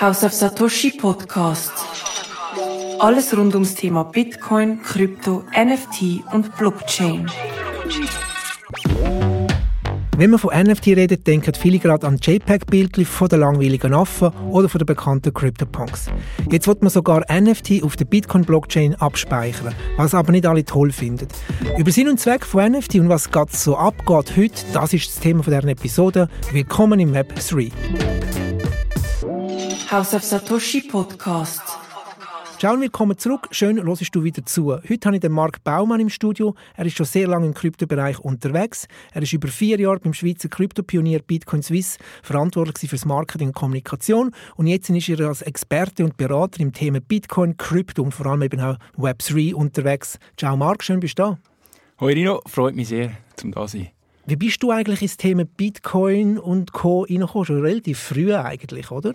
House 0.00 0.24
of 0.24 0.32
Satoshi 0.32 0.92
Podcast. 0.92 1.72
Alles 3.00 3.36
rund 3.36 3.52
ums 3.52 3.74
Thema 3.74 4.02
Bitcoin, 4.04 4.80
Krypto, 4.80 5.44
NFT 5.54 6.24
und 6.32 6.56
Blockchain. 6.56 7.30
Wenn 10.16 10.30
man 10.30 10.38
von 10.38 10.58
NFT 10.58 10.86
redet, 10.88 11.26
denken 11.26 11.52
viele 11.52 11.78
gerade 11.78 12.06
an 12.06 12.16
JPEG-Bildchen 12.16 13.04
von 13.04 13.28
den 13.28 13.40
langweiligen 13.40 13.92
Affen 13.92 14.30
oder 14.50 14.70
von 14.70 14.78
den 14.78 14.86
bekannten 14.86 15.34
CryptoPunks. 15.34 16.06
Jetzt 16.50 16.66
wird 16.66 16.80
man 16.80 16.90
sogar 16.90 17.26
NFT 17.30 17.82
auf 17.82 17.96
der 17.96 18.06
Bitcoin-Blockchain 18.06 18.94
abspeichern, 18.94 19.74
was 19.98 20.14
aber 20.14 20.32
nicht 20.32 20.46
alle 20.46 20.64
toll 20.64 20.92
finden. 20.92 21.28
Über 21.76 21.90
Sinn 21.90 22.08
und 22.08 22.18
Zweck 22.18 22.46
von 22.46 22.72
NFT 22.72 22.94
und 22.94 23.10
was 23.10 23.30
gerade 23.30 23.54
so 23.54 23.76
abgeht 23.76 24.34
heute, 24.34 24.64
das 24.72 24.94
ist 24.94 25.08
das 25.08 25.20
Thema 25.20 25.42
dieser 25.42 25.64
Episode. 25.64 26.30
Willkommen 26.52 27.00
im 27.00 27.12
Web 27.12 27.34
3. 27.34 27.70
House 29.90 30.14
of 30.14 30.22
Satoshi 30.22 30.82
Podcast. 30.82 31.62
Ciao 32.60 32.74
und 32.74 32.80
willkommen 32.80 33.18
zurück. 33.18 33.48
Schön, 33.50 33.82
hörst 33.84 34.14
du 34.14 34.22
wieder 34.22 34.46
zu. 34.46 34.72
Heute 34.72 35.06
habe 35.06 35.16
ich 35.16 35.20
den 35.20 35.32
Marc 35.32 35.64
Baumann 35.64 35.98
im 35.98 36.08
Studio. 36.08 36.54
Er 36.76 36.86
ist 36.86 36.96
schon 36.96 37.06
sehr 37.06 37.26
lange 37.26 37.46
im 37.46 37.54
Kryptobereich 37.54 38.20
unterwegs. 38.20 38.86
Er 39.12 39.22
ist 39.22 39.32
über 39.32 39.48
vier 39.48 39.80
Jahre 39.80 39.98
beim 39.98 40.14
Schweizer 40.14 40.48
Kryptopionier 40.48 41.22
Bitcoin 41.22 41.64
Swiss 41.64 41.98
verantwortlich 42.22 42.88
für 42.88 42.94
das 42.94 43.04
Marketing 43.04 43.48
und 43.48 43.54
Kommunikation. 43.54 44.30
Und 44.54 44.68
jetzt 44.68 44.90
ist 44.90 45.08
er 45.08 45.26
als 45.26 45.42
Experte 45.42 46.04
und 46.04 46.16
Berater 46.16 46.60
im 46.60 46.72
Thema 46.72 47.00
Bitcoin, 47.00 47.56
Krypto 47.56 48.04
und 48.04 48.14
vor 48.14 48.26
allem 48.26 48.42
eben 48.42 48.60
auch 48.60 48.76
Web3 48.96 49.54
unterwegs. 49.54 50.20
Ciao 50.36 50.56
Marc, 50.56 50.84
schön 50.84 51.00
bist 51.00 51.18
du 51.18 51.22
da. 51.24 51.38
Hoi 51.98 52.12
Rino, 52.12 52.42
freut 52.46 52.76
mich 52.76 52.86
sehr, 52.86 53.10
zum 53.34 53.50
da 53.50 53.66
sein. 53.66 53.88
Wie 54.24 54.36
bist 54.36 54.62
du 54.62 54.70
eigentlich 54.70 55.02
ins 55.02 55.16
Thema 55.16 55.44
Bitcoin 55.44 56.38
und 56.38 56.70
Co. 56.72 57.02
reingekommen? 57.02 57.44
Schon 57.44 57.62
relativ 57.62 57.98
früh 57.98 58.32
eigentlich, 58.32 58.92
oder? 58.92 59.14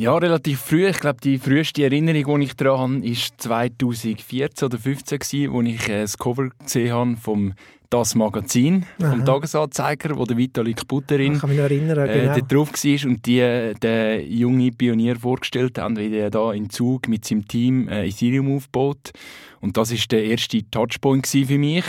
Ja, 0.00 0.16
relativ 0.16 0.60
früh. 0.60 0.88
Ich 0.88 0.98
glaube, 0.98 1.20
die 1.22 1.36
früheste 1.36 1.84
Erinnerung, 1.84 2.40
die 2.40 2.46
ich 2.46 2.56
daran 2.56 3.02
habe, 3.02 3.04
war 3.04 3.28
2014 3.36 4.66
oder 4.66 4.78
2015, 4.78 5.54
als 5.54 5.68
ich 5.68 5.88
äh, 5.90 6.00
das 6.00 6.16
Cover 6.16 6.48
gesehen 6.64 6.94
habe 6.94 7.16
vom 7.18 7.52
das 7.90 8.14
Magazin 8.14 8.86
Aha. 9.02 9.10
vom 9.10 9.24
Tagesanzeiger, 9.26 10.16
wo 10.16 10.24
der 10.24 10.38
Vitalik 10.38 10.88
Butterin 10.88 11.34
ich 11.34 11.40
kann 11.40 11.50
mich 11.50 11.58
erinnern, 11.58 12.08
äh, 12.08 12.32
genau. 12.34 12.46
drauf 12.46 12.72
war 12.72 13.10
und 13.10 13.26
die 13.26 13.40
äh, 13.40 13.74
den 13.74 14.32
jungen 14.32 14.74
Pionier 14.74 15.16
vorgestellt 15.16 15.76
haben, 15.76 15.98
wie 15.98 16.16
er 16.16 16.30
da 16.30 16.52
in 16.54 16.70
Zug 16.70 17.06
mit 17.06 17.26
seinem 17.26 17.46
Team 17.46 17.86
äh, 17.88 18.08
Ethereum 18.08 18.56
aufbaut. 18.56 19.10
Und 19.60 19.76
das 19.76 19.90
ist 19.90 20.10
der 20.12 20.24
erste 20.24 20.62
Touchpoint 20.70 21.26
für 21.26 21.58
mich. 21.58 21.84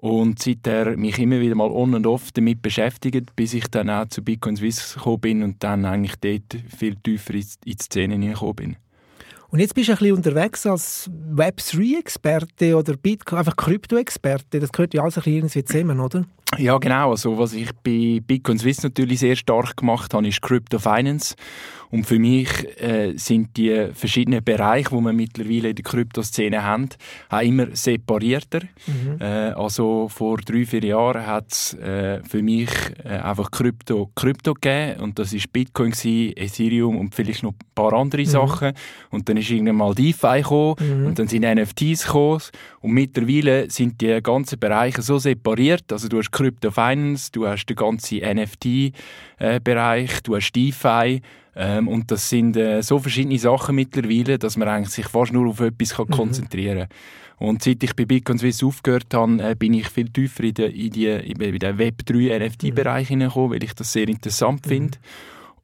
Und 0.00 0.42
seither 0.42 0.96
mich 0.96 1.18
immer 1.18 1.40
wieder 1.40 1.54
mal 1.54 1.70
on 1.70 1.94
und 1.94 2.06
off 2.06 2.32
damit 2.32 2.62
beschäftigt, 2.62 3.36
bis 3.36 3.52
ich 3.52 3.68
dann 3.68 3.90
auch 3.90 4.08
zu 4.08 4.22
Bitcoin 4.22 4.56
Swiss 4.56 4.94
gekommen 4.94 5.20
bin 5.20 5.42
und 5.42 5.62
dann 5.62 5.84
eigentlich 5.84 6.16
dort 6.16 6.62
viel 6.74 6.96
tiefer 6.96 7.34
in 7.34 7.44
die 7.66 7.76
Szene 7.78 8.18
gekommen 8.18 8.56
bin. 8.56 8.76
Und 9.50 9.58
jetzt 9.58 9.74
bist 9.74 9.88
du 9.88 9.92
ein 9.92 9.98
bisschen 9.98 10.16
unterwegs 10.16 10.64
als 10.64 11.10
Web3-Experte 11.34 12.76
oder 12.76 12.96
Bitcoin, 12.96 13.40
einfach 13.40 13.56
Krypto-Experte. 13.56 14.60
Das 14.60 14.70
gehört 14.70 14.94
ja 14.94 15.02
alles 15.02 15.18
ein 15.18 15.24
bisschen 15.24 15.36
irgendwie 15.36 15.64
zusammen, 15.64 16.00
oder? 16.00 16.24
Ja, 16.58 16.78
genau. 16.78 17.10
Also, 17.10 17.38
was 17.38 17.52
ich 17.52 17.70
bei 17.84 18.20
Bitcoin 18.26 18.58
Swiss 18.58 18.82
natürlich 18.82 19.20
sehr 19.20 19.36
stark 19.36 19.76
gemacht 19.76 20.12
habe, 20.14 20.26
ist 20.26 20.42
Crypto 20.42 20.78
Finance. 20.78 21.36
Und 21.90 22.04
für 22.06 22.20
mich 22.20 22.48
äh, 22.80 23.14
sind 23.16 23.56
die 23.56 23.88
verschiedenen 23.92 24.44
Bereiche, 24.44 24.90
die 24.90 25.00
wir 25.02 25.12
mittlerweile 25.12 25.70
in 25.70 25.74
der 25.74 25.84
Kryptoszene 25.84 26.62
haben, 26.62 26.88
auch 27.28 27.40
immer 27.40 27.66
separierter. 27.72 28.60
Mhm. 28.86 29.20
Äh, 29.20 29.50
also 29.50 30.08
vor 30.08 30.38
drei, 30.38 30.64
vier 30.64 30.84
Jahren 30.84 31.26
hat 31.26 31.50
es 31.50 31.74
äh, 31.74 32.22
für 32.22 32.42
mich 32.42 32.70
äh, 33.04 33.08
einfach 33.08 33.50
Krypto, 33.50 34.10
Krypto 34.14 34.54
gegeben. 34.54 35.00
Und 35.00 35.18
das 35.18 35.32
ist 35.32 35.52
Bitcoin, 35.52 35.90
gewesen, 35.90 36.36
Ethereum 36.36 36.96
und 36.96 37.14
vielleicht 37.14 37.42
noch 37.42 37.52
ein 37.52 37.74
paar 37.74 37.92
andere 37.92 38.22
mhm. 38.22 38.26
Sachen. 38.26 38.72
Und 39.10 39.28
dann 39.28 39.36
ist 39.36 39.50
irgendwann 39.50 39.76
mal 39.76 39.94
DeFi 39.94 40.42
gekommen 40.42 40.76
mhm. 40.78 41.06
und 41.06 41.18
dann 41.18 41.26
sind 41.26 41.42
NFTs 41.42 42.06
gekommen. 42.06 42.40
Und 42.82 42.92
mittlerweile 42.92 43.68
sind 43.68 44.00
die 44.00 44.22
ganzen 44.22 44.60
Bereiche 44.60 45.02
so 45.02 45.18
separiert. 45.18 45.92
Also 45.92 46.06
du 46.06 46.18
hast 46.18 46.30
Crypto 46.40 46.70
Finance, 46.70 47.30
du 47.32 47.46
hast 47.46 47.66
den 47.66 47.76
ganzen 47.76 48.20
NFT-Bereich, 48.20 50.10
äh, 50.10 50.20
du 50.22 50.36
hast 50.36 50.52
DeFi. 50.52 51.20
Ähm, 51.54 51.86
und 51.86 52.10
das 52.10 52.30
sind 52.30 52.56
äh, 52.56 52.80
so 52.82 52.98
verschiedene 52.98 53.38
Sachen 53.38 53.74
mittlerweile, 53.74 54.38
dass 54.38 54.56
man 54.56 54.66
eigentlich 54.66 54.88
sich 54.88 55.06
fast 55.06 55.34
nur 55.34 55.50
auf 55.50 55.60
etwas 55.60 55.94
kann 55.94 56.06
mhm. 56.06 56.12
konzentrieren 56.12 56.88
kann. 56.88 57.48
Und 57.48 57.62
seit 57.62 57.82
ich 57.82 57.94
bei 57.94 58.06
Bitcoin 58.06 58.38
Swiss 58.38 58.62
aufgehört 58.62 59.12
habe, 59.12 59.42
äh, 59.42 59.54
bin 59.54 59.74
ich 59.74 59.88
viel 59.88 60.08
tiefer 60.08 60.44
in, 60.44 60.54
den, 60.54 60.70
in, 60.70 60.90
die, 60.90 61.06
in 61.06 61.58
den 61.58 61.76
Web3 61.76 62.38
NFT-Bereich 62.38 63.10
mhm. 63.10 63.14
hineingekommen, 63.14 63.50
weil 63.50 63.64
ich 63.64 63.74
das 63.74 63.92
sehr 63.92 64.08
interessant 64.08 64.64
mhm. 64.64 64.68
finde. 64.70 64.98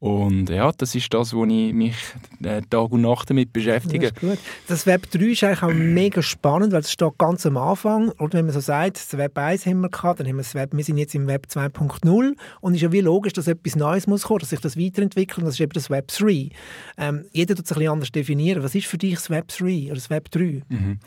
Und 0.07 0.51
ja, 0.51 0.71
das 0.71 0.95
ist 0.95 1.13
das, 1.13 1.35
wo 1.35 1.45
ich 1.47 1.75
mich 1.75 1.97
äh, 2.41 2.63
Tag 2.71 2.93
und 2.93 3.01
Nacht 3.01 3.29
damit 3.29 3.53
beschäftige. 3.53 4.13
Das, 4.13 4.21
gut. 4.21 4.39
das 4.69 4.87
Web 4.87 5.11
3 5.11 5.19
ist 5.25 5.43
eigentlich 5.43 5.63
auch 5.65 5.73
mega 5.73 6.23
spannend, 6.23 6.73
weil 6.73 6.83
es 6.83 6.93
steht 6.93 7.19
ganz 7.19 7.45
am 7.45 7.57
Anfang. 7.57 8.11
Und 8.11 8.33
wenn 8.33 8.45
man 8.45 8.55
so 8.55 8.61
sagt, 8.61 8.99
das 8.99 9.19
Web 9.19 9.37
1 9.37 9.67
haben 9.67 9.81
wir 9.81 9.89
gehabt, 9.89 10.21
dann 10.21 10.29
haben 10.29 10.37
wir 10.37 10.45
das 10.45 10.55
Web, 10.55 10.77
wir 10.77 10.85
sind 10.85 10.99
jetzt 10.99 11.17
im 11.17 11.27
Web 11.27 11.49
2.0 11.51 12.37
und 12.61 12.73
es 12.73 12.77
ist 12.77 12.83
ja 12.83 12.93
wie 12.93 13.01
logisch, 13.01 13.33
dass 13.33 13.49
etwas 13.49 13.75
Neues 13.75 14.07
muss 14.07 14.23
kommen, 14.23 14.39
dass 14.39 14.51
sich 14.51 14.61
das 14.61 14.79
weiterentwickelt 14.79 15.39
und 15.39 15.47
das 15.47 15.55
ist 15.55 15.61
eben 15.61 15.73
das 15.73 15.91
Web 15.91 16.07
3. 16.07 16.51
Ähm, 16.99 17.25
jeder 17.33 17.57
tut 17.57 17.65
es 17.65 17.73
ein 17.73 17.79
bisschen 17.79 17.93
anders 17.93 18.13
definieren. 18.13 18.63
Was 18.63 18.77
ist 18.77 18.87
für 18.87 18.99
dich 18.99 19.15
das 19.15 19.29
Web 19.29 19.49
3 19.49 19.87
oder 19.87 19.95
das 19.97 20.09
Web 20.09 20.31
3? 20.31 20.63
Mhm. 20.69 21.01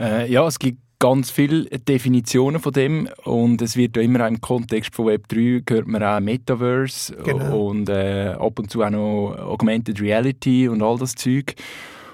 Äh, 0.00 0.28
ja, 0.28 0.44
es 0.48 0.58
gibt 0.58 0.81
ganz 1.02 1.32
viele 1.32 1.64
Definitionen 1.64 2.60
von 2.60 2.72
dem 2.72 3.08
und 3.24 3.60
es 3.60 3.76
wird 3.76 3.96
ja 3.96 4.02
immer 4.04 4.24
auch 4.24 4.28
im 4.28 4.40
Kontext 4.40 4.94
von 4.94 5.06
Web3 5.06 5.62
gehört 5.66 5.88
man 5.88 6.00
auch 6.00 6.20
Metaverse 6.20 7.16
genau. 7.24 7.70
und 7.70 7.88
äh, 7.88 8.36
ab 8.38 8.56
und 8.60 8.70
zu 8.70 8.84
auch 8.84 8.90
noch 8.90 9.34
Augmented 9.36 10.00
Reality 10.00 10.68
und 10.68 10.80
all 10.80 10.96
das 10.98 11.16
Zeug 11.16 11.56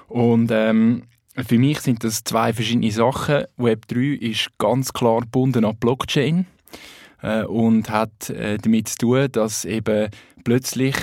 und 0.07 0.49
ähm, 0.51 1.03
für 1.35 1.59
mich 1.59 1.81
sind 1.81 2.03
das 2.03 2.23
zwei 2.23 2.51
verschiedene 2.51 2.91
Sachen. 2.91 3.43
Web3 3.59 4.15
ist 4.15 4.57
ganz 4.57 4.91
klar 4.91 5.21
gebunden 5.21 5.65
an 5.65 5.77
Blockchain 5.77 6.47
äh, 7.21 7.43
und 7.43 7.91
hat 7.91 8.31
äh, 8.31 8.57
damit 8.57 8.89
zu 8.89 8.97
tun, 8.97 9.27
dass 9.31 9.65
eben 9.65 10.09
plötzlich 10.43 10.95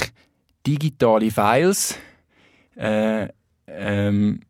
digitale 0.66 1.30
Files 1.30 1.96
äh, 2.74 3.28
ähm, 3.68 4.40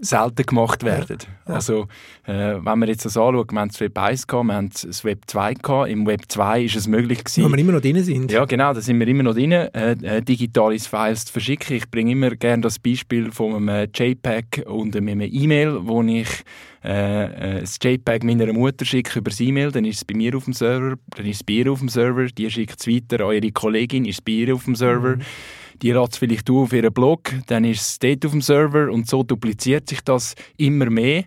selten 0.00 0.44
gemacht 0.44 0.84
werden. 0.84 1.18
Ja. 1.46 1.54
Also, 1.54 1.88
äh, 2.24 2.54
wenn 2.54 2.78
man 2.78 2.88
jetzt 2.88 3.04
das 3.04 3.16
anschaut, 3.16 3.52
wir 3.52 3.60
haben 3.60 3.68
das 3.68 3.80
Web 3.80 3.98
1 3.98 4.26
gehabt, 4.26 4.46
wir 4.46 4.54
haben 4.54 4.70
das 4.70 5.04
Web 5.04 5.22
2 5.26 5.54
gehabt. 5.54 5.90
Im 5.90 6.06
Web 6.06 6.22
2 6.28 6.62
ist 6.62 6.76
es 6.76 6.86
möglich 6.86 7.24
gewesen. 7.24 7.44
Wo 7.44 7.48
wir 7.48 7.58
immer 7.58 7.72
noch 7.72 7.80
drin 7.80 8.02
sind. 8.02 8.30
Ja, 8.30 8.44
genau, 8.44 8.72
da 8.72 8.80
sind 8.80 8.98
wir 9.00 9.08
immer 9.08 9.22
noch 9.22 9.34
drin, 9.34 9.52
äh, 9.52 9.92
äh, 9.92 10.22
digitale 10.22 10.78
Files 10.78 11.26
zu 11.26 11.32
verschicken. 11.32 11.76
Ich 11.76 11.90
bringe 11.90 12.12
immer 12.12 12.30
gerne 12.30 12.62
das 12.62 12.78
Beispiel 12.78 13.32
von 13.32 13.68
einem 13.68 13.88
JPEG 13.92 14.64
und 14.66 14.96
einem 14.96 15.20
E-Mail, 15.20 15.78
wo 15.82 16.02
ich 16.02 16.28
äh, 16.84 17.56
äh, 17.56 17.60
das 17.60 17.78
JPEG 17.82 18.24
meiner 18.24 18.52
Mutter 18.52 18.84
schicke 18.84 19.18
über 19.18 19.30
das 19.30 19.40
E-Mail, 19.40 19.72
dann 19.72 19.84
ist 19.84 19.96
es 19.96 20.04
bei 20.04 20.14
mir 20.14 20.36
auf 20.36 20.44
dem 20.44 20.52
Server, 20.52 20.96
dann 21.16 21.26
ist 21.26 21.36
es 21.36 21.44
bei 21.44 21.54
ihr 21.54 21.72
auf 21.72 21.80
dem 21.80 21.88
Server, 21.88 22.26
die 22.26 22.50
schickt 22.50 22.80
es 22.80 22.86
weiter 22.86 23.24
an 23.24 23.34
ihre 23.34 23.50
Kollegin, 23.50 24.04
ist 24.04 24.16
es 24.16 24.20
bei 24.20 24.32
ihr 24.32 24.54
auf 24.54 24.64
dem 24.64 24.76
Server. 24.76 25.16
Mhm 25.16 25.22
die 25.82 25.92
lädt 25.92 26.12
es 26.12 26.18
vielleicht 26.18 26.50
auf 26.50 26.72
ihren 26.72 26.92
Blog, 26.92 27.32
dann 27.46 27.64
ist 27.64 27.80
es 27.80 27.98
dort 27.98 28.24
auf 28.26 28.32
dem 28.32 28.42
Server 28.42 28.90
und 28.90 29.08
so 29.08 29.22
dupliziert 29.22 29.88
sich 29.88 30.00
das 30.02 30.34
immer 30.56 30.90
mehr. 30.90 31.24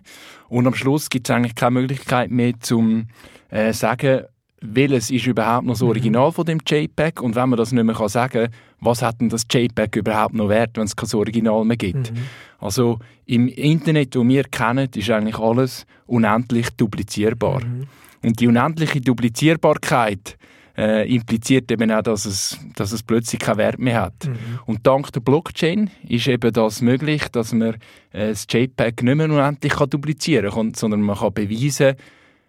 Und 0.48 0.66
am 0.66 0.74
Schluss 0.74 1.08
gibt 1.08 1.28
es 1.28 1.34
eigentlich 1.34 1.54
keine 1.54 1.80
Möglichkeit 1.80 2.30
mehr 2.30 2.52
zum 2.60 3.06
äh, 3.50 3.72
sagen, 3.72 4.22
welches 4.60 5.10
ist 5.10 5.26
überhaupt 5.26 5.66
noch 5.66 5.74
das 5.74 5.82
mhm. 5.82 5.88
Original 5.88 6.32
von 6.32 6.46
dem 6.46 6.60
JPEG 6.64 7.20
und 7.20 7.34
wenn 7.34 7.48
man 7.48 7.56
das 7.56 7.72
nicht 7.72 7.84
mehr 7.84 7.94
kann 7.94 8.08
sagen 8.08 8.48
was 8.82 9.00
hat 9.00 9.20
denn 9.20 9.28
das 9.28 9.46
JPEG 9.50 9.96
überhaupt 9.96 10.34
noch 10.34 10.48
wert, 10.48 10.76
wenn 10.76 10.84
es 10.84 10.96
kein 10.96 11.08
Original 11.14 11.64
mehr 11.64 11.76
gibt. 11.76 12.12
Mhm. 12.12 12.16
Also 12.58 12.98
im 13.26 13.46
Internet, 13.46 14.16
das 14.16 14.26
wir 14.26 14.42
kennen, 14.44 14.88
ist 14.94 15.08
eigentlich 15.08 15.38
alles 15.38 15.86
unendlich 16.06 16.68
duplizierbar. 16.70 17.64
Mhm. 17.64 17.86
Und 18.24 18.40
die 18.40 18.48
unendliche 18.48 19.00
Duplizierbarkeit 19.00 20.36
äh, 20.76 21.12
impliziert 21.12 21.70
eben 21.70 21.90
auch, 21.90 22.02
dass 22.02 22.24
es, 22.24 22.58
dass 22.76 22.92
es 22.92 23.02
plötzlich 23.02 23.40
keinen 23.40 23.58
Wert 23.58 23.78
mehr 23.78 24.00
hat. 24.00 24.26
Mhm. 24.26 24.36
Und 24.66 24.86
dank 24.86 25.12
der 25.12 25.20
Blockchain 25.20 25.90
ist 26.08 26.26
eben 26.28 26.52
das 26.52 26.80
möglich, 26.80 27.28
dass 27.28 27.52
man 27.52 27.74
äh, 28.12 28.28
das 28.28 28.46
JPEG 28.48 29.02
nicht 29.02 29.16
mehr 29.16 29.30
unendlich 29.30 29.72
kann 29.72 29.90
duplizieren 29.90 30.50
kann, 30.50 30.74
sondern 30.74 31.02
man 31.02 31.18
kann 31.18 31.34
beweisen, 31.34 31.96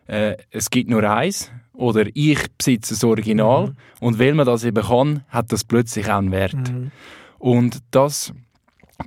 äh, 0.08 0.38
es 0.52 0.70
gibt 0.70 0.90
nur 0.90 1.04
eins 1.04 1.52
oder 1.74 2.06
ich 2.14 2.40
besitze 2.58 2.94
das 2.94 3.04
Original 3.04 3.68
mhm. 3.68 3.76
und 4.00 4.20
weil 4.20 4.34
man 4.34 4.46
das 4.46 4.64
eben 4.64 4.84
kann, 4.84 5.24
hat 5.30 5.52
das 5.52 5.64
plötzlich 5.64 6.08
auch 6.08 6.18
einen 6.18 6.32
Wert. 6.32 6.72
Mhm. 6.72 6.92
Und 7.40 7.80
das 7.92 8.34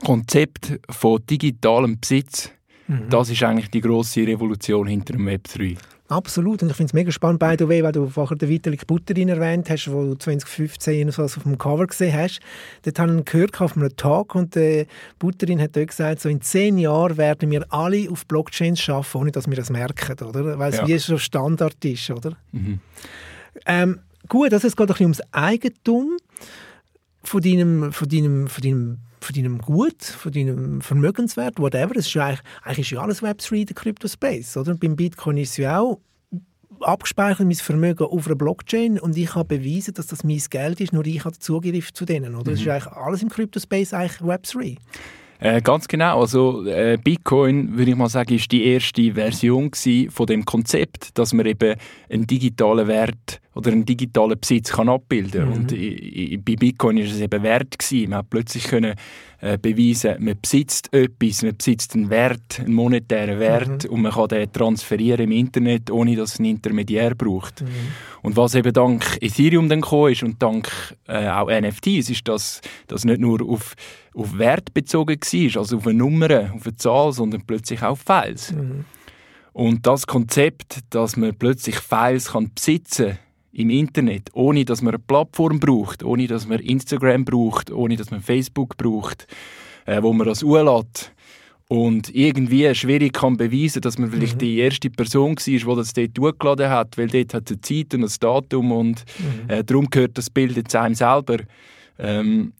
Konzept 0.05 0.79
von 0.91 1.25
digitalem 1.25 2.01
Besitz, 2.01 2.51
mhm. 2.89 3.09
das 3.11 3.31
ist 3.31 3.43
eigentlich 3.43 3.71
die 3.71 3.81
große 3.81 4.27
Revolution 4.27 4.87
hinter 4.87 5.15
dem 5.15 5.27
Web 5.27 5.45
3. 5.45 5.77
Absolut. 6.09 6.63
Und 6.63 6.71
ich 6.71 6.77
finde 6.77 6.91
es 6.91 6.95
mega 6.95 7.11
spannend, 7.11 7.41
by 7.41 7.57
the 7.59 7.69
way, 7.69 7.83
weil 7.83 7.93
du 7.93 8.09
vorher 8.09 8.37
den 8.37 8.49
Vitalik 8.49 8.87
Butterin 8.87 9.29
erwähnt 9.29 9.69
hast, 9.69 9.91
wo 9.91 10.05
du 10.05 10.15
2015 10.15 11.11
so 11.11 11.25
auf 11.25 11.43
dem 11.43 11.59
Cover 11.59 11.87
gesehen 11.87 12.17
hast. 12.17 12.41
Dort 12.83 12.99
habe 12.99 13.19
ich 13.19 13.25
gehört 13.25 13.61
auf 13.61 13.77
einem 13.77 13.95
Talk 13.97 14.35
und 14.37 14.55
der 14.55 14.87
Butterin 15.19 15.61
hat 15.61 15.75
dort 15.75 15.89
gesagt, 15.89 16.21
so 16.21 16.29
in 16.29 16.41
zehn 16.41 16.79
Jahren 16.79 17.17
werden 17.17 17.51
wir 17.51 17.67
alle 17.73 18.09
auf 18.11 18.25
Blockchains 18.27 18.89
arbeiten, 18.89 19.19
ohne 19.19 19.33
dass 19.33 19.49
wir 19.49 19.57
das 19.57 19.71
merken, 19.71 20.25
oder? 20.25 20.59
Weil 20.59 20.71
es 20.73 20.79
ja. 20.79 20.87
wie 20.87 20.99
so 20.99 21.19
Standard 21.19 21.85
ist, 21.85 22.11
oder? 22.11 22.37
Mhm. 22.53 22.79
Ähm, 23.67 23.99
gut, 24.29 24.53
also 24.53 24.69
es 24.69 24.77
geht 24.77 24.85
ein 24.85 24.89
bisschen 24.89 25.07
ums 25.07 25.23
Eigentum 25.33 26.17
von 27.25 27.41
deinem, 27.41 27.93
von 27.93 28.09
deinem, 28.09 28.47
von 28.47 28.63
deinem 28.63 28.99
von 29.21 29.35
deinem 29.35 29.59
Gut, 29.59 30.03
von 30.03 30.33
deinem 30.33 30.81
Vermögenswert, 30.81 31.59
whatever. 31.59 31.95
Das 31.95 32.07
ist 32.07 32.17
eigentlich, 32.17 32.43
eigentlich 32.63 32.79
ist 32.79 32.91
ja 32.91 33.01
alles 33.01 33.23
Web3 33.23 33.67
der 33.67 33.75
Crypto-Space, 33.75 34.57
oder? 34.57 34.75
Beim 34.75 34.97
Bitcoin 34.97 35.39
ist 35.39 35.51
es 35.51 35.57
ja 35.59 35.81
auch 35.81 36.01
abgespeichert, 36.81 37.47
mein 37.47 37.55
Vermögen 37.55 38.05
auf 38.05 38.27
einer 38.27 38.37
Blockchain 38.37 38.99
und 38.99 39.17
ich 39.17 39.35
habe 39.35 39.57
bewiesen, 39.57 39.95
dass 39.95 40.07
das 40.09 40.25
mein 40.25 40.43
Geld 40.51 40.81
ist, 40.81 40.93
nur 40.93 41.07
ich 41.07 41.25
habe 41.25 41.39
Zugriff 41.39 41.93
zu 41.93 42.05
denen, 42.05 42.35
oder? 42.35 42.51
Mhm. 42.51 42.55
Das 42.55 42.61
ist 42.61 42.69
eigentlich 42.69 42.93
alles 42.93 43.23
im 43.23 43.29
Crypto-Space 43.29 43.95
eigentlich 43.95 44.21
Web3. 44.21 44.77
Äh, 45.39 45.61
ganz 45.61 45.89
genau. 45.89 46.21
Also 46.21 46.65
äh, 46.67 46.99
Bitcoin, 47.03 47.77
würde 47.77 47.91
ich 47.91 47.97
mal 47.97 48.09
sagen, 48.09 48.35
ist 48.35 48.51
die 48.53 48.65
erste 48.65 49.15
Version 49.15 49.71
von 50.11 50.27
dem 50.27 50.45
Konzept, 50.45 51.19
dass 51.19 51.33
man 51.33 51.47
eben 51.47 51.77
einen 52.11 52.27
digitalen 52.27 52.87
Wert 52.89 53.41
oder 53.55 53.73
einen 53.73 53.85
digitalen 53.85 54.39
Besitz 54.39 54.73
kann 54.73 54.89
abbilden 54.89 55.41
kann. 55.41 55.49
Mhm. 55.49 55.55
Und 55.57 56.45
bei 56.45 56.57
Bitcoin 56.57 56.99
ist 56.99 57.13
es 57.13 57.21
eben 57.21 57.43
wert 57.43 57.79
gewesen. 57.79 58.11
Man 58.11 58.19
hat 58.21 58.31
plötzlich 58.31 58.65
können 58.65 58.95
äh, 59.41 59.59
beweisen, 59.59 60.17
man 60.19 60.39
besitzt 60.41 60.93
etwas, 60.93 61.43
man 61.43 61.57
besitzt 61.57 61.95
einen 61.95 62.11
Wert, 62.11 62.61
einen 62.61 62.75
monetären 62.75 63.39
Wert 63.39 63.85
mhm. 63.85 63.91
und 63.91 64.03
man 64.03 64.13
kann 64.13 64.29
den 64.29 64.53
transferieren 64.53 65.25
im 65.25 65.33
Internet, 65.33 65.91
ohne 65.91 66.17
dass 66.17 66.35
es 66.35 66.39
einen 66.39 66.51
Intermediär 66.51 67.15
braucht. 67.15 67.63
Mhm. 67.63 67.69
Und 68.23 68.37
was 68.37 68.55
eben 68.55 68.73
dank 68.73 69.19
Ethereum 69.21 69.69
dann 69.69 69.83
gekommen 69.83 70.13
ist 70.13 70.23
und 70.23 70.43
dank 70.43 70.69
äh, 71.07 71.29
auch 71.29 71.49
NFTs, 71.49 72.11
ist, 72.11 72.27
dass 72.27 72.61
das 72.87 73.05
nicht 73.05 73.21
nur 73.21 73.43
auf, 73.43 73.75
auf 74.15 74.39
Wert 74.39 74.73
bezogen 74.75 75.19
war, 75.21 75.61
also 75.61 75.77
auf 75.77 75.87
eine 75.87 75.99
Nummer, 75.99 76.53
auf 76.55 76.67
eine 76.67 76.77
Zahl, 76.77 77.13
sondern 77.13 77.43
plötzlich 77.47 77.83
auch 77.83 77.91
auf 77.91 78.01
Files. 78.01 78.53
Mhm. 78.53 78.85
Und 79.53 79.87
das 79.87 80.07
Konzept, 80.07 80.81
dass 80.91 81.17
man 81.17 81.35
plötzlich 81.35 81.77
Files 81.77 82.33
kann 82.33 82.53
besitzen 82.55 83.07
kann, 83.07 83.19
im 83.57 83.71
Internet, 83.71 84.31
ohne 84.35 84.65
dass 84.65 84.83
man 84.83 84.95
eine 84.95 85.03
Plattform 85.03 85.59
braucht, 85.59 86.05
ohne 86.05 86.27
dass 86.27 86.47
man 86.47 86.61
Instagram 86.61 87.25
braucht, 87.25 87.71
ohne 87.71 87.97
dass 87.97 88.11
man 88.11 88.21
Facebook 88.21 88.77
braucht, 88.77 89.27
äh, 89.87 90.03
wo 90.03 90.13
man 90.13 90.27
das 90.27 90.43
ulässt 90.43 91.13
und 91.69 92.15
irgendwie 92.15 92.73
schwierig 92.75 93.15
kann 93.15 93.37
beweisen, 93.37 93.81
dass 93.81 93.99
man 93.99 94.11
vielleicht 94.11 94.37
mhm. 94.37 94.41
die 94.41 94.59
erste 94.59 94.91
Person 94.91 95.37
war, 95.37 95.43
die 95.45 95.59
das 95.59 95.93
dort 95.95 96.19
hochgeladen 96.19 96.69
hat, 96.69 96.99
weil 96.99 97.09
dort 97.09 97.35
hat 97.35 97.51
es 97.51 97.53
eine 97.53 97.61
Zeit 97.63 97.95
und 97.95 98.05
ein 98.05 98.13
Datum 98.21 98.73
und 98.73 99.05
mhm. 99.19 99.51
äh, 99.51 99.65
darum 99.65 99.89
gehört 99.89 100.19
das 100.19 100.29
Bild 100.29 100.55
jetzt 100.55 100.77
einem 100.77 100.95
selber. 100.95 101.39
Ähm, 101.99 102.53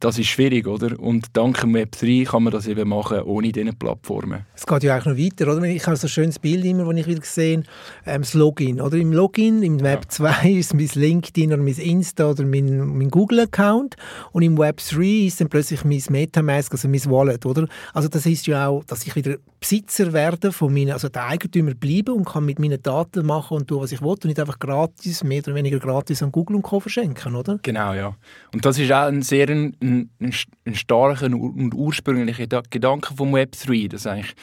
das 0.00 0.18
ist 0.18 0.28
schwierig, 0.28 0.66
oder? 0.66 0.98
Und 0.98 1.26
dank 1.32 1.60
dem 1.60 1.74
Web3 1.74 2.26
kann 2.26 2.42
man 2.44 2.52
das 2.52 2.66
eben 2.66 2.88
machen, 2.88 3.20
ohne 3.22 3.52
diese 3.52 3.72
Plattformen. 3.72 4.46
Es 4.54 4.66
geht 4.66 4.82
ja 4.82 4.98
auch 4.98 5.04
noch 5.04 5.16
weiter, 5.16 5.52
oder? 5.52 5.62
Ich 5.64 5.86
habe 5.86 5.96
so 5.96 6.06
ein 6.06 6.10
schönes 6.10 6.38
Bild 6.38 6.64
immer, 6.64 6.84
das 6.84 7.00
ich 7.00 7.06
wieder 7.06 7.20
gesehen 7.20 7.64
ähm, 8.04 8.22
das 8.22 8.34
Login, 8.34 8.80
oder? 8.80 8.96
Im 8.96 9.12
Login, 9.12 9.62
im 9.62 9.80
Web 9.82 10.04
ja. 10.04 10.08
2 10.42 10.50
ist 10.50 10.74
mein 10.74 10.88
LinkedIn 10.92 11.52
oder 11.52 11.62
mein 11.62 11.74
Insta 11.74 12.30
oder 12.30 12.44
mein, 12.44 12.98
mein 12.98 13.10
Google-Account 13.10 13.96
und 14.32 14.42
im 14.42 14.58
Web 14.58 14.78
3 14.78 15.26
ist 15.26 15.40
dann 15.40 15.48
plötzlich 15.48 15.84
mein 15.84 16.02
Metamask, 16.10 16.72
also 16.72 16.88
mein 16.88 17.04
Wallet, 17.06 17.46
oder? 17.46 17.68
Also 17.92 18.08
das 18.08 18.26
ist 18.26 18.46
ja 18.46 18.68
auch, 18.68 18.84
dass 18.84 19.06
ich 19.06 19.14
wieder 19.14 19.36
Besitzer 19.60 20.12
werde 20.12 20.52
von 20.52 20.72
meinen, 20.72 20.92
also 20.92 21.08
der 21.08 21.26
Eigentümer 21.26 21.74
bleiben 21.74 22.14
und 22.14 22.24
kann 22.24 22.44
mit 22.44 22.58
meinen 22.58 22.80
Daten 22.82 23.26
machen 23.26 23.56
und 23.56 23.68
tun, 23.68 23.80
was 23.80 23.90
ich 23.90 24.00
will 24.00 24.10
und 24.10 24.26
nicht 24.26 24.38
einfach 24.38 24.58
gratis, 24.58 25.24
mehr 25.24 25.42
oder 25.44 25.54
weniger 25.54 25.78
gratis 25.78 26.22
an 26.22 26.30
Google 26.30 26.56
und 26.56 26.62
Co. 26.62 26.78
verschenken, 26.78 27.34
oder? 27.34 27.58
Genau, 27.62 27.92
ja. 27.94 28.14
Und 28.52 28.64
das 28.64 28.78
ist 28.78 28.92
auch 28.92 29.06
ein 29.06 29.22
sehr 29.22 29.48
ein, 29.48 29.75
ein, 29.82 30.10
ein 30.20 30.74
starker 30.74 31.26
und 31.26 31.74
ursprünglicher 31.74 32.46
Gedanke 32.70 33.14
vom 33.14 33.34
Web3, 33.34 33.88
dass 33.88 34.06
eigentlich 34.06 34.34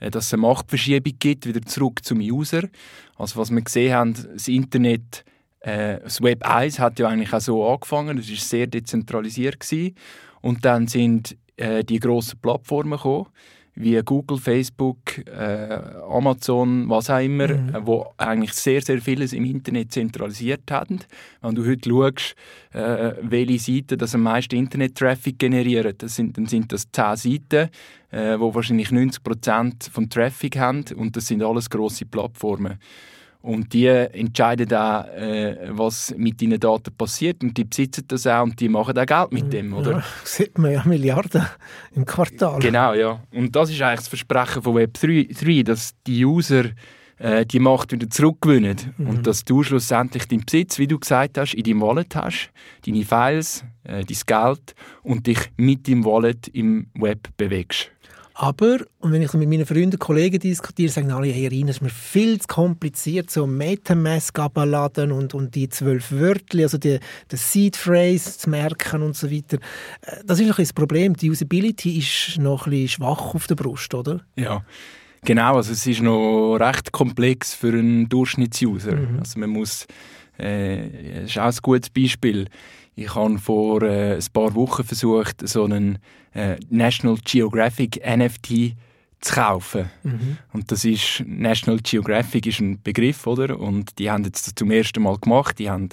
äh, 0.00 0.10
dass 0.10 0.26
es 0.26 0.34
eine 0.34 0.42
Machtverschiebung 0.42 1.12
gibt, 1.18 1.46
wieder 1.46 1.62
zurück 1.62 2.04
zum 2.04 2.18
User. 2.20 2.62
Also 3.16 3.38
was 3.38 3.50
wir 3.50 3.60
gesehen 3.60 3.94
haben, 3.94 4.14
das 4.14 4.48
Internet, 4.48 5.24
äh, 5.60 6.00
das 6.00 6.20
Web 6.22 6.44
1 6.44 6.78
hat 6.78 6.98
ja 6.98 7.08
eigentlich 7.08 7.32
auch 7.32 7.40
so 7.40 7.68
angefangen, 7.68 8.16
das 8.16 8.28
war 8.28 8.36
sehr 8.36 8.66
dezentralisiert 8.66 9.60
gewesen. 9.60 9.94
und 10.40 10.64
dann 10.64 10.88
sind 10.88 11.36
äh, 11.56 11.84
die 11.84 12.00
grossen 12.00 12.38
Plattformen 12.40 12.92
gekommen, 12.92 13.26
wie 13.80 14.00
Google, 14.02 14.38
Facebook, 14.38 15.18
äh, 15.26 15.78
Amazon, 16.08 16.88
was 16.88 17.10
auch 17.10 17.18
immer, 17.18 17.48
mhm. 17.48 17.74
äh, 17.74 17.86
wo 17.86 18.06
eigentlich 18.16 18.52
sehr, 18.52 18.82
sehr 18.82 19.00
vieles 19.00 19.32
im 19.32 19.44
Internet 19.44 19.92
zentralisiert 19.92 20.70
haben. 20.70 21.00
Wenn 21.40 21.54
du 21.54 21.66
heute 21.66 21.88
schaust, 21.88 22.34
äh, 22.72 23.12
welche 23.22 23.58
Seiten 23.58 23.98
das 23.98 24.14
am 24.14 24.22
meisten 24.22 24.56
Internet-Traffic 24.56 25.38
generieren, 25.38 25.94
das 25.96 26.16
sind, 26.16 26.36
dann 26.36 26.46
sind 26.46 26.72
das 26.72 26.90
10 26.92 27.16
Seiten, 27.16 27.70
äh, 28.10 28.38
wo 28.38 28.54
wahrscheinlich 28.54 28.90
90% 28.90 29.90
vom 29.90 30.08
Traffic 30.08 30.58
haben 30.58 30.84
und 30.96 31.16
das 31.16 31.26
sind 31.26 31.42
alles 31.42 31.70
grosse 31.70 32.06
Plattformen. 32.06 32.78
Und 33.42 33.72
die 33.72 33.86
entscheiden 33.86 34.72
auch, 34.74 35.06
äh, 35.06 35.56
was 35.70 36.14
mit 36.16 36.42
deinen 36.42 36.60
Daten 36.60 36.94
passiert. 36.94 37.42
Und 37.42 37.56
die 37.56 37.64
besitzen 37.64 38.04
das 38.06 38.26
auch 38.26 38.42
und 38.42 38.60
die 38.60 38.68
machen 38.68 38.98
auch 38.98 39.06
Geld 39.06 39.32
mit 39.32 39.52
dem, 39.52 39.72
oder? 39.72 39.90
Ja, 40.00 40.04
sieht 40.24 40.58
man 40.58 40.72
ja 40.72 40.82
Milliarden 40.84 41.46
im 41.94 42.04
Quartal. 42.04 42.60
Genau, 42.60 42.92
ja. 42.92 43.20
Und 43.32 43.56
das 43.56 43.70
ist 43.70 43.80
eigentlich 43.80 44.00
das 44.00 44.08
Versprechen 44.08 44.62
von 44.62 44.76
Web3, 44.76 45.64
dass 45.64 45.94
die 46.06 46.24
User 46.24 46.64
äh, 47.20 47.46
die 47.46 47.60
Macht 47.60 47.92
wieder 47.92 48.08
zurückgewinnen. 48.10 48.94
Mhm. 48.96 49.06
Und 49.06 49.26
dass 49.26 49.44
du 49.44 49.62
schlussendlich 49.62 50.26
deinen 50.26 50.44
Besitz, 50.44 50.78
wie 50.78 50.86
du 50.86 50.98
gesagt 50.98 51.38
hast, 51.38 51.54
in 51.54 51.62
deinem 51.62 51.80
Wallet 51.80 52.14
hast, 52.16 52.50
deine 52.86 53.04
Files, 53.04 53.64
äh, 53.84 54.04
dein 54.04 54.18
Geld 54.26 54.74
und 55.02 55.26
dich 55.26 55.38
mit 55.56 55.86
dem 55.86 56.04
Wallet 56.04 56.48
im 56.48 56.88
Web 56.94 57.28
bewegst. 57.36 57.90
Aber, 58.42 58.78
und 59.00 59.12
wenn 59.12 59.20
ich 59.20 59.34
mit 59.34 59.50
meinen 59.50 59.66
Freunden, 59.66 59.98
Kollegen 59.98 60.40
diskutiere, 60.40 60.88
sagen 60.88 61.12
alle, 61.12 61.26
hey 61.26 61.44
Irina, 61.44 61.68
es 61.68 61.76
ist 61.76 61.82
mir 61.82 61.90
viel 61.90 62.40
zu 62.40 62.46
kompliziert, 62.46 63.30
so 63.30 63.46
Metamask 63.46 64.38
abzuladen 64.38 65.12
und, 65.12 65.34
und 65.34 65.54
die 65.54 65.68
zwölf 65.68 66.10
Wörter, 66.10 66.60
also 66.60 66.78
die, 66.78 67.00
die 67.30 67.36
Seed 67.36 67.76
Phrase 67.76 68.38
zu 68.38 68.48
merken 68.48 69.02
und 69.02 69.14
so 69.14 69.30
weiter. 69.30 69.58
Äh, 70.00 70.24
das 70.24 70.40
ist 70.40 70.48
ein 70.48 70.54
das 70.56 70.72
Problem. 70.72 71.14
Die 71.16 71.30
Usability 71.30 71.98
ist 71.98 72.38
noch 72.38 72.66
ein 72.66 72.70
bisschen 72.70 72.88
schwach 72.88 73.34
auf 73.34 73.46
der 73.46 73.56
Brust, 73.56 73.92
oder? 73.92 74.22
Ja. 74.36 74.64
Genau, 75.22 75.56
also 75.56 75.72
es 75.72 75.86
ist 75.86 76.00
noch 76.00 76.56
recht 76.56 76.92
komplex 76.92 77.52
für 77.52 77.74
einen 77.74 78.08
Durchschnittsuser. 78.08 78.96
Mhm. 78.96 79.18
Also 79.18 79.38
man 79.38 79.50
muss, 79.50 79.86
äh, 80.38 81.20
das 81.20 81.24
ist 81.24 81.38
auch 81.38 81.44
ein 81.44 81.58
gutes 81.60 81.90
Beispiel. 81.90 82.46
Ich 82.94 83.14
habe 83.14 83.38
vor 83.38 83.82
äh, 83.82 84.14
ein 84.14 84.24
paar 84.32 84.54
Wochen 84.54 84.84
versucht, 84.84 85.46
so 85.48 85.64
einen 85.64 85.98
äh, 86.34 86.56
National 86.68 87.16
Geographic 87.24 88.00
NFT 88.04 88.74
zu 89.20 89.34
kaufen. 89.34 89.90
Mhm. 90.02 90.38
Und 90.52 90.72
das 90.72 90.84
ist, 90.84 91.22
National 91.26 91.80
Geographic 91.82 92.46
ist 92.46 92.60
ein 92.60 92.80
Begriff, 92.82 93.26
oder? 93.26 93.58
Und 93.58 93.98
die 93.98 94.10
haben 94.10 94.24
jetzt 94.24 94.46
das 94.46 94.54
zum 94.54 94.70
ersten 94.70 95.02
Mal 95.02 95.18
gemacht. 95.18 95.58
Die 95.58 95.70
haben 95.70 95.90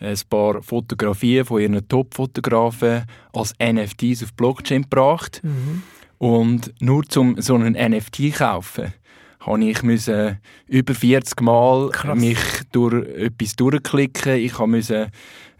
äh, 0.00 0.10
ein 0.10 0.20
paar 0.28 0.62
Fotografien 0.62 1.44
von 1.44 1.60
ihren 1.60 1.86
Top-Fotografen 1.88 3.04
als 3.32 3.54
NFTs 3.60 4.22
auf 4.22 4.32
Blockchain 4.34 4.82
gebracht. 4.82 5.40
Mhm. 5.42 5.82
Und 6.18 6.74
nur 6.80 7.04
zum 7.04 7.40
so 7.40 7.54
einen 7.54 7.72
NFT 7.72 8.34
kaufen, 8.34 8.92
habe 9.40 9.64
ich 9.64 9.82
müssen 9.82 10.38
über 10.66 10.94
40 10.94 11.40
Mal 11.40 11.88
Krass. 11.90 12.18
mich 12.18 12.38
durch 12.72 13.06
etwas 13.08 13.56
durchklicken. 13.56 14.36
Ich 14.36 14.58
musste 14.58 15.10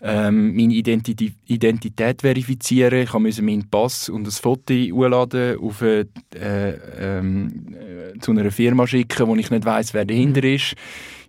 ähm, 0.02 0.54
meine 0.54 0.74
Identität, 0.74 1.34
Identität 1.46 2.22
verifizieren. 2.22 3.02
Ich 3.02 3.12
musste 3.12 3.42
meinen 3.42 3.68
Pass 3.68 4.08
und 4.08 4.26
ein 4.26 4.30
Foto 4.30 4.74
hochladen, 4.74 5.58
auf 5.58 5.82
eine, 5.82 6.08
äh, 6.34 6.70
ähm, 6.98 7.74
äh, 7.74 8.18
zu 8.18 8.32
einer 8.32 8.50
Firma 8.50 8.86
schicken, 8.86 9.26
wo 9.26 9.36
ich 9.36 9.50
nicht 9.50 9.64
weiß, 9.64 9.94
wer 9.94 10.04
dahinter 10.04 10.42
mhm. 10.42 10.54
ist. 10.54 10.74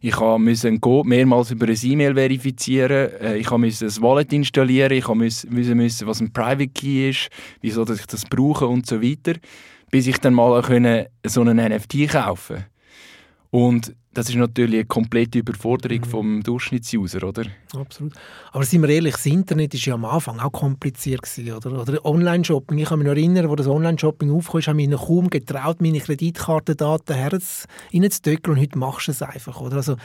Ich 0.03 0.19
musste 0.19 0.67
einen 0.67 0.81
Code 0.81 1.07
mehrmals 1.07 1.51
über 1.51 1.67
ein 1.67 1.77
E-Mail 1.81 2.15
verifizieren. 2.15 3.11
Äh, 3.21 3.37
ich 3.37 3.51
musste 3.51 3.85
ein 3.85 4.01
Wallet 4.01 4.33
installieren. 4.33 4.91
Ich 4.91 5.07
musste 5.07 5.47
wissen, 5.51 6.07
was 6.07 6.21
ein 6.21 6.33
Private 6.33 6.67
Key 6.67 7.09
ist, 7.09 7.29
wieso 7.61 7.85
dass 7.85 7.99
ich 7.99 8.07
das 8.07 8.25
brauche 8.25 8.67
und 8.67 8.87
so 8.87 9.01
weiter. 9.01 9.33
Bis 9.91 10.07
ich 10.07 10.17
dann 10.19 10.33
mal 10.33 10.63
so 11.25 11.41
einen 11.41 11.57
NFT 11.57 12.09
kaufen. 12.09 12.65
Und 13.51 13.93
das 14.13 14.27
ist 14.27 14.35
natürlich 14.35 14.75
eine 14.75 14.85
komplette 14.85 15.39
Überforderung 15.39 15.99
mhm. 15.99 16.05
vom 16.05 16.43
Durchschnittsuser, 16.43 17.23
oder? 17.23 17.43
Absolut. 17.73 18.13
Aber 18.51 18.63
sind 18.65 18.81
wir 18.81 18.89
ehrlich, 18.89 19.13
das 19.13 19.25
Internet 19.25 19.73
war 19.73 19.79
ja 19.79 19.93
am 19.93 20.05
Anfang 20.05 20.39
auch 20.39 20.51
kompliziert 20.51 21.21
gewesen, 21.21 21.53
oder? 21.53 21.81
Oder 21.81 22.05
Online-Shopping. 22.05 22.77
Ich 22.77 22.89
kann 22.89 22.99
mich 22.99 23.07
noch 23.07 23.15
erinnern, 23.15 23.49
wo 23.49 23.55
das 23.55 23.67
Online-Shopping 23.67 24.31
aufkam, 24.31 24.61
habe 24.61 24.81
ich 24.81 24.89
mich 24.89 24.99
kaum 24.99 25.29
getraut, 25.29 25.81
meine 25.81 25.99
Kreditkartendaten 25.99 27.15
reinzudrücken 27.93 28.53
und 28.53 28.59
heute 28.59 28.77
machst 28.77 29.07
du 29.07 29.11
es 29.11 29.21
einfach, 29.21 29.61
oder? 29.61 29.77
Also, 29.77 29.95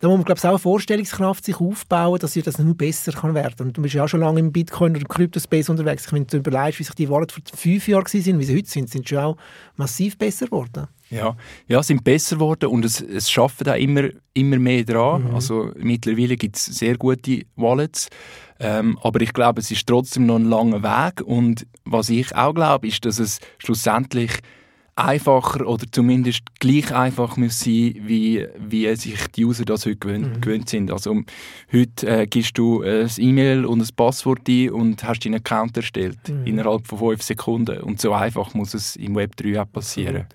da 0.00 0.08
muss 0.08 0.16
man 0.16 0.24
glaube 0.24 0.38
ich, 0.38 0.44
auch 0.44 0.50
eine 0.50 0.58
Vorstellungskraft 0.58 1.44
sich 1.44 1.60
aufbauen, 1.60 2.18
dass 2.18 2.32
das 2.32 2.58
nur 2.58 2.74
besser 2.74 3.12
kann 3.12 3.34
werden 3.34 3.54
kann. 3.56 3.72
du 3.72 3.82
bist 3.82 3.94
ja 3.94 4.04
auch 4.04 4.08
schon 4.08 4.20
lange 4.20 4.40
im 4.40 4.50
Bitcoin 4.50 4.92
oder 4.92 5.02
im 5.02 5.08
Crypto-Space 5.08 5.68
unterwegs. 5.68 6.06
Ich 6.06 6.12
meine, 6.12 6.24
du 6.24 6.38
überlegst, 6.38 6.80
wie 6.80 6.84
sich 6.84 6.94
die 6.94 7.08
Wallet 7.10 7.32
vor 7.32 7.42
fünf 7.54 7.86
Jahren 7.86 8.04
waren, 8.04 8.38
wie 8.38 8.44
sie 8.44 8.56
heute 8.56 8.68
sind, 8.68 8.88
sind 8.88 9.08
schon 9.08 9.18
auch 9.18 9.36
massiv 9.76 10.16
besser 10.16 10.46
geworden. 10.46 10.86
Ja, 11.10 11.36
ja 11.68 11.82
sind 11.82 12.02
besser 12.02 12.36
geworden 12.36 12.70
und 12.70 12.84
es, 12.84 13.00
es 13.02 13.30
schaffen 13.30 13.64
da 13.64 13.74
immer, 13.74 14.08
immer 14.32 14.58
mehr 14.58 14.84
dran. 14.84 15.24
Mhm. 15.24 15.34
Also 15.34 15.70
mittlerweile 15.76 16.36
gibt 16.36 16.56
es 16.56 16.64
sehr 16.64 16.96
gute 16.96 17.42
Wallets. 17.56 18.08
Ähm, 18.58 18.98
aber 19.02 19.20
ich 19.20 19.32
glaube, 19.34 19.60
es 19.60 19.70
ist 19.70 19.86
trotzdem 19.86 20.26
noch 20.26 20.36
ein 20.36 20.44
langer 20.44 20.82
Weg. 20.82 21.20
Und 21.26 21.66
was 21.84 22.08
ich 22.08 22.34
auch 22.34 22.54
glaube, 22.54 22.88
ist, 22.88 23.04
dass 23.04 23.18
es 23.18 23.38
schlussendlich 23.58 24.30
einfacher 24.96 25.66
oder 25.66 25.86
zumindest 25.90 26.40
gleich 26.58 26.92
einfach 26.94 27.36
muss 27.36 27.60
sein, 27.60 27.94
wie, 28.02 28.46
wie 28.58 28.94
sich 28.96 29.26
die 29.28 29.44
User 29.44 29.64
das 29.64 29.86
heute 29.86 29.96
gewöhnt, 29.96 30.36
mhm. 30.36 30.40
gewöhnt 30.40 30.68
sind. 30.68 30.90
Also 30.90 31.22
heute 31.72 32.06
äh, 32.06 32.26
gibst 32.26 32.58
du 32.58 32.82
ein 32.82 33.10
E-Mail 33.16 33.64
und 33.64 33.80
ein 33.80 33.88
Passwort 33.96 34.48
ein 34.48 34.70
und 34.70 35.02
hast 35.04 35.24
deinen 35.24 35.36
Account 35.36 35.76
erstellt 35.76 36.18
mhm. 36.28 36.46
innerhalb 36.46 36.86
von 36.86 36.98
fünf 36.98 37.22
Sekunden. 37.22 37.80
Und 37.80 38.00
so 38.00 38.12
einfach 38.12 38.54
muss 38.54 38.74
es 38.74 38.96
im 38.96 39.14
Web 39.16 39.36
3 39.36 39.62
auch 39.62 39.72
passieren. 39.72 40.26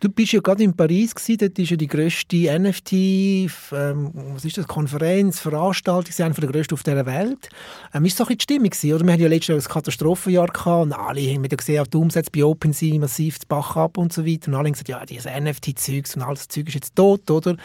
Du 0.00 0.08
bist 0.08 0.32
ja 0.32 0.40
gerade 0.40 0.62
in 0.62 0.74
Paris 0.74 1.14
gewesen, 1.14 1.38
dort 1.38 1.58
ist 1.58 1.70
ja 1.70 1.76
die 1.76 1.86
grösste 1.86 2.58
NFT, 2.58 2.92
ähm, 2.92 4.10
was 4.34 4.44
ist 4.44 4.58
das, 4.58 4.66
Konferenz, 4.66 5.40
Veranstaltung, 5.40 6.12
eine 6.24 6.34
der 6.34 6.48
grössten 6.50 6.74
auf 6.74 6.82
der 6.82 7.04
Welt. 7.06 7.48
Ähm, 7.92 8.04
ist 8.04 8.18
das 8.18 8.26
auch 8.26 8.30
die 8.30 8.40
Stimmung 8.40 8.70
gewesen, 8.70 8.92
oder? 8.92 9.04
Wir 9.04 9.12
hatten 9.12 9.22
ja 9.22 9.28
letztes 9.28 9.48
Jahr 9.48 9.58
ein 9.58 9.64
Katastrophenjahr 9.64 10.48
gehabt 10.48 10.82
und 10.82 10.92
alle 10.92 11.20
haben 11.20 11.44
ja 11.44 11.56
gesehen, 11.56 11.84
die 11.92 11.96
Umsätze 11.96 12.30
bei 12.30 12.44
OpenSea 12.44 12.98
massiv 12.98 13.40
zu 13.40 13.46
Bach 13.46 13.76
ab 13.76 13.98
und 14.04 14.12
so 14.12 14.24
weiter. 14.24 14.48
Und 14.48 14.54
alle 14.54 14.66
haben 14.66 14.72
gesagt, 14.72 14.88
ja, 14.88 15.04
dieses 15.04 15.26
NFT-Zeugs 15.26 16.14
und 16.14 16.22
alles 16.22 16.46
Zeug 16.48 16.68
ist 16.68 16.74
jetzt 16.74 16.94
tot, 16.94 17.30
oder? 17.30 17.56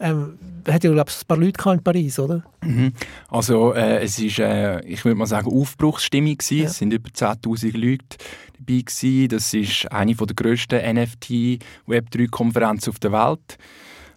Ähm, 0.00 0.38
hat 0.68 0.84
ja, 0.84 0.90
glaube 0.90 1.10
ich, 1.10 1.22
ein 1.22 1.26
paar 1.26 1.36
Leute 1.36 1.70
in 1.70 1.82
Paris, 1.82 2.18
oder? 2.18 2.42
Mhm. 2.62 2.92
Also, 3.28 3.74
äh, 3.74 4.02
es 4.02 4.18
ist, 4.18 4.38
äh, 4.38 4.80
ich 4.84 5.04
würde 5.04 5.16
mal 5.16 5.26
sagen, 5.26 5.48
Aufbruchsstimmung 5.48 6.36
gewesen. 6.36 6.58
Ja. 6.58 6.64
Es 6.64 6.78
sind 6.78 6.92
über 6.92 7.10
10'000 7.10 7.76
Leute 7.76 8.16
dabei 8.58 8.80
gewesen. 8.80 9.28
Das 9.28 9.54
ist 9.54 9.92
eine 9.92 10.14
der 10.14 10.34
grössten 10.34 10.80
NFT-Web3-Konferenzen 10.80 12.90
auf 12.90 12.98
der 12.98 13.12
Welt. 13.12 13.58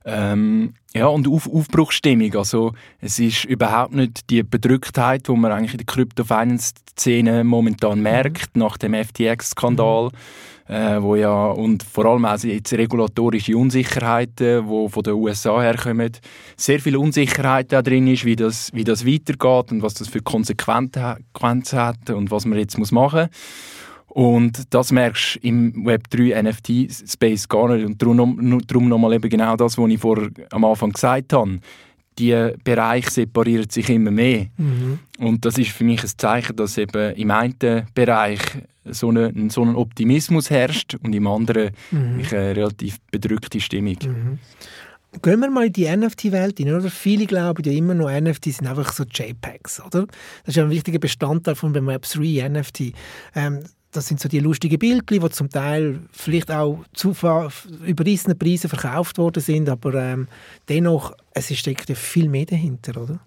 Ähm, 0.08 0.76
ja, 0.94 1.08
und 1.08 1.28
Auf 1.28 1.52
Aufbruchsstimmung. 1.52 2.36
Also, 2.36 2.74
es 3.02 3.20
ist 3.20 3.46
überhaupt 3.46 3.94
nicht 3.94 4.30
die 4.30 4.44
Bedrücktheit, 4.44 5.28
die 5.28 5.32
man 5.32 5.52
eigentlich 5.52 5.74
in 5.74 5.80
der 5.80 5.88
Crypto-Finance-Szene 5.88 7.44
momentan 7.44 8.02
merkt, 8.02 8.56
mhm. 8.56 8.62
nach 8.62 8.78
dem 8.78 8.94
FTX-Skandal. 8.94 10.06
Mhm 10.06 10.12
äh, 10.68 11.02
wo 11.02 11.16
ja, 11.16 11.48
und 11.48 11.84
vor 11.84 12.06
allem 12.06 12.26
auch 12.26 12.38
jetzt 12.40 12.74
regulatorische 12.74 13.56
Unsicherheiten, 13.56 14.68
die 14.68 14.90
von 14.90 15.04
den 15.04 15.14
USA 15.14 15.62
herkommen, 15.62 16.12
sehr 16.58 16.80
viel 16.80 16.98
Unsicherheit 16.98 17.72
da 17.72 17.82
drin 17.82 18.08
ist, 18.08 18.26
wie 18.26 18.36
das, 18.36 18.72
wie 18.74 18.84
das 18.84 19.06
weitergeht 19.06 19.72
und 19.72 19.82
was 19.82 19.94
das 19.94 20.08
für 20.08 20.22
Konsequenzen 20.22 21.80
hat 21.80 22.10
und 22.10 22.32
was 22.32 22.46
man 22.46 22.58
jetzt 22.58 22.78
muss 22.78 22.92
machen 22.92 23.30
muss. 23.30 23.30
Und 24.08 24.74
das 24.74 24.94
merkst 24.94 25.36
du 25.36 25.48
im 25.48 25.86
Web3 25.86 26.42
NFT-Space 26.42 27.50
gar 27.50 27.76
nicht. 27.76 27.86
Und 27.86 28.02
darum, 28.02 28.62
darum 28.66 28.88
nochmal 28.88 29.14
eben 29.14 29.30
genau 29.30 29.58
das, 29.58 29.78
was 29.78 29.90
ich 29.90 30.00
vor, 30.00 30.30
am 30.52 30.64
Anfang 30.64 30.92
gesagt 30.92 31.34
habe 31.34 31.60
die 32.18 32.52
Bereiche 32.64 33.12
separieren 33.12 33.70
sich 33.70 33.90
immer 33.90 34.12
mehr. 34.12 34.48
Mhm. 34.56 35.00
Und 35.20 35.44
das 35.44 35.58
ist 35.58 35.72
für 35.72 35.84
mich 35.84 36.02
ein 36.02 36.12
Zeichen, 36.18 36.56
dass 36.56 36.78
eben 36.78 37.14
im 37.16 37.30
einen 37.30 37.88
Bereich 37.94 38.40
so, 38.86 39.10
eine, 39.10 39.34
so 39.50 39.64
ein 39.64 39.76
Optimismus 39.76 40.50
herrscht 40.50 40.96
und 41.04 41.14
im 41.14 41.28
anderen 41.28 41.72
mhm. 41.92 42.22
eine 42.32 42.56
relativ 42.56 43.00
bedrückte 43.12 43.60
Stimmung. 43.60 43.98
Mhm. 44.04 44.40
Gehen 45.22 45.40
wir 45.40 45.50
mal 45.50 45.68
in 45.68 45.74
die 45.74 45.88
NFT-Welt 45.88 46.58
hin, 46.58 46.74
oder? 46.74 46.90
Viele 46.90 47.26
glauben 47.26 47.64
ja 47.64 47.72
immer 47.72 47.94
noch, 47.94 48.10
NFTs 48.10 48.58
sind 48.58 48.68
einfach 48.68 48.92
so 48.92 49.04
JPEGs, 49.04 49.82
oder? 49.82 50.08
Das 50.08 50.48
ist 50.48 50.56
ja 50.58 50.64
ein 50.64 50.70
wichtiger 50.70 51.00
Bestandteil 51.00 51.56
von 51.56 51.74
Web3 51.74 52.50
NFT. 52.50 52.94
Ähm, 53.34 53.64
das 53.92 54.08
sind 54.08 54.20
so 54.20 54.28
die 54.28 54.40
lustigen 54.40 54.78
Bildchen, 54.78 55.22
die 55.22 55.30
zum 55.30 55.50
Teil 55.50 56.02
vielleicht 56.12 56.52
auch 56.52 56.84
zu 56.94 57.16
überrissenen 57.86 58.38
Preisen 58.38 58.70
verkauft 58.70 59.18
worden 59.18 59.42
sind, 59.42 59.70
aber 59.70 59.94
ähm, 59.94 60.28
dennoch, 60.68 61.14
es 61.32 61.56
steckt 61.58 61.88
ja 61.90 61.96
viel 61.96 62.28
mehr 62.28 62.46
dahinter, 62.46 63.02
oder? 63.02 63.20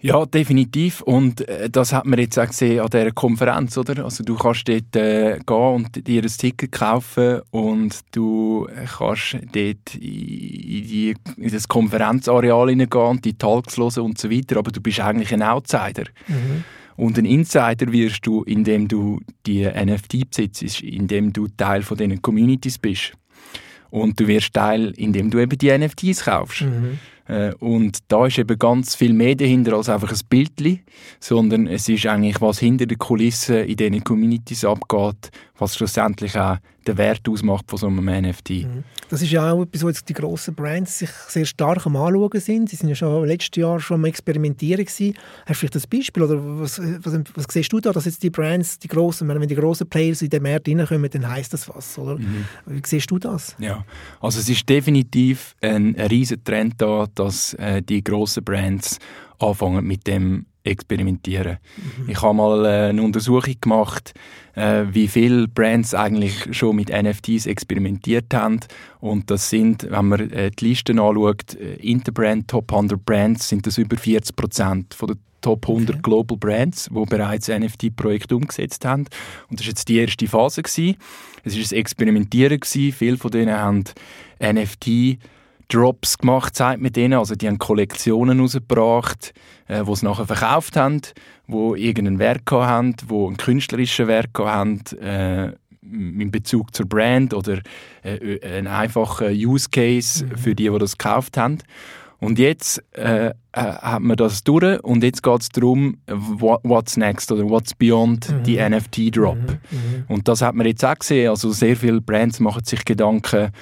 Ja, 0.00 0.24
definitiv. 0.26 1.00
Und 1.00 1.46
äh, 1.48 1.68
das 1.68 1.92
hat 1.92 2.06
man 2.06 2.18
jetzt 2.20 2.38
auch 2.38 2.46
gesehen 2.46 2.80
an 2.80 2.88
dieser 2.88 3.10
Konferenz, 3.10 3.76
oder? 3.76 4.04
Also 4.04 4.22
du 4.22 4.36
kannst 4.36 4.68
dort 4.68 4.94
äh, 4.94 5.38
gehen 5.44 5.56
und 5.56 6.06
dir 6.06 6.22
ein 6.22 6.28
Ticket 6.28 6.70
kaufen 6.70 7.40
und 7.50 8.00
du 8.12 8.68
kannst 8.96 9.34
dort 9.34 9.94
in, 9.94 10.00
die, 10.00 11.14
in 11.36 11.50
das 11.50 11.66
Konferenzareal 11.66 12.68
hineingehen 12.70 13.06
und 13.06 13.24
die 13.24 13.36
Talks 13.36 13.76
hören 13.76 14.04
und 14.04 14.18
so 14.18 14.30
weiter, 14.30 14.58
aber 14.58 14.70
du 14.70 14.80
bist 14.80 15.00
eigentlich 15.00 15.32
ein 15.32 15.42
Outsider. 15.42 16.04
Mhm. 16.28 16.64
Und 16.96 17.16
ein 17.18 17.24
Insider 17.24 17.92
wirst 17.92 18.26
du, 18.26 18.42
indem 18.42 18.88
du 18.88 19.20
die 19.46 19.64
NFT 19.64 20.30
besitzt, 20.30 20.80
indem 20.80 21.32
du 21.32 21.46
Teil 21.48 21.82
von 21.82 21.96
diesen 21.96 22.20
Communities 22.22 22.78
bist. 22.78 23.12
Und 23.90 24.18
du 24.20 24.26
wirst 24.26 24.52
Teil, 24.52 24.92
indem 24.96 25.30
du 25.30 25.38
eben 25.38 25.56
die 25.56 25.76
NFTs 25.76 26.24
kaufst. 26.24 26.62
Mhm. 26.62 26.98
Äh, 27.28 27.54
und 27.60 27.98
da 28.08 28.26
ist 28.26 28.38
eben 28.38 28.58
ganz 28.58 28.94
viel 28.94 29.12
mehr 29.12 29.34
dahinter 29.34 29.74
als 29.74 29.88
einfach 29.88 30.10
ein 30.10 30.18
Bildchen, 30.28 30.80
sondern 31.20 31.66
es 31.66 31.88
ist 31.88 32.06
eigentlich, 32.06 32.40
was 32.40 32.58
hinter 32.58 32.86
den 32.86 32.98
Kulissen 32.98 33.64
in 33.64 33.76
diesen 33.76 34.02
Communities 34.02 34.64
abgeht, 34.64 35.30
was 35.58 35.76
schlussendlich 35.76 36.38
auch 36.38 36.58
den 36.86 36.96
Wert 36.96 37.28
ausmacht 37.28 37.64
von 37.68 37.78
so 37.78 37.86
einem 37.86 38.04
NFT. 38.04 38.50
Mhm. 38.50 38.84
Das 39.10 39.22
ist 39.22 39.30
ja 39.30 39.52
auch 39.52 39.62
etwas, 39.62 39.82
wo 39.82 39.88
jetzt 39.88 40.08
die 40.08 40.14
grossen 40.14 40.54
Brands 40.54 40.98
sich 40.98 41.10
sehr 41.10 41.44
stark 41.44 41.86
am 41.86 41.96
Anschauen 41.96 42.40
sind. 42.40 42.70
Sie 42.70 42.76
sind 42.76 42.88
ja 42.88 42.94
schon 42.94 43.26
letztes 43.26 43.60
Jahr 43.60 43.78
schon 43.80 43.96
am 43.96 44.04
Experimentieren 44.04 44.84
gewesen. 44.84 45.14
Hast 45.46 45.62
du 45.62 45.66
vielleicht 45.66 45.76
ein 45.76 45.90
Beispiel 45.90 46.22
oder 46.22 46.36
was, 46.60 46.80
was, 46.80 47.20
was 47.34 47.46
siehst 47.50 47.72
du 47.72 47.80
da, 47.80 47.92
dass 47.92 48.04
jetzt 48.06 48.22
die 48.22 48.30
Brands, 48.30 48.78
die 48.78 48.88
grossen, 48.88 49.28
wenn 49.28 49.46
die 49.46 49.54
grossen 49.54 49.88
Players 49.88 50.22
in 50.22 50.30
den 50.30 50.42
Markt 50.42 50.68
reinkommen, 50.68 51.10
dann 51.10 51.28
heisst 51.28 51.52
das 51.52 51.68
was, 51.68 51.98
oder? 51.98 52.16
Mhm. 52.16 52.44
Wie 52.66 52.82
siehst 52.84 53.10
du 53.10 53.18
das? 53.18 53.54
Ja, 53.58 53.84
also 54.20 54.40
es 54.40 54.48
ist 54.48 54.68
definitiv 54.68 55.54
ein, 55.60 55.96
ein 55.96 56.06
riesen 56.06 56.42
Trend 56.44 56.74
da, 56.78 57.06
dass 57.14 57.54
äh, 57.54 57.82
die 57.82 58.02
grossen 58.02 58.44
Brands 58.44 58.98
anfangen 59.38 59.86
mit 59.86 60.06
dem 60.06 60.46
experimentieren. 60.68 61.58
Mhm. 61.76 62.10
Ich 62.10 62.22
habe 62.22 62.34
mal 62.34 62.64
äh, 62.64 62.88
eine 62.90 63.02
Untersuchung 63.02 63.54
gemacht, 63.60 64.14
äh, 64.54 64.84
wie 64.90 65.08
viele 65.08 65.48
Brands 65.48 65.94
eigentlich 65.94 66.56
schon 66.56 66.76
mit 66.76 66.90
NFTs 66.90 67.46
experimentiert 67.46 68.32
haben. 68.34 68.60
Und 69.00 69.30
das 69.30 69.50
sind, 69.50 69.86
wenn 69.90 70.08
man 70.08 70.30
äh, 70.30 70.50
die 70.50 70.68
Listen 70.68 70.98
anschaut, 70.98 71.54
Interbrand 71.54 72.48
Top 72.48 72.72
100 72.72 73.04
Brands, 73.04 73.48
sind 73.48 73.66
das 73.66 73.78
über 73.78 73.96
40 73.96 74.36
Prozent 74.36 74.96
den 75.00 75.18
Top 75.40 75.68
100 75.68 75.90
okay. 75.90 76.02
Global 76.02 76.36
Brands, 76.36 76.88
die 76.90 77.04
bereits 77.04 77.48
NFT-Projekte 77.48 78.34
umgesetzt 78.34 78.84
haben. 78.84 79.04
Und 79.48 79.60
das 79.60 79.66
war 79.66 79.70
jetzt 79.70 79.88
die 79.88 79.98
erste 79.98 80.26
Phase. 80.26 80.62
Gewesen. 80.62 80.96
Es 81.44 81.56
war 81.56 81.62
ein 81.62 81.80
Experimentieren. 81.80 82.58
Gewesen. 82.58 82.92
Viele 82.92 83.16
von 83.16 83.30
denen 83.30 83.54
haben 83.54 83.84
NFT 84.40 85.18
Drops 85.68 86.18
gemacht, 86.18 86.56
sagt 86.56 86.80
mit 86.80 86.96
denen. 86.96 87.18
Also 87.18 87.34
die 87.34 87.46
haben 87.46 87.58
Kollektionen 87.58 88.40
rausgebracht, 88.40 89.32
äh, 89.66 89.84
die 89.84 89.94
sie 89.94 90.04
nachher 90.04 90.26
verkauft 90.26 90.76
haben, 90.76 91.00
wo 91.46 91.74
irgendeinen 91.74 92.18
Wert 92.18 92.50
haben, 92.50 92.94
wo 93.06 93.26
einen 93.26 93.36
künstlerischen 93.36 94.06
Wert 94.06 94.30
haben, 94.38 94.80
äh, 95.00 95.52
in 95.82 96.30
Bezug 96.30 96.74
zur 96.74 96.86
Brand 96.86 97.32
oder 97.32 97.60
äh, 98.02 98.40
einen 98.40 98.66
einfachen 98.66 99.28
Use 99.28 99.68
Case 99.70 100.24
mhm. 100.24 100.36
für 100.36 100.54
die, 100.54 100.68
die 100.68 100.78
das 100.78 100.98
gekauft 100.98 101.36
haben. 101.36 101.58
Und 102.20 102.38
jetzt 102.38 102.82
äh, 102.92 103.28
äh 103.28 103.32
hat 103.52 104.02
man 104.02 104.16
das 104.16 104.42
durch 104.42 104.82
und 104.82 105.04
jetzt 105.04 105.22
geht 105.22 105.40
es 105.40 105.48
darum, 105.50 105.98
what's 106.08 106.96
next 106.96 107.30
oder 107.30 107.48
what's 107.48 107.74
beyond 107.74 108.28
mhm. 108.28 108.42
die 108.42 108.56
NFT-Drop. 108.56 109.36
Mhm. 109.36 109.58
Mhm. 109.70 110.04
Und 110.08 110.26
das 110.26 110.42
hat 110.42 110.54
man 110.54 110.66
jetzt 110.66 110.84
auch 110.84 110.98
gesehen. 110.98 111.30
Also 111.30 111.52
sehr 111.52 111.76
viele 111.76 112.00
Brands 112.00 112.40
machen 112.40 112.64
sich 112.64 112.84
Gedanken, 112.84 113.52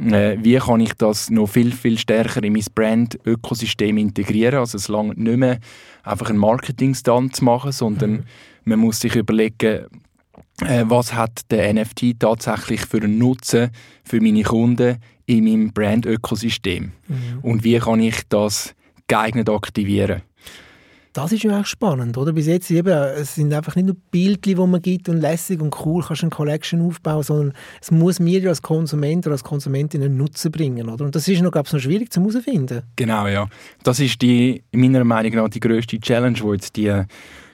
äh, 0.00 0.36
wie 0.42 0.56
kann 0.56 0.80
ich 0.80 0.94
das 0.94 1.30
noch 1.30 1.46
viel, 1.46 1.72
viel 1.72 1.98
stärker 1.98 2.42
in 2.42 2.52
mein 2.52 2.64
Brand-Ökosystem 2.74 3.96
integrieren. 3.98 4.60
Also 4.60 4.78
es 4.78 4.88
langt 4.88 5.18
nicht 5.18 5.36
mehr 5.36 5.58
einfach 6.02 6.30
einen 6.30 6.38
Marketing-Stand 6.38 7.36
zu 7.36 7.44
machen, 7.44 7.72
sondern 7.72 8.10
mhm. 8.10 8.24
man 8.64 8.78
muss 8.80 9.00
sich 9.00 9.14
überlegen, 9.14 9.86
äh, 10.62 10.84
was 10.86 11.14
hat 11.14 11.42
der 11.50 11.72
NFT 11.72 12.18
tatsächlich 12.18 12.80
für 12.82 12.98
einen 12.98 13.18
Nutzen 13.18 13.70
für 14.04 14.20
meine 14.20 14.42
Kunden 14.42 14.96
in 15.26 15.44
meinem 15.44 15.72
Brand-Ökosystem 15.72 16.92
mhm. 17.06 17.38
und 17.42 17.64
wie 17.64 17.78
kann 17.78 18.00
ich 18.00 18.22
das 18.28 18.74
geeignet 19.06 19.48
aktivieren. 19.48 20.22
Das 21.12 21.32
ist 21.32 21.42
ja 21.42 21.60
auch 21.60 21.66
spannend, 21.66 22.16
oder? 22.16 22.32
Bis 22.32 22.46
jetzt 22.46 22.70
eben, 22.70 22.88
es 22.88 23.34
sind 23.34 23.52
einfach 23.52 23.74
nicht 23.74 23.86
nur 23.86 23.96
Bildchen, 24.12 24.54
die 24.54 24.54
man 24.54 24.80
gibt 24.80 25.08
und 25.08 25.16
lässig 25.16 25.60
und 25.60 25.74
cool 25.84 26.04
kannst 26.06 26.22
du 26.22 26.26
eine 26.26 26.30
Collection 26.30 26.86
aufbauen, 26.86 27.24
sondern 27.24 27.52
es 27.80 27.90
muss 27.90 28.20
mir 28.20 28.48
als 28.48 28.62
Konsument 28.62 29.26
oder 29.26 29.32
als 29.32 29.42
Konsumentin 29.42 30.02
einen 30.02 30.16
Nutzen 30.16 30.52
bringen, 30.52 30.88
oder? 30.88 31.04
Und 31.04 31.16
das 31.16 31.26
ist 31.26 31.42
noch, 31.42 31.50
glaube 31.50 31.66
ich, 31.66 31.72
noch 31.72 31.80
schwierig 31.80 32.12
zu 32.12 32.20
herausfinden. 32.20 32.82
Genau, 32.94 33.26
ja. 33.26 33.48
Das 33.82 33.98
ist 33.98 34.22
die, 34.22 34.62
meiner 34.72 35.02
Meinung 35.02 35.34
nach 35.34 35.48
die 35.48 35.58
grösste 35.58 35.98
Challenge, 35.98 36.38
die 36.38 36.48
jetzt 36.48 36.76
die 36.76 37.02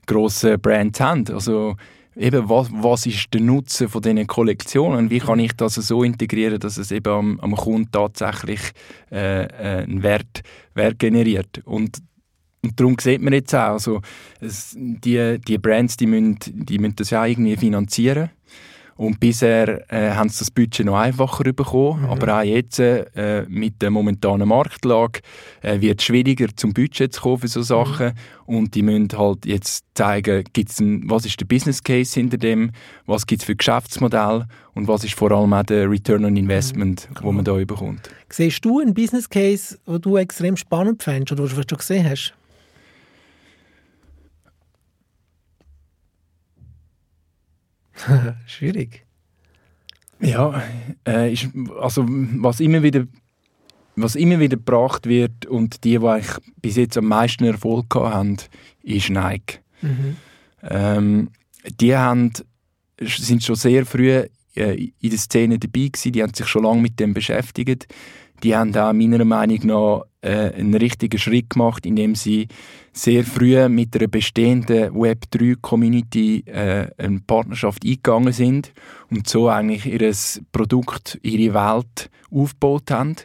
grossen 0.06 0.60
Brands 0.60 1.00
haben. 1.00 1.24
Also 1.32 1.76
eben, 2.14 2.48
was, 2.50 2.68
was 2.72 3.06
ist 3.06 3.32
der 3.32 3.40
Nutzen 3.40 3.88
von 3.88 4.02
diesen 4.02 4.26
Kollektionen? 4.26 5.08
Wie 5.08 5.18
kann 5.18 5.38
ich 5.38 5.52
das 5.54 5.76
so 5.76 6.02
integrieren, 6.02 6.60
dass 6.60 6.76
es 6.76 6.90
eben 6.90 7.12
am, 7.12 7.40
am 7.40 7.56
Kunden 7.56 7.90
tatsächlich 7.90 8.60
äh, 9.10 9.44
äh 9.44 9.82
einen 9.84 10.02
Wert, 10.02 10.42
Wert 10.74 10.98
generiert? 10.98 11.62
Und 11.64 12.02
und 12.66 12.80
darum 12.80 12.96
sieht 13.00 13.22
man 13.22 13.32
jetzt 13.32 13.54
auch, 13.54 13.74
also, 13.74 14.00
es, 14.40 14.74
die, 14.76 15.38
die 15.46 15.58
Brands 15.58 15.96
die 15.96 16.06
müssen, 16.06 16.38
die 16.44 16.78
müssen 16.78 16.96
das 16.96 17.10
ja 17.10 17.24
irgendwie 17.24 17.56
finanzieren. 17.56 18.30
Und 18.96 19.20
bisher 19.20 19.84
äh, 19.92 20.12
haben 20.12 20.30
sie 20.30 20.38
das 20.38 20.50
Budget 20.50 20.86
noch 20.86 20.96
einfacher 20.96 21.52
bekommen, 21.52 22.04
mhm. 22.04 22.08
aber 22.08 22.38
auch 22.38 22.42
jetzt 22.42 22.78
äh, 22.78 23.44
mit 23.46 23.82
der 23.82 23.90
momentanen 23.90 24.48
Marktlage 24.48 25.20
äh, 25.60 25.80
wird 25.82 26.00
es 26.00 26.06
schwieriger, 26.06 26.46
zum 26.56 26.72
Budget 26.72 27.12
zu 27.12 27.20
kommen 27.20 27.38
für 27.38 27.48
so 27.48 27.60
Sachen. 27.60 28.06
Mhm. 28.46 28.56
Und 28.56 28.74
die 28.74 28.80
müssen 28.80 29.08
halt 29.16 29.44
jetzt 29.44 29.84
zeigen, 29.94 30.44
gibt's 30.54 30.80
ein, 30.80 31.10
was 31.10 31.26
ist 31.26 31.38
der 31.38 31.44
Business 31.44 31.82
Case 31.82 32.18
hinter 32.18 32.38
dem, 32.38 32.70
was 33.04 33.26
gibt 33.26 33.42
es 33.42 33.46
für 33.46 33.54
Geschäftsmodell 33.54 34.46
und 34.72 34.88
was 34.88 35.04
ist 35.04 35.14
vor 35.14 35.30
allem 35.30 35.52
auch 35.52 35.64
der 35.64 35.90
Return 35.90 36.24
on 36.24 36.36
Investment, 36.36 37.06
mhm. 37.10 37.16
wo 37.22 37.32
man 37.32 37.44
da 37.44 37.52
bekommt. 37.52 38.08
Siehst 38.30 38.64
du 38.64 38.80
einen 38.80 38.94
Business 38.94 39.28
Case, 39.28 39.78
den 39.86 40.00
du 40.00 40.16
extrem 40.16 40.56
spannend 40.56 41.02
fändest 41.02 41.32
oder 41.32 41.42
was 41.42 41.50
du 41.50 41.62
schon 41.68 41.78
gesehen 41.78 42.08
hast? 42.08 42.32
Schwierig. 48.46 49.04
Ja, 50.20 50.62
äh, 51.06 51.32
ist, 51.32 51.48
also 51.78 52.06
was 52.08 52.60
immer 52.60 52.82
wieder 52.82 53.06
was 53.96 54.14
immer 54.14 54.38
wieder 54.38 54.56
gebracht 54.56 55.06
wird 55.06 55.46
und 55.46 55.82
die, 55.84 55.98
die 55.98 56.18
ich 56.20 56.26
bis 56.60 56.76
jetzt 56.76 56.98
am 56.98 57.06
meisten 57.06 57.44
Erfolg 57.44 57.94
haben, 57.94 58.36
ist 58.82 59.08
Nike. 59.08 59.60
Mhm. 59.80 60.16
Ähm, 60.62 61.30
die 61.80 61.96
haben, 61.96 62.32
sind 63.00 63.42
schon 63.42 63.56
sehr 63.56 63.86
früh 63.86 64.10
äh, 64.54 64.90
in 65.00 65.10
der 65.10 65.18
Szene 65.18 65.58
dabei 65.58 65.88
gewesen, 65.88 66.12
die 66.12 66.22
haben 66.22 66.34
sich 66.34 66.46
schon 66.46 66.64
lange 66.64 66.82
mit 66.82 67.00
dem 67.00 67.14
beschäftigt. 67.14 67.88
Die 68.42 68.54
haben 68.54 68.76
auch 68.76 68.92
meiner 68.92 69.24
Meinung 69.24 69.66
nach 69.66 70.02
äh, 70.26 70.52
einen 70.54 70.74
richtigen 70.74 71.18
Schritt 71.18 71.50
gemacht, 71.50 71.86
indem 71.86 72.14
sie 72.14 72.48
sehr 72.92 73.24
früh 73.24 73.68
mit 73.68 73.96
einer 73.96 74.08
bestehenden 74.08 74.92
Web3-Community 74.94 76.44
äh, 76.46 76.88
eine 76.98 77.20
Partnerschaft 77.26 77.84
eingegangen 77.84 78.32
sind 78.32 78.72
und 79.10 79.28
so 79.28 79.48
eigentlich 79.48 79.86
ihr 79.86 80.12
Produkt, 80.52 81.18
ihre 81.22 81.54
Welt 81.54 82.10
aufgebaut 82.30 82.90
haben. 82.90 83.16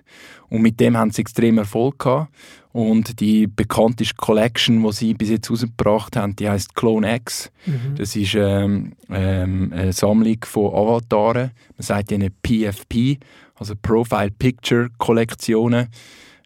Und 0.49 0.61
mit 0.61 0.79
dem 0.79 0.97
haben 0.97 1.11
sie 1.11 1.21
extrem 1.21 1.57
Erfolg 1.57 1.99
gehabt. 1.99 2.29
Und 2.73 3.19
die 3.19 3.47
bekannteste 3.47 4.15
Collection, 4.15 4.81
die 4.83 4.91
sie 4.93 5.13
bis 5.13 5.29
jetzt 5.29 5.49
rausgebracht 5.49 6.15
haben, 6.15 6.35
die 6.35 6.49
heißt 6.49 6.75
Clone 6.75 7.15
X. 7.15 7.51
Mhm. 7.65 7.95
Das 7.97 8.15
ist 8.15 8.33
ähm, 8.35 8.93
ähm, 9.09 9.73
eine 9.73 9.91
Sammlung 9.93 10.37
von 10.45 10.73
Avataren. 10.73 11.51
Man 11.77 11.83
sagt 11.83 12.11
ihnen 12.11 12.31
PFP, 12.43 13.17
also 13.55 13.75
Profile 13.81 14.31
Picture 14.31 14.89
Kollektionen 14.97 15.87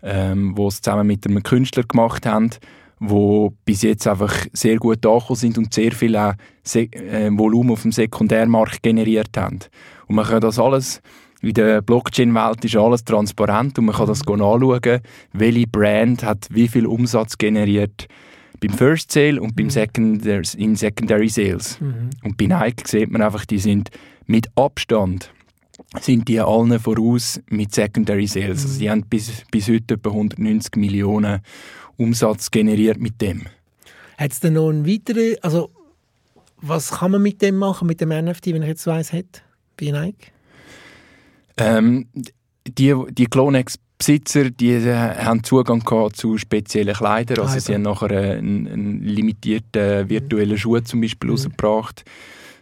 ähm, 0.05 0.53
wo 0.55 0.67
es 0.67 0.81
zusammen 0.81 1.07
mit 1.07 1.25
einem 1.25 1.43
Künstler 1.43 1.83
gemacht 1.83 2.25
haben, 2.25 2.51
wo 2.99 3.53
bis 3.65 3.81
jetzt 3.81 4.07
einfach 4.07 4.33
sehr 4.53 4.77
gut 4.77 5.05
angekommen 5.05 5.35
sind 5.35 5.57
und 5.57 5.73
sehr 5.73 5.91
viel 5.91 6.15
auch 6.15 6.33
Se 6.63 6.83
äh, 6.93 7.29
Volumen 7.31 7.71
auf 7.71 7.81
dem 7.81 7.91
Sekundärmarkt 7.91 8.83
generiert 8.83 9.35
haben. 9.35 9.59
Und 10.07 10.15
man 10.15 10.25
kann 10.25 10.41
das 10.41 10.59
alles 10.59 11.01
in 11.41 11.53
der 11.53 11.81
Blockchain-Welt 11.81 12.65
ist 12.65 12.75
alles 12.75 13.03
transparent 13.03 13.77
und 13.77 13.85
man 13.85 13.95
kann 13.95 14.07
das 14.07 14.27
anschauen, 14.27 15.01
welche 15.33 15.67
Brand 15.67 16.23
hat 16.23 16.47
wie 16.49 16.67
viel 16.67 16.87
Umsatz 16.87 17.37
generiert 17.37 18.07
beim 18.59 18.71
First 18.71 19.11
Sale 19.11 19.39
und 19.39 19.55
beim 19.55 19.65
mhm. 19.65 19.71
Secondary, 19.71 20.43
in 20.57 20.75
Secondary 20.75 21.29
Sales. 21.29 21.79
Mhm. 21.79 22.09
Und 22.23 22.37
bei 22.37 22.45
Nike 22.47 22.87
sieht 22.87 23.11
man 23.11 23.21
einfach, 23.21 23.45
die 23.45 23.59
sind 23.59 23.91
mit 24.25 24.49
Abstand 24.55 25.31
sind 25.99 26.27
die 26.27 26.39
allen 26.39 26.79
voraus 26.79 27.41
mit 27.49 27.73
Secondary 27.73 28.27
Sales. 28.27 28.65
Also 28.65 28.79
die 28.79 28.89
haben 28.89 29.03
bis, 29.03 29.43
bis 29.51 29.67
heute 29.67 29.95
etwa 29.95 30.09
190 30.09 30.75
Millionen 30.77 31.41
Umsatz 31.97 32.51
generiert 32.51 32.99
mit 32.99 33.21
dem. 33.21 33.43
Hat 34.17 34.31
es 34.31 34.39
denn 34.39 34.53
noch 34.53 34.69
einen 34.69 34.87
weiteren, 34.87 35.35
also 35.41 35.69
was 36.61 36.91
kann 36.91 37.11
man 37.11 37.21
mit 37.21 37.41
dem 37.41 37.57
machen, 37.57 37.87
mit 37.87 38.01
dem 38.01 38.09
NFT, 38.09 38.47
wenn 38.47 38.61
ich 38.61 38.69
jetzt 38.69 38.87
weiss, 38.87 39.11
hat, 39.13 39.43
bei 39.77 39.91
Nike? 39.91 40.31
Ähm, 41.57 42.07
die 42.67 42.95
die 43.11 43.25
Clonex 43.25 43.77
Besitzer 43.97 44.49
die 44.49 44.71
äh, 44.71 44.93
haben 44.93 45.43
Zugang 45.43 45.83
zu 46.13 46.37
speziellen 46.37 46.93
Kleidern. 46.93 47.39
Also 47.39 47.57
ah, 47.57 47.59
sie 47.59 47.73
haben 47.73 47.83
nachher 47.83 48.11
einen, 48.11 48.67
einen 48.67 49.03
limitierten 49.03 50.09
virtuellen 50.09 50.57
Schuh 50.57 50.79
zum 50.81 51.01
Beispiel 51.01 51.29
mhm. 51.29 51.35
rausgebracht 51.35 52.03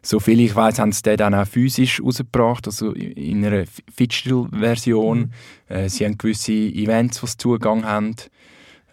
Soviel 0.05 0.41
ich 0.41 0.53
weiß, 0.55 0.79
haben 0.79 0.91
sie 0.91 1.01
den 1.01 1.17
dann 1.17 1.33
auch 1.33 1.47
physisch 1.47 2.01
rausgebracht, 2.03 2.67
also 2.67 2.91
in 2.91 3.45
einer 3.45 3.63
Digital-Version. 3.97 5.19
Mhm. 5.19 5.75
Äh, 5.75 5.89
sie 5.89 6.05
haben 6.05 6.17
gewisse 6.17 6.51
Events, 6.51 7.21
die 7.21 7.37
Zugang 7.37 7.85
haben. 7.85 8.15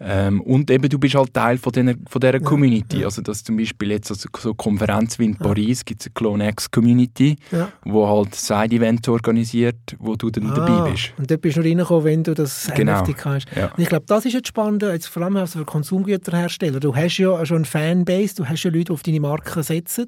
Ähm, 0.03 0.41
und 0.41 0.71
eben, 0.71 0.89
du 0.89 0.97
bist 0.97 1.13
halt 1.13 1.33
Teil 1.33 1.57
von, 1.57 1.71
den, 1.73 2.03
von 2.09 2.19
dieser 2.19 2.39
Community. 2.39 2.97
Ja, 2.97 3.01
ja. 3.01 3.05
Also, 3.05 3.21
dass 3.21 3.43
zum 3.43 3.57
Beispiel 3.57 3.91
jetzt 3.91 4.09
also 4.09 4.27
so 4.35 4.53
Konferenz 4.55 5.19
wie 5.19 5.25
in 5.25 5.35
Paris 5.35 5.85
gibt 5.85 6.01
es 6.01 6.07
eine 6.07 6.13
CloneX 6.13 6.71
Community, 6.71 7.35
ja. 7.51 7.71
wo 7.85 8.07
halt 8.07 8.33
Side-Events 8.33 9.07
organisiert, 9.09 9.77
wo 9.99 10.15
du 10.15 10.31
dann 10.31 10.49
ah, 10.49 10.55
dabei 10.55 10.91
bist. 10.91 11.13
Und 11.17 11.29
dort 11.29 11.41
bist 11.41 11.57
du 11.57 11.61
reingekommen, 11.61 12.03
wenn 12.03 12.23
du 12.23 12.33
das 12.33 12.71
genau. 12.75 13.01
NFT 13.01 13.25
hast. 13.25 13.45
Ja. 13.55 13.67
Und 13.67 13.79
ich 13.79 13.89
glaube, 13.89 14.05
das 14.07 14.25
ist 14.25 14.33
jetzt 14.33 14.47
spannend, 14.47 14.81
jetzt 14.81 15.07
vor 15.07 15.21
allem 15.21 15.37
also 15.37 15.59
für 15.59 15.65
Konsumgüterhersteller. 15.65 16.79
Du 16.79 16.95
hast 16.95 17.17
ja 17.17 17.45
schon 17.45 17.57
eine 17.57 17.65
Fanbase, 17.65 18.35
du 18.35 18.45
hast 18.47 18.63
ja 18.63 18.71
Leute, 18.71 18.85
die 18.85 18.91
auf 18.93 19.03
deine 19.03 19.19
Marke 19.19 19.61
setzen 19.61 20.07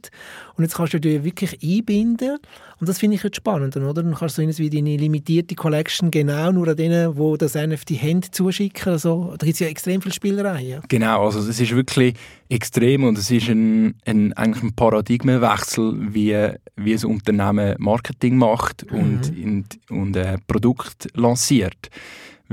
und 0.55 0.63
jetzt 0.63 0.75
kannst 0.75 0.93
du 0.93 0.99
dich 0.99 1.23
wirklich 1.23 1.59
einbinden 1.61 2.39
und 2.83 2.89
das 2.89 2.99
finde 2.99 3.15
ich 3.15 3.23
jetzt 3.23 3.37
spannend, 3.37 3.77
oder? 3.77 4.03
Dann 4.03 4.13
kannst 4.13 4.37
du 4.37 4.51
so 4.51 4.59
wie 4.59 4.69
deine 4.69 4.97
limitierte 4.97 5.55
Collection 5.55 6.11
genau 6.11 6.51
nur 6.51 6.67
an 6.67 6.75
denen, 6.75 7.15
die 7.15 7.37
das 7.37 7.55
NFT 7.55 7.91
haben, 7.91 8.21
zuschicken. 8.29 8.91
Also, 8.91 9.35
da 9.37 9.45
gibt 9.45 9.53
es 9.53 9.59
ja 9.59 9.67
extrem 9.67 10.01
viele 10.01 10.13
Spielereien. 10.13 10.67
Ja. 10.67 10.81
Genau, 10.89 11.23
also 11.23 11.39
es 11.39 11.61
ist 11.61 11.73
wirklich 11.73 12.15
extrem 12.49 13.05
und 13.05 13.17
es 13.17 13.31
ist 13.31 13.47
ein, 13.47 13.95
ein, 14.05 14.33
eigentlich 14.33 14.63
ein 14.63 14.75
Paradigmenwechsel, 14.75 16.13
wie, 16.13 16.49
wie 16.75 16.93
ein 16.93 17.05
Unternehmen 17.05 17.75
Marketing 17.79 18.35
macht 18.35 18.85
mhm. 18.91 18.99
und, 18.99 19.31
und, 19.41 19.79
und 19.89 20.17
ein 20.17 20.41
Produkt 20.45 21.07
lanciert. 21.13 21.89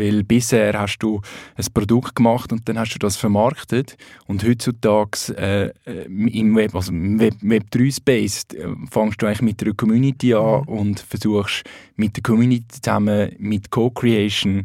Weil 0.00 0.24
bisher 0.24 0.78
hast 0.80 0.98
du 1.00 1.20
ein 1.56 1.66
Produkt 1.74 2.16
gemacht 2.16 2.52
und 2.52 2.66
dann 2.68 2.78
hast 2.78 2.94
du 2.94 2.98
das 2.98 3.16
vermarktet. 3.16 3.98
Und 4.26 4.42
heutzutage 4.42 5.36
äh, 5.36 6.04
im 6.06 6.56
Web, 6.56 6.74
also 6.74 6.90
im 6.90 7.20
Web, 7.20 7.34
Web 7.42 7.70
3 7.70 7.90
Space, 7.90 8.44
äh, 8.54 8.66
fängst 8.90 9.20
du 9.20 9.26
eigentlich 9.26 9.42
mit 9.42 9.60
der 9.60 9.74
Community 9.74 10.32
an 10.34 10.62
mhm. 10.62 10.68
und 10.68 11.00
versuchst 11.00 11.64
mit 11.96 12.16
der 12.16 12.22
Community 12.22 12.66
zusammen 12.68 13.32
mit 13.38 13.70
Co-Creation, 13.70 14.64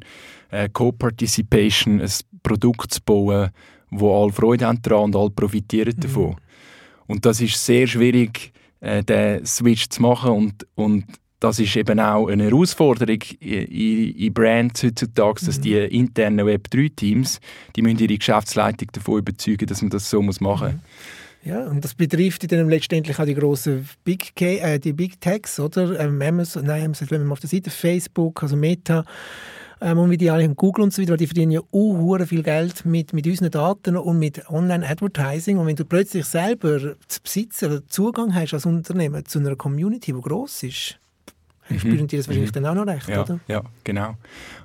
äh, 0.51 0.69
Co-Participation 0.69 1.99
ein 1.99 2.11
Produkt 2.41 2.93
zu 2.93 3.01
bauen, 3.01 3.49
wo 3.89 4.23
alle 4.23 4.31
Freude 4.31 4.65
haben 4.67 4.81
daran 4.81 5.05
und 5.05 5.15
alle 5.17 5.31
profitieren 5.31 5.93
mhm. 5.97 6.01
davon. 6.01 6.35
Und 7.07 7.25
das 7.25 7.41
ist 7.41 7.63
sehr 7.63 7.87
schwierig, 7.87 8.53
äh, 8.79 9.03
den 9.03 9.45
Switch 9.45 9.89
zu 9.89 10.01
machen 10.01 10.31
und, 10.31 10.67
und 10.75 11.05
das 11.39 11.59
ist 11.59 11.75
eben 11.75 11.99
auch 11.99 12.27
eine 12.27 12.45
Herausforderung 12.45 13.21
in, 13.39 14.11
in 14.15 14.33
Brands 14.33 14.83
heutzutage, 14.83 15.45
dass 15.45 15.59
die 15.59 15.75
internen 15.75 16.47
Web3-Teams, 16.47 17.39
die 17.75 17.81
müssen 17.81 17.99
ihre 17.99 18.17
Geschäftsleitung 18.17 18.89
davon 18.91 19.19
überzeugen, 19.19 19.67
dass 19.67 19.81
man 19.81 19.89
das 19.89 20.09
so 20.09 20.21
machen 20.21 20.39
muss. 20.41 20.61
Mhm. 20.61 20.79
Ja, 21.45 21.67
und 21.67 21.85
das 21.85 21.93
betrifft 21.93 22.51
dann 22.51 22.69
letztendlich 22.69 23.19
auch 23.19 23.25
die 23.25 23.35
grossen 23.35 23.87
Big, 24.03 24.35
K 24.35 24.57
äh, 24.57 24.79
die 24.79 24.93
Big 24.93 25.21
Techs, 25.21 25.59
oder? 25.59 25.99
Ähm, 25.99 26.19
Amazon, 26.19 26.65
nein, 26.65 26.85
Amazon, 26.85 27.11
wenn 27.11 27.21
man 27.21 27.33
auf 27.33 27.39
der 27.39 27.49
Seite 27.49 27.69
Facebook, 27.69 28.41
also 28.41 28.55
Meta, 28.55 29.05
ähm, 29.79 29.99
und 29.99 30.09
wie 30.09 30.17
die 30.17 30.31
alle 30.31 30.49
Google 30.49 30.85
und 30.85 30.93
so 30.93 31.03
weiter, 31.03 31.17
die 31.17 31.27
verdienen 31.27 31.51
ja 31.51 31.61
auch 31.71 32.19
viel 32.25 32.41
Geld 32.41 32.83
mit, 32.85 33.13
mit 33.13 33.27
unseren 33.27 33.51
Daten 33.51 33.95
und 33.95 34.17
mit 34.17 34.49
Online-Advertising. 34.49 35.59
Und 35.59 35.67
wenn 35.67 35.75
du 35.75 35.85
plötzlich 35.85 36.25
selber 36.25 36.95
Besitzer 37.21 37.85
Zugang 37.87 38.33
hast 38.33 38.55
als 38.55 38.65
Unternehmen 38.65 39.23
zu 39.25 39.37
einer 39.37 39.55
Community, 39.55 40.13
die 40.13 40.21
gross 40.21 40.63
ist, 40.63 40.99
mhm. 41.69 41.79
spüren 41.79 42.07
die 42.07 42.17
das 42.17 42.27
wahrscheinlich 42.27 42.51
mhm. 42.51 42.63
dann 42.63 42.65
auch 42.65 42.85
noch 42.85 42.87
recht, 42.93 43.07
ja, 43.09 43.23
oder? 43.23 43.39
Ja, 43.47 43.61
genau. 43.83 44.15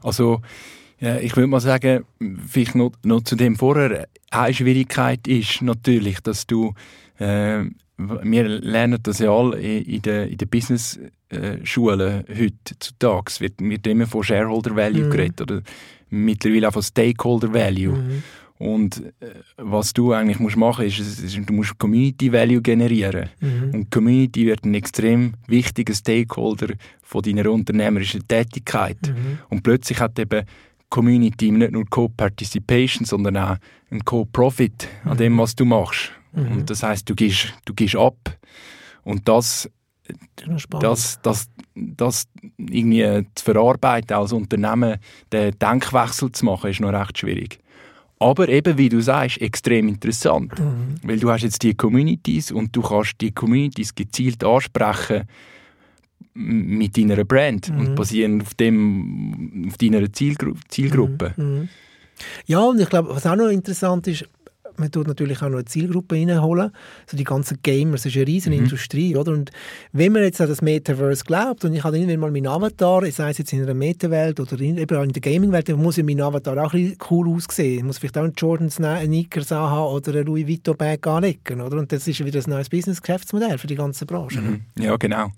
Also 0.02 0.40
ich 1.02 1.34
würde 1.34 1.46
mal 1.46 1.60
sagen, 1.60 2.04
vielleicht 2.46 2.74
noch, 2.74 2.92
noch 3.02 3.22
zu 3.22 3.34
dem 3.34 3.56
vorher, 3.56 4.06
eine 4.30 4.52
Schwierigkeit 4.52 5.26
ist 5.26 5.62
natürlich, 5.62 6.20
dass 6.20 6.46
du, 6.46 6.74
äh, 7.18 7.64
wir 7.96 8.48
lernen 8.48 8.98
das 9.02 9.18
ja 9.18 9.30
alle 9.30 9.58
in 9.58 10.02
den 10.02 10.28
in 10.28 10.36
der 10.36 10.46
Business-Schulen 10.46 12.24
heutzutage, 12.28 13.40
wird, 13.40 13.54
wird 13.60 13.86
immer 13.86 14.06
von 14.06 14.22
Shareholder 14.22 14.76
Value 14.76 15.06
mhm. 15.06 15.10
geredet 15.10 15.40
oder 15.40 15.62
mittlerweile 16.10 16.68
auch 16.68 16.72
von 16.72 16.82
Stakeholder 16.82 17.52
Value. 17.52 17.96
Mhm. 17.96 18.22
Und 18.60 19.02
äh, 19.20 19.30
was 19.56 19.94
du 19.94 20.12
eigentlich 20.12 20.38
musst 20.38 20.58
machen 20.58 20.84
musst, 20.84 21.00
ist, 21.00 21.18
ist, 21.22 21.48
du 21.48 21.52
musst 21.54 21.78
Community 21.78 22.30
Value 22.30 22.60
generieren. 22.60 23.30
Mhm. 23.40 23.70
Und 23.72 23.90
Community 23.90 24.44
wird 24.44 24.66
ein 24.66 24.74
extrem 24.74 25.32
wichtiger 25.46 25.94
Stakeholder 25.94 26.74
von 27.00 27.22
deiner 27.22 27.50
unternehmerischen 27.50 28.28
Tätigkeit. 28.28 28.98
Mhm. 29.02 29.38
Und 29.48 29.62
plötzlich 29.62 29.98
hat 29.98 30.18
eben 30.18 30.44
Community 30.90 31.50
nicht 31.50 31.72
nur 31.72 31.86
Co-Participation, 31.88 33.06
sondern 33.06 33.38
auch 33.38 33.56
ein 33.90 34.04
Co-Profit 34.04 34.88
an 35.04 35.16
dem, 35.16 35.32
mhm. 35.32 35.38
was 35.38 35.56
du 35.56 35.64
machst. 35.64 36.12
Mhm. 36.34 36.52
Und 36.52 36.70
das 36.70 36.82
heißt, 36.82 37.08
du 37.08 37.14
gehst, 37.14 37.54
du 37.64 37.72
gehst 37.72 37.96
ab. 37.96 38.18
Und 39.04 39.26
das, 39.26 39.70
das, 40.82 41.18
das, 41.22 41.48
das 41.74 42.28
irgendwie 42.58 43.26
zu 43.34 43.42
verarbeiten 43.42 44.14
als 44.14 44.34
Unternehmen, 44.34 44.98
den 45.32 45.58
Denkwechsel 45.58 46.30
zu 46.30 46.44
machen, 46.44 46.70
ist 46.70 46.80
noch 46.80 46.92
recht 46.92 47.16
schwierig. 47.16 47.58
Aber 48.20 48.48
eben, 48.50 48.76
wie 48.76 48.90
du 48.90 49.00
sagst, 49.00 49.40
extrem 49.40 49.88
interessant. 49.88 50.58
Mhm. 50.58 50.96
Weil 51.02 51.18
du 51.18 51.30
hast 51.30 51.42
jetzt 51.42 51.62
die 51.62 51.74
Communities 51.74 52.52
und 52.52 52.76
du 52.76 52.82
kannst 52.82 53.14
die 53.20 53.32
Communities 53.32 53.94
gezielt 53.94 54.44
ansprechen 54.44 55.24
mit 56.34 56.96
deiner 56.96 57.24
Brand 57.24 57.70
mhm. 57.70 57.80
und 57.80 57.94
basierend 57.94 58.42
auf 58.42 58.54
dem, 58.54 59.66
auf 59.68 59.78
deiner 59.78 60.12
Zielgru 60.12 60.52
Zielgruppe. 60.68 61.32
Mhm. 61.36 61.44
mhm. 61.44 61.68
Ja, 62.46 62.60
und 62.60 62.78
ich 62.78 62.88
glaube, 62.90 63.08
was 63.08 63.26
auch 63.26 63.34
noch 63.34 63.48
interessant 63.48 64.06
ist, 64.06 64.28
man 64.80 64.90
tut 64.90 65.06
natürlich 65.06 65.38
auch 65.42 65.48
noch 65.48 65.58
eine 65.58 65.64
Zielgruppe 65.64 66.16
reinholen, 66.16 66.70
so 67.06 67.16
die 67.16 67.24
ganzen 67.24 67.58
Gamers, 67.62 68.02
das 68.02 68.12
ist 68.12 68.16
eine 68.16 68.26
riesige 68.26 68.56
mhm. 68.56 68.64
Industrie, 68.64 69.16
oder? 69.16 69.32
Und 69.32 69.50
wenn 69.92 70.12
man 70.12 70.22
jetzt 70.22 70.40
an 70.40 70.48
das 70.48 70.62
Metaverse 70.62 71.24
glaubt 71.24 71.64
und 71.64 71.74
ich 71.74 71.84
habe 71.84 71.98
irgendwann 71.98 72.20
mal 72.20 72.30
meinen 72.30 72.46
Avatar, 72.46 73.04
sei 73.10 73.30
es 73.30 73.38
jetzt 73.38 73.52
in 73.52 73.62
einer 73.62 73.74
Meta-Welt 73.74 74.40
oder 74.40 74.58
in, 74.60 74.78
eben 74.78 75.02
in 75.02 75.12
der 75.12 75.22
Gaming-Welt, 75.22 75.68
dann 75.68 75.82
muss 75.82 75.96
ja 75.96 76.02
mein 76.02 76.20
Avatar 76.20 76.58
auch 76.64 76.74
ein 76.74 76.96
cool 77.10 77.28
aussehen. 77.28 77.78
Ich 77.78 77.84
muss 77.84 77.98
vielleicht 77.98 78.18
auch 78.18 78.24
einen 78.24 78.34
Jordan 78.36 78.70
Sneakers 78.70 79.50
haben 79.50 79.94
oder 79.94 80.12
einen 80.12 80.26
Louis 80.26 80.48
Vuitton 80.48 80.76
Bag 80.76 81.06
anlegen, 81.06 81.60
oder? 81.60 81.78
Und 81.78 81.92
das 81.92 82.08
ist 82.08 82.24
wieder 82.24 82.40
ein 82.40 82.50
neues 82.50 82.68
Business-Geschäftsmodell 82.68 83.58
für 83.58 83.66
die 83.66 83.76
ganze 83.76 84.06
Branche. 84.06 84.40
Mhm. 84.40 84.62
Ja, 84.78 84.96
genau. 84.96 85.30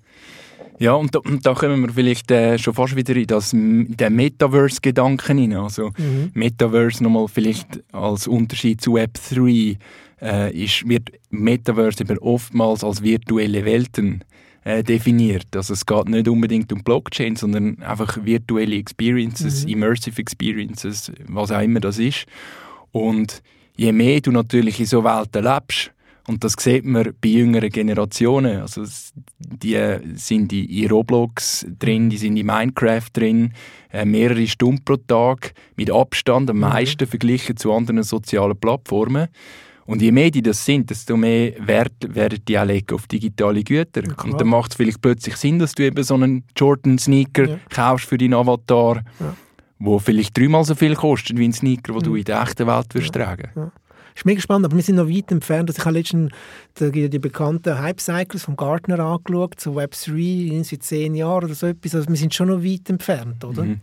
Ja, 0.83 0.95
und 0.95 1.15
da, 1.15 1.21
und 1.21 1.47
da 1.47 1.55
kommen 1.55 1.81
wir 1.81 1.93
vielleicht 1.93 2.29
äh, 2.33 2.59
schon 2.59 2.75
fast 2.75 2.97
wieder 2.97 3.15
in 3.15 3.29
das, 3.29 3.53
den 3.53 4.17
Metaverse-Gedanken 4.17 5.39
hinein. 5.39 5.61
Also 5.61 5.91
mhm. 5.97 6.33
Metaverse 6.35 7.05
nochmal 7.05 7.29
vielleicht 7.29 7.85
als 7.93 8.27
Unterschied 8.27 8.81
zu 8.81 8.97
Web3 8.97 9.77
äh, 10.21 10.53
ist, 10.65 10.89
wird 10.89 11.11
Metaverse 11.31 12.03
eben 12.03 12.19
oftmals 12.19 12.83
als 12.83 13.01
virtuelle 13.01 13.65
Welten 13.65 14.25
äh, 14.65 14.83
definiert. 14.83 15.55
Also 15.55 15.75
es 15.75 15.87
geht 15.87 16.09
nicht 16.09 16.27
unbedingt 16.27 16.73
um 16.73 16.83
Blockchain, 16.83 17.37
sondern 17.37 17.81
einfach 17.85 18.19
virtuelle 18.25 18.75
Experiences, 18.75 19.63
mhm. 19.63 19.71
Immersive 19.75 20.21
Experiences, 20.21 21.13
was 21.29 21.53
auch 21.53 21.63
immer 21.63 21.79
das 21.79 22.01
ist. 22.01 22.27
Und 22.91 23.41
je 23.77 23.93
mehr 23.93 24.21
du 24.21 24.33
natürlich 24.33 24.81
in 24.81 24.87
so 24.87 25.05
Welten 25.05 25.45
lebst, 25.45 25.92
und 26.29 26.45
das 26.45 26.55
sieht 26.59 26.85
man 26.85 27.13
bei 27.21 27.29
jüngeren 27.29 27.71
Generationen. 27.71 28.61
Also 28.61 28.85
die 29.39 29.99
sind 30.15 30.53
in 30.53 30.89
Roblox 30.89 31.67
drin, 31.79 32.11
die 32.11 32.17
sind 32.17 32.37
in 32.37 32.47
Minecraft 32.47 33.09
drin, 33.13 33.53
äh, 33.93 34.05
mehrere 34.05 34.47
Stunden 34.47 34.85
pro 34.85 34.97
Tag, 34.97 35.53
mit 35.77 35.91
Abstand 35.91 36.49
am 36.49 36.57
mhm. 36.57 36.63
meisten 36.63 37.07
verglichen 37.07 37.57
zu 37.57 37.73
anderen 37.73 38.03
sozialen 38.05 38.57
Plattformen. 38.57 39.29
Und 39.85 40.01
je 40.01 40.13
mehr 40.13 40.31
die 40.31 40.43
das 40.43 40.65
sind, 40.65 40.91
desto 40.91 41.17
mehr 41.17 41.55
Wert 41.59 42.15
werden 42.15 42.39
die 42.47 42.57
auch 42.57 42.65
legen 42.65 42.95
auf 42.95 43.09
digitale 43.09 43.65
Güter. 43.65 44.05
Ja, 44.05 44.25
und 44.25 44.41
dann 44.41 44.47
macht 44.47 44.71
es 44.71 44.77
vielleicht 44.77 45.03
plötzlich 45.03 45.35
Sinn, 45.37 45.59
dass 45.59 45.75
du 45.75 45.83
eben 45.83 46.05
so 46.05 46.15
einen 46.15 46.45
Jordan-Sneaker 46.57 47.49
ja. 47.49 47.59
kaufst 47.69 48.09
für 48.09 48.17
deinen 48.17 48.35
Avatar, 48.35 49.03
ja. 49.19 49.35
wo 49.81 49.99
vielleicht 49.99 50.39
dreimal 50.39 50.65
so 50.65 50.77
viel 50.77 50.95
kostet 50.95 51.37
wie 51.37 51.47
ein 51.47 51.53
Sneaker, 51.53 51.95
den 51.95 51.99
mhm. 51.99 52.05
du 52.05 52.15
in 52.15 52.25
der 52.25 52.43
echten 52.43 52.69
Welt 52.69 52.95
wirst 52.95 53.13
tragen 53.13 53.73
ist 54.15 54.27
mega 54.27 54.41
spannend, 54.41 54.67
aber 54.67 54.77
wir 54.77 54.83
sind 54.83 54.97
noch 54.97 55.09
weit 55.09 55.31
entfernt. 55.31 55.71
Also 55.71 55.81
ich 55.81 55.85
habe 55.85 55.99
letztens 55.99 56.33
die, 56.79 57.09
die 57.09 57.19
bekannten 57.19 57.79
Hype-Cycles 57.79 58.45
vom 58.45 58.57
Gartner 58.57 59.01
angeschaut, 59.01 59.59
zu 59.59 59.79
Web3, 59.79 60.53
in 60.53 60.65
zehn 60.65 61.15
Jahren 61.15 61.45
oder 61.45 61.55
so 61.55 61.67
etwas. 61.67 61.95
Also 61.95 62.09
wir 62.09 62.17
sind 62.17 62.35
schon 62.35 62.49
noch 62.49 62.63
weit 62.63 62.89
entfernt, 62.91 63.45
oder? 63.45 63.65
Mhm. 63.65 63.81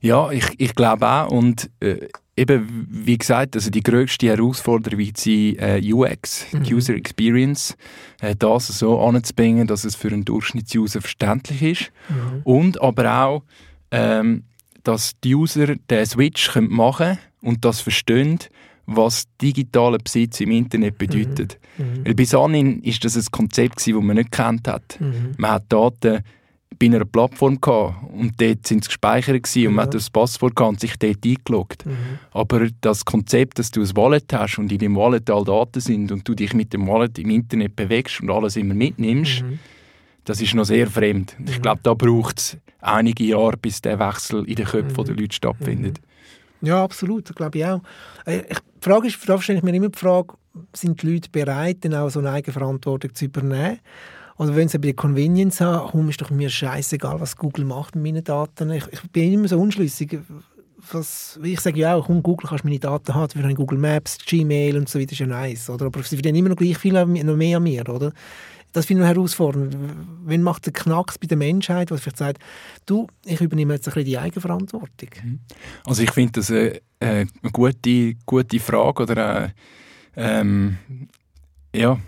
Ja, 0.00 0.30
ich, 0.32 0.46
ich 0.58 0.74
glaube 0.74 1.08
auch. 1.08 1.30
Und 1.30 1.70
äh, 1.80 2.08
eben, 2.36 2.86
wie 2.90 3.16
gesagt, 3.16 3.54
also 3.54 3.70
die 3.70 3.82
grösste 3.82 4.26
Herausforderung 4.26 4.98
wird 4.98 5.16
sein 5.16 5.56
äh, 5.58 5.80
UX, 5.92 6.46
mhm. 6.52 6.62
User 6.62 6.94
Experience, 6.94 7.76
äh, 8.20 8.34
das 8.36 8.66
so 8.66 9.00
anzubringen, 9.00 9.68
dass 9.68 9.84
es 9.84 9.94
für 9.94 10.08
einen 10.08 10.24
Durchschnittsuser 10.24 11.00
verständlich 11.00 11.62
ist. 11.62 11.92
Mhm. 12.08 12.40
Und 12.42 12.82
aber 12.82 13.22
auch, 13.24 13.42
ähm, 13.92 14.42
dass 14.82 15.12
die 15.22 15.36
User 15.36 15.76
den 15.76 16.06
Switch 16.06 16.54
machen 16.56 17.06
können 17.06 17.18
und 17.40 17.64
das 17.64 17.80
verstehen, 17.80 18.40
was 18.86 19.24
digitaler 19.40 19.98
Besitz 19.98 20.40
im 20.40 20.50
Internet 20.50 20.98
bedeutet. 20.98 21.58
Mhm. 21.78 21.84
mhm. 21.84 22.06
Weil 22.06 22.14
bis 22.14 22.34
anhin 22.34 22.82
ist 22.82 23.04
das 23.04 23.16
ein 23.16 23.24
Konzept 23.30 23.86
das 23.86 23.94
man 23.94 24.16
nicht 24.16 24.32
kennt 24.32 24.68
hat. 24.68 24.98
Mhm. 25.00 25.34
Man 25.36 25.52
hat 25.52 25.64
Daten 25.68 26.22
bei 26.78 26.86
einer 26.86 27.04
Plattform 27.04 27.60
gehabt 27.60 28.12
und 28.12 28.40
dort 28.40 28.66
sind 28.66 28.84
sie 28.84 28.88
gespeichert 28.88 29.42
gewesen, 29.42 29.68
und 29.68 29.74
man 29.74 29.86
hat 29.86 29.94
das 29.94 30.10
Passwort 30.10 30.56
gehabt 30.56 30.72
und 30.72 30.80
sich 30.80 30.96
dort 30.98 31.24
eingeloggt. 31.24 31.86
Mhm. 31.86 32.18
Aber 32.32 32.66
das 32.80 33.04
Konzept, 33.04 33.58
dass 33.58 33.70
du 33.70 33.82
ein 33.82 33.96
Wallet 33.96 34.32
hast 34.32 34.58
und 34.58 34.72
in 34.72 34.78
dem 34.78 34.96
Wallet 34.96 35.30
alle 35.30 35.44
Daten 35.44 35.80
sind 35.80 36.10
und 36.10 36.26
du 36.26 36.34
dich 36.34 36.54
mit 36.54 36.72
dem 36.72 36.86
Wallet 36.88 37.18
im 37.18 37.30
Internet 37.30 37.76
bewegst 37.76 38.20
und 38.20 38.30
alles 38.30 38.56
immer 38.56 38.74
mitnimmst, 38.74 39.42
mhm. 39.42 39.58
das 40.24 40.40
ist 40.40 40.54
noch 40.54 40.64
sehr 40.64 40.88
fremd. 40.88 41.36
Ich 41.46 41.58
mhm. 41.58 41.62
glaube, 41.62 41.80
da 41.82 41.94
braucht 41.94 42.38
es 42.38 42.56
einige 42.80 43.24
Jahre, 43.24 43.56
bis 43.56 43.80
der 43.80 43.98
Wechsel 43.98 44.44
in 44.44 44.56
den 44.56 44.66
Köpfen 44.66 45.04
der 45.04 45.14
Leute 45.14 45.36
stattfindet. 45.36 46.00
Ja, 46.62 46.82
absolut, 46.82 47.34
glaube 47.34 47.58
ich 47.58 47.66
auch. 47.66 47.80
Äh, 48.24 48.42
die 48.48 48.88
Frage 48.88 49.08
ist, 49.08 49.18
da 49.28 49.40
stelle 49.40 49.58
ich 49.58 49.64
mir 49.64 49.74
immer 49.74 49.88
die 49.88 49.98
Frage, 49.98 50.34
sind 50.72 51.02
die 51.02 51.12
Leute 51.12 51.28
bereit, 51.30 51.78
dann 51.80 51.94
auch 51.94 52.08
so 52.08 52.20
eine 52.20 52.30
Eigenverantwortung 52.30 53.14
zu 53.14 53.24
übernehmen? 53.26 53.80
Oder 54.38 54.56
wenn 54.56 54.68
sie 54.68 54.78
bei 54.78 54.88
der 54.88 54.94
Convenience 54.94 55.60
haben, 55.60 55.90
komm, 55.90 56.08
ist 56.08 56.20
doch 56.20 56.30
mir 56.30 56.50
scheißegal, 56.50 57.20
was 57.20 57.36
Google 57.36 57.64
macht 57.64 57.94
mit 57.94 58.04
meinen 58.04 58.24
Daten. 58.24 58.70
Ich, 58.70 58.84
ich 58.90 59.02
bin 59.10 59.32
immer 59.32 59.48
so 59.48 59.58
unschlüssig. 59.58 60.18
Was, 60.90 61.38
ich 61.42 61.60
sage 61.60 61.78
ja 61.78 61.94
auch, 61.94 62.06
komm, 62.06 62.22
Google 62.22 62.48
kannst 62.48 62.64
meine 62.64 62.78
Daten 62.78 63.14
haben, 63.14 63.32
wir 63.34 63.44
haben 63.44 63.54
Google 63.54 63.78
Maps, 63.78 64.18
Gmail 64.18 64.76
und 64.76 64.88
so 64.88 64.98
weiter, 64.98 65.12
ist 65.12 65.18
ja 65.18 65.26
nice. 65.26 65.70
Oder? 65.70 65.86
Aber 65.86 66.02
sie 66.02 66.16
verdienen 66.16 66.38
immer 66.38 66.48
noch 66.48 66.56
gleich 66.56 66.76
viel, 66.76 66.92
noch 66.92 67.06
mehr 67.06 67.56
an 67.56 67.62
mir, 67.62 67.88
oder? 67.88 68.12
Das 68.72 68.86
finde 68.86 69.02
ich 69.02 69.08
herausfordernd. 69.08 69.76
Wenn 70.24 70.42
macht 70.42 70.66
der 70.66 70.72
Knacks 70.72 71.18
bei 71.18 71.26
der 71.26 71.36
Menschheit, 71.36 71.90
was 71.90 72.00
vielleicht 72.00 72.16
sagt, 72.16 72.42
du, 72.86 73.06
ich 73.24 73.40
übernehme 73.40 73.74
jetzt 73.74 73.86
ein 73.86 73.94
bisschen 73.94 74.06
die 74.06 74.18
Eigenverantwortung? 74.18 75.08
Mhm. 75.22 75.40
Also 75.84 76.02
ich 76.02 76.10
finde 76.10 76.32
das 76.32 76.50
eine, 76.50 76.80
eine, 77.00 77.26
gute, 77.52 78.14
gute 78.24 78.60
Frage 78.60 79.02
oder 79.02 79.36
eine, 79.36 79.54
ähm, 80.16 80.78
ja, 81.74 81.98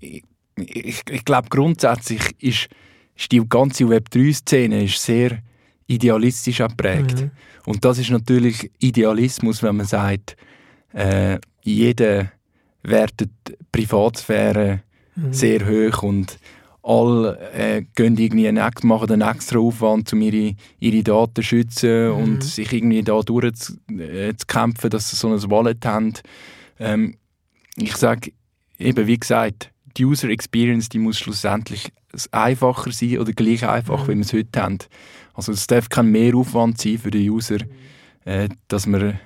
ich, 0.00 0.22
ich, 0.56 1.02
ich 1.08 1.24
glaube 1.24 1.48
grundsätzlich 1.48 2.22
ist, 2.38 2.68
ist 3.16 3.32
die 3.32 3.42
ganze 3.48 3.84
Web3-Szene 3.84 4.86
sehr 4.88 5.42
idealistisch 5.86 6.58
geprägt. 6.58 7.20
Mhm. 7.20 7.30
Und 7.66 7.84
das 7.84 7.98
ist 7.98 8.10
natürlich 8.10 8.70
Idealismus, 8.78 9.62
wenn 9.62 9.76
man 9.76 9.86
sagt, 9.86 10.36
äh, 10.92 11.38
jeder 11.62 12.32
wertet 12.82 13.30
Privatsphäre 13.72 14.82
mhm. 15.20 15.32
sehr 15.32 15.66
hoch 15.66 16.02
und 16.02 16.38
alle 16.82 17.38
äh, 17.52 17.82
gehen 17.94 18.16
irgendwie 18.16 18.48
einen, 18.48 18.70
machen 18.82 19.10
einen 19.10 19.28
extra 19.28 19.58
Aufwand, 19.58 20.12
um 20.12 20.22
ihre, 20.22 20.54
ihre 20.78 21.02
Daten 21.02 21.34
zu 21.36 21.42
schützen 21.42 22.08
mhm. 22.08 22.14
und 22.14 22.44
sich 22.44 22.72
irgendwie 22.72 23.02
da 23.02 23.20
durchzukämpfen, 23.20 24.86
äh, 24.86 24.90
dass 24.90 25.10
sie 25.10 25.16
so 25.16 25.28
ein 25.28 25.50
Wallet 25.50 25.84
haben. 25.84 26.14
Ähm, 26.78 27.16
ich 27.76 27.96
sage 27.96 28.32
eben, 28.78 29.06
wie 29.06 29.18
gesagt, 29.18 29.70
die 29.96 30.04
User 30.04 30.28
Experience 30.30 30.88
die 30.88 30.98
muss 30.98 31.18
schlussendlich 31.18 31.92
einfacher 32.32 32.92
sein 32.92 33.18
oder 33.18 33.32
gleich 33.32 33.66
einfach, 33.66 34.04
mhm. 34.04 34.12
wie 34.12 34.16
wir 34.16 34.22
es 34.22 34.32
heute 34.32 34.62
haben. 34.62 34.78
Also 35.34 35.52
es 35.52 35.66
darf 35.66 35.88
kein 35.88 36.10
Mehraufwand 36.10 36.80
sein 36.80 36.98
für 36.98 37.10
den 37.10 37.28
User, 37.28 37.58
äh, 38.24 38.48
dass 38.68 38.86
man 38.86 39.20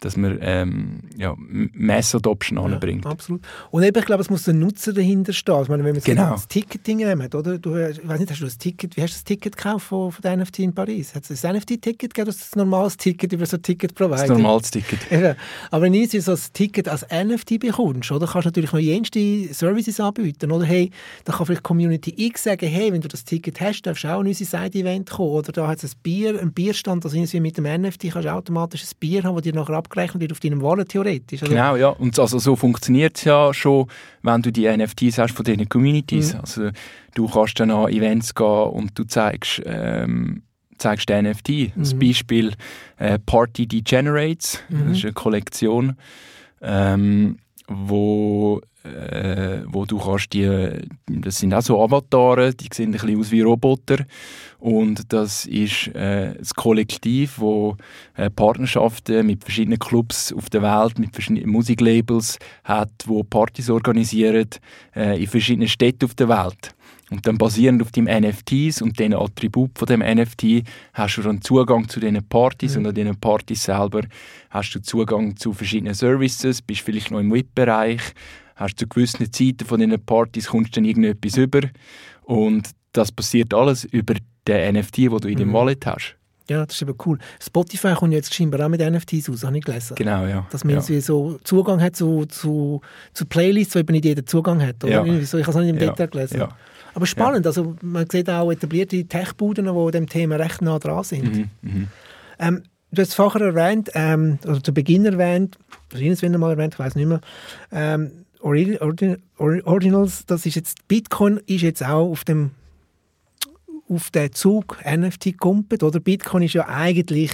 dass 0.00 0.16
man 0.16 0.38
ähm, 0.40 1.00
ja, 1.16 1.34
Mass 1.38 2.14
Adoption 2.14 2.58
ja, 2.58 2.64
anbringt. 2.64 3.06
Absolut. 3.06 3.42
Und 3.70 3.82
eben, 3.82 3.98
ich 3.98 4.06
glaube, 4.06 4.22
es 4.22 4.30
muss 4.30 4.48
ein 4.48 4.58
Nutzer 4.58 4.92
dahinter 4.92 5.32
stehen. 5.32 5.62
Ich 5.62 5.68
meine, 5.68 5.84
wenn 5.84 5.94
man 5.94 6.02
genau. 6.02 6.30
das 6.30 6.48
Ticketing 6.48 6.98
nimmt, 6.98 7.34
oder? 7.34 7.58
Du, 7.58 7.76
ich 7.76 8.06
weiß 8.06 8.18
nicht, 8.18 8.30
hast 8.30 8.40
du 8.40 8.46
das 8.46 8.58
Ticket, 8.58 8.96
wie 8.96 9.02
hast 9.02 9.12
du 9.12 9.16
das 9.16 9.24
Ticket 9.24 9.56
gekauft 9.56 9.86
von, 9.86 10.10
von 10.10 10.22
der 10.22 10.36
NFT 10.38 10.60
in 10.60 10.74
Paris? 10.74 11.14
Hat 11.14 11.28
es 11.28 11.44
ein 11.44 11.56
NFT-Ticket 11.56 12.14
gegeben 12.14 12.28
oder 12.28 12.38
das 12.38 12.56
normales 12.56 12.96
Ticket 12.96 13.32
über 13.32 13.44
so 13.46 13.56
ein 13.56 13.62
Ticket-Provider? 13.62 14.26
Das 14.26 14.28
normales 14.28 14.70
Ticket. 14.70 15.00
Ja. 15.10 15.34
Aber 15.70 15.82
wenn 15.82 15.92
du 15.92 16.20
so 16.20 16.32
ein 16.32 16.38
Ticket 16.52 16.88
als 16.88 17.04
NFT 17.12 17.58
bekommst, 17.60 18.10
oder, 18.10 18.26
kannst 18.26 18.46
du 18.46 18.48
natürlich 18.48 18.72
noch 18.72 18.78
jenste 18.78 19.52
Services 19.52 20.00
anbieten. 20.00 20.50
Oder 20.50 20.64
hey, 20.64 20.90
da 21.24 21.32
kann 21.32 21.46
vielleicht 21.46 21.62
Community 21.62 22.14
X 22.16 22.44
sagen, 22.44 22.66
hey, 22.66 22.92
wenn 22.92 23.00
du 23.00 23.08
das 23.08 23.24
Ticket 23.24 23.60
hast, 23.60 23.82
darfst 23.82 24.04
du 24.04 24.08
auch 24.08 24.20
an 24.20 24.26
unser 24.26 24.44
Side-Event 24.44 25.10
kommen. 25.10 25.30
Oder 25.30 25.52
da 25.52 25.68
hat 25.68 25.82
es 25.82 25.94
ein 25.94 26.00
Bier, 26.02 26.40
ein 26.40 26.52
Bierstand, 26.52 27.04
das 27.04 27.12
irgendwie 27.12 27.40
mit 27.40 27.58
dem 27.58 27.64
NFT 27.64 28.12
kannst 28.12 28.26
du 28.26 28.32
automatisch 28.32 28.82
ein 28.84 28.96
Bier 28.98 29.24
haben, 29.24 29.34
das 29.34 29.42
dir 29.42 29.54
nachher 29.54 29.74
abgerechnet 29.90 30.20
wird 30.20 30.32
auf 30.32 30.40
deinem 30.40 30.62
Wallet 30.62 30.88
theoretisch. 30.88 31.42
Also 31.42 31.52
genau, 31.52 31.76
ja. 31.76 31.88
Und 31.88 32.18
also 32.18 32.38
so 32.38 32.56
funktioniert 32.56 33.16
es 33.16 33.24
ja 33.24 33.52
schon, 33.52 33.86
wenn 34.22 34.42
du 34.42 34.52
die 34.52 34.68
NFTs 34.68 35.18
hast 35.18 35.34
von 35.34 35.44
diesen 35.44 35.68
Communities. 35.68 36.34
Mhm. 36.34 36.40
Also 36.40 36.70
du 37.14 37.28
kannst 37.28 37.58
dann 37.60 37.70
an 37.70 37.88
Events 37.88 38.34
gehen 38.34 38.46
und 38.46 38.98
du 38.98 39.04
zeigst, 39.04 39.60
ähm, 39.66 40.42
zeigst 40.78 41.08
den 41.08 41.26
NFT. 41.26 41.48
Mhm. 41.48 41.72
Das 41.76 41.94
Beispiel 41.94 42.52
äh, 42.98 43.18
Party 43.18 43.66
Degenerates, 43.66 44.62
mhm. 44.68 44.88
das 44.88 44.98
ist 44.98 45.04
eine 45.04 45.12
Kollektion, 45.12 45.96
ähm, 46.62 47.38
wo 47.66 48.60
äh, 48.84 49.62
wo 49.66 49.84
du 49.84 49.98
kannst 49.98 50.32
die, 50.32 50.48
das 51.06 51.38
sind 51.38 51.52
auch 51.52 51.62
so 51.62 51.82
Avatare, 51.82 52.54
die 52.54 52.68
sehen 52.72 52.88
ein 52.88 52.92
bisschen 52.92 53.18
aus 53.18 53.30
wie 53.30 53.42
Roboter 53.42 53.98
und 54.58 55.12
das 55.12 55.46
ist 55.46 55.88
äh, 55.88 56.34
das 56.38 56.54
Kollektiv, 56.54 57.38
wo 57.38 57.76
äh, 58.14 58.30
Partnerschaften 58.30 59.26
mit 59.26 59.44
verschiedenen 59.44 59.78
Clubs 59.78 60.32
auf 60.32 60.50
der 60.50 60.62
Welt, 60.62 60.98
mit 60.98 61.12
verschiedenen 61.12 61.50
Musiklabels 61.50 62.38
hat, 62.64 62.90
wo 63.06 63.22
Partys 63.22 63.70
organisiert 63.70 64.60
äh, 64.94 65.20
in 65.20 65.26
verschiedenen 65.26 65.68
Städten 65.68 66.04
auf 66.04 66.14
der 66.14 66.28
Welt. 66.28 66.74
Und 67.10 67.26
dann 67.26 67.38
basierend 67.38 67.82
auf 67.82 67.90
dem 67.90 68.04
NFTs 68.04 68.82
und 68.82 68.98
den 69.00 69.14
Attribut 69.14 69.76
von 69.76 69.86
dem 69.86 70.00
NFT 70.00 70.62
hast 70.94 71.16
du 71.16 71.22
dann 71.22 71.42
Zugang 71.42 71.88
zu 71.88 71.98
diesen 71.98 72.22
Partys 72.28 72.74
mhm. 72.74 72.80
und 72.80 72.86
an 72.88 72.94
diesen 72.94 73.20
Partys 73.20 73.64
selber 73.64 74.02
hast 74.48 74.74
du 74.74 74.80
Zugang 74.80 75.36
zu 75.36 75.52
verschiedenen 75.52 75.94
Services, 75.94 76.62
bist 76.62 76.82
vielleicht 76.82 77.10
noch 77.10 77.18
im 77.18 77.32
VIP-Bereich, 77.32 78.00
hast 78.60 78.78
zu 78.78 78.86
gewissen 78.86 79.32
Zeiten 79.32 79.64
von 79.64 79.80
diesen 79.80 80.00
Partys 80.04 80.46
kommst 80.48 80.76
dann 80.76 80.84
irgendetwas 80.84 81.36
über 81.36 81.60
und 82.22 82.70
das 82.92 83.10
passiert 83.10 83.52
alles 83.54 83.84
über 83.84 84.14
den 84.46 84.74
NFT, 84.76 84.98
den 84.98 85.18
du 85.18 85.28
in 85.28 85.38
deinem 85.38 85.48
Mhm. 85.48 85.52
Wallet 85.54 85.86
hast. 85.86 86.16
Ja, 86.48 86.66
das 86.66 86.74
ist 86.74 86.82
eben 86.82 86.96
cool. 87.06 87.16
Spotify 87.40 87.94
kommt 87.94 88.12
jetzt 88.12 88.34
scheinbar 88.34 88.66
auch 88.66 88.68
mit 88.68 88.80
NFTs 88.80 89.30
aus, 89.30 89.44
habe 89.44 89.56
ich 89.56 89.64
gelesen. 89.64 89.94
Genau, 89.94 90.26
ja. 90.26 90.46
Dass 90.50 90.64
man 90.64 90.74
ja. 90.74 91.00
so 91.00 91.38
Zugang 91.44 91.80
hat 91.80 91.94
zu, 91.94 92.26
zu, 92.26 92.80
zu 93.12 93.24
Playlists, 93.24 93.76
wo 93.76 93.78
eben 93.78 93.92
nicht 93.92 94.04
jeder 94.04 94.26
Zugang 94.26 94.60
hat. 94.60 94.82
Oder? 94.82 95.06
Ja. 95.06 95.24
So, 95.24 95.38
ich 95.38 95.46
habe 95.46 95.56
es 95.56 95.64
nicht 95.64 95.74
im 95.76 95.80
Ja. 95.80 95.90
Detail 95.92 96.08
gelesen. 96.08 96.38
Ja. 96.38 96.48
Aber 96.92 97.06
spannend, 97.06 97.46
also 97.46 97.76
man 97.82 98.10
sieht 98.10 98.28
auch 98.28 98.50
etablierte 98.50 99.04
Tech-Buden, 99.04 99.66
die 99.66 99.90
dem 99.92 100.08
Thema 100.08 100.36
recht 100.36 100.60
nah 100.60 100.80
dran 100.80 101.04
sind. 101.04 101.32
Mhm. 101.36 101.50
Mhm. 101.62 101.88
Ähm, 102.40 102.62
du 102.90 103.00
hast 103.02 103.10
es 103.10 103.14
vorher 103.14 103.42
erwähnt, 103.42 103.90
ähm, 103.94 104.40
oder 104.44 104.60
zu 104.60 104.74
Beginn 104.74 105.04
erwähnt, 105.04 105.56
wahrscheinlich 105.90 106.20
wenn 106.22 106.32
mal 106.32 106.50
erwähnt, 106.50 106.74
ich 106.74 106.80
weiß 106.80 106.96
nicht 106.96 107.06
mehr, 107.06 107.20
ähm, 107.70 108.10
Ordinals, 108.42 110.26
das 110.26 110.46
ist 110.46 110.54
jetzt, 110.54 110.88
Bitcoin 110.88 111.40
ist 111.46 111.62
jetzt 111.62 111.84
auch 111.84 112.10
auf 112.10 112.24
dem 112.24 112.52
auf 113.90 114.10
den 114.10 114.32
Zug 114.32 114.78
NFT 114.84 115.36
kumpelt, 115.38 115.82
oder? 115.82 115.98
Bitcoin 116.00 116.44
ist 116.44 116.54
ja 116.54 116.68
eigentlich 116.68 117.32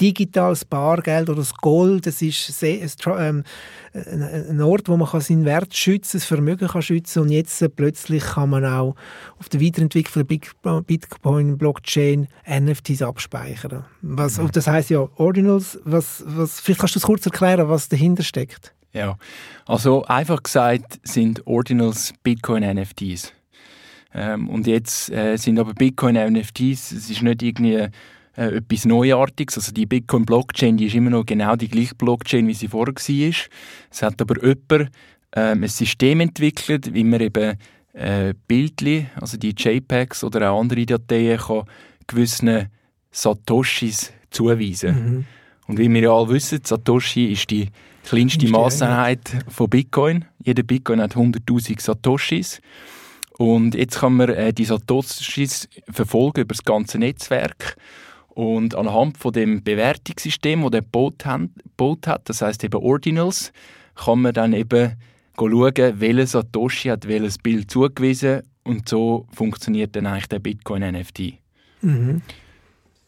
digitales 0.00 0.64
Bargeld 0.64 1.28
oder 1.28 1.40
das 1.40 1.54
Gold. 1.54 2.06
Es 2.06 2.22
ist 2.22 2.64
ähm, 3.06 3.44
ein, 3.92 4.22
ein 4.22 4.60
Ort, 4.62 4.88
wo 4.88 4.96
man 4.96 5.08
kann 5.08 5.20
seinen 5.20 5.44
Wert 5.44 5.76
schützen, 5.76 6.16
das 6.18 6.24
Vermögen 6.24 6.68
kann 6.68 6.82
schützen 6.82 7.22
und 7.22 7.30
jetzt 7.30 7.60
äh, 7.60 7.68
plötzlich 7.68 8.22
kann 8.22 8.50
man 8.50 8.64
auch 8.64 8.94
auf 9.38 9.48
der 9.48 9.60
Weiterentwicklung 9.60 10.14
der 10.14 10.24
Big- 10.24 10.52
Bitcoin-Blockchain 10.62 12.28
NFTs 12.48 13.02
abspeichern. 13.02 13.84
Was, 14.00 14.40
Das 14.52 14.66
heißt 14.66 14.90
ja 14.90 15.06
Ordinals. 15.16 15.78
Was, 15.84 16.24
was, 16.26 16.60
vielleicht 16.60 16.80
kannst 16.80 16.94
du 16.94 17.00
es 17.00 17.04
kurz 17.04 17.26
erklären, 17.26 17.68
was 17.68 17.88
dahinter 17.88 18.22
steckt. 18.22 18.74
Ja, 18.92 19.16
also 19.66 20.04
einfach 20.04 20.42
gesagt 20.42 21.00
sind 21.02 21.46
Ordinals 21.46 22.14
Bitcoin 22.22 22.62
NFTs. 22.62 23.32
Ähm, 24.14 24.48
und 24.48 24.66
jetzt 24.66 25.10
äh, 25.10 25.36
sind 25.36 25.58
aber 25.58 25.74
Bitcoin 25.74 26.14
NFTs, 26.14 26.92
es 26.92 27.10
ist 27.10 27.22
nicht 27.22 27.42
irgendwie 27.42 27.74
äh, 27.74 27.90
etwas 28.36 28.86
Neuartiges. 28.86 29.58
Also 29.58 29.72
die 29.72 29.86
Bitcoin 29.86 30.24
Blockchain, 30.24 30.76
die 30.76 30.86
ist 30.86 30.94
immer 30.94 31.10
noch 31.10 31.26
genau 31.26 31.56
die 31.56 31.68
gleiche 31.68 31.94
Blockchain, 31.94 32.46
wie 32.48 32.54
sie 32.54 32.68
vorher 32.68 32.94
war. 32.94 33.34
Es 33.90 34.02
hat 34.02 34.20
aber 34.22 34.42
jemand 34.42 34.90
ähm, 35.34 35.62
ein 35.62 35.68
System 35.68 36.20
entwickelt, 36.20 36.94
wie 36.94 37.04
man 37.04 37.20
eben 37.20 37.58
äh, 37.92 38.34
Bildli, 38.46 39.06
also 39.20 39.36
die 39.36 39.54
JPEGs 39.56 40.24
oder 40.24 40.50
auch 40.50 40.60
andere 40.60 40.86
Dateien, 40.86 41.38
kann 41.38 41.64
gewissen 42.06 42.68
Satoshis 43.10 44.12
zuweisen. 44.30 45.26
Und 45.66 45.78
wie 45.78 45.92
wir 45.92 46.00
ja 46.00 46.12
alle 46.12 46.30
wissen, 46.30 46.60
Satoshi 46.64 47.32
ist 47.32 47.50
die 47.50 47.68
kleinste 48.08 48.48
Maßeinheit 48.48 49.44
von 49.48 49.68
Bitcoin. 49.68 50.24
Jeder 50.42 50.62
Bitcoin 50.62 51.00
hat 51.00 51.14
100.000 51.14 51.80
Satoshis. 51.80 52.60
Und 53.36 53.74
jetzt 53.74 54.00
kann 54.00 54.14
man 54.14 54.30
äh, 54.30 54.52
die 54.52 54.64
Satoshis 54.64 55.68
verfolgen 55.90 56.40
über 56.40 56.54
das 56.54 56.64
ganze 56.64 56.98
Netzwerk. 56.98 57.76
Und 58.28 58.74
anhand 58.74 59.18
von 59.18 59.32
dem 59.32 59.62
Bewertungssystem, 59.62 60.62
das 60.62 60.70
der 60.70 60.82
gebaut 60.82 62.06
hat, 62.06 62.28
das 62.28 62.40
heißt 62.40 62.64
eben 62.64 62.80
Ordinals, 62.80 63.52
kann 63.94 64.22
man 64.22 64.32
dann 64.32 64.52
eben 64.52 64.94
schauen, 65.36 66.00
welcher 66.00 66.26
Satoshi 66.26 66.88
hat 66.88 67.06
welches 67.08 67.38
Bild 67.38 67.70
zugewiesen 67.70 68.42
und 68.64 68.88
so 68.88 69.26
funktioniert 69.32 69.94
dann 69.96 70.06
eigentlich 70.06 70.28
der 70.28 70.38
Bitcoin 70.38 70.82
NFT. 70.82 71.34
Mhm. 71.82 72.22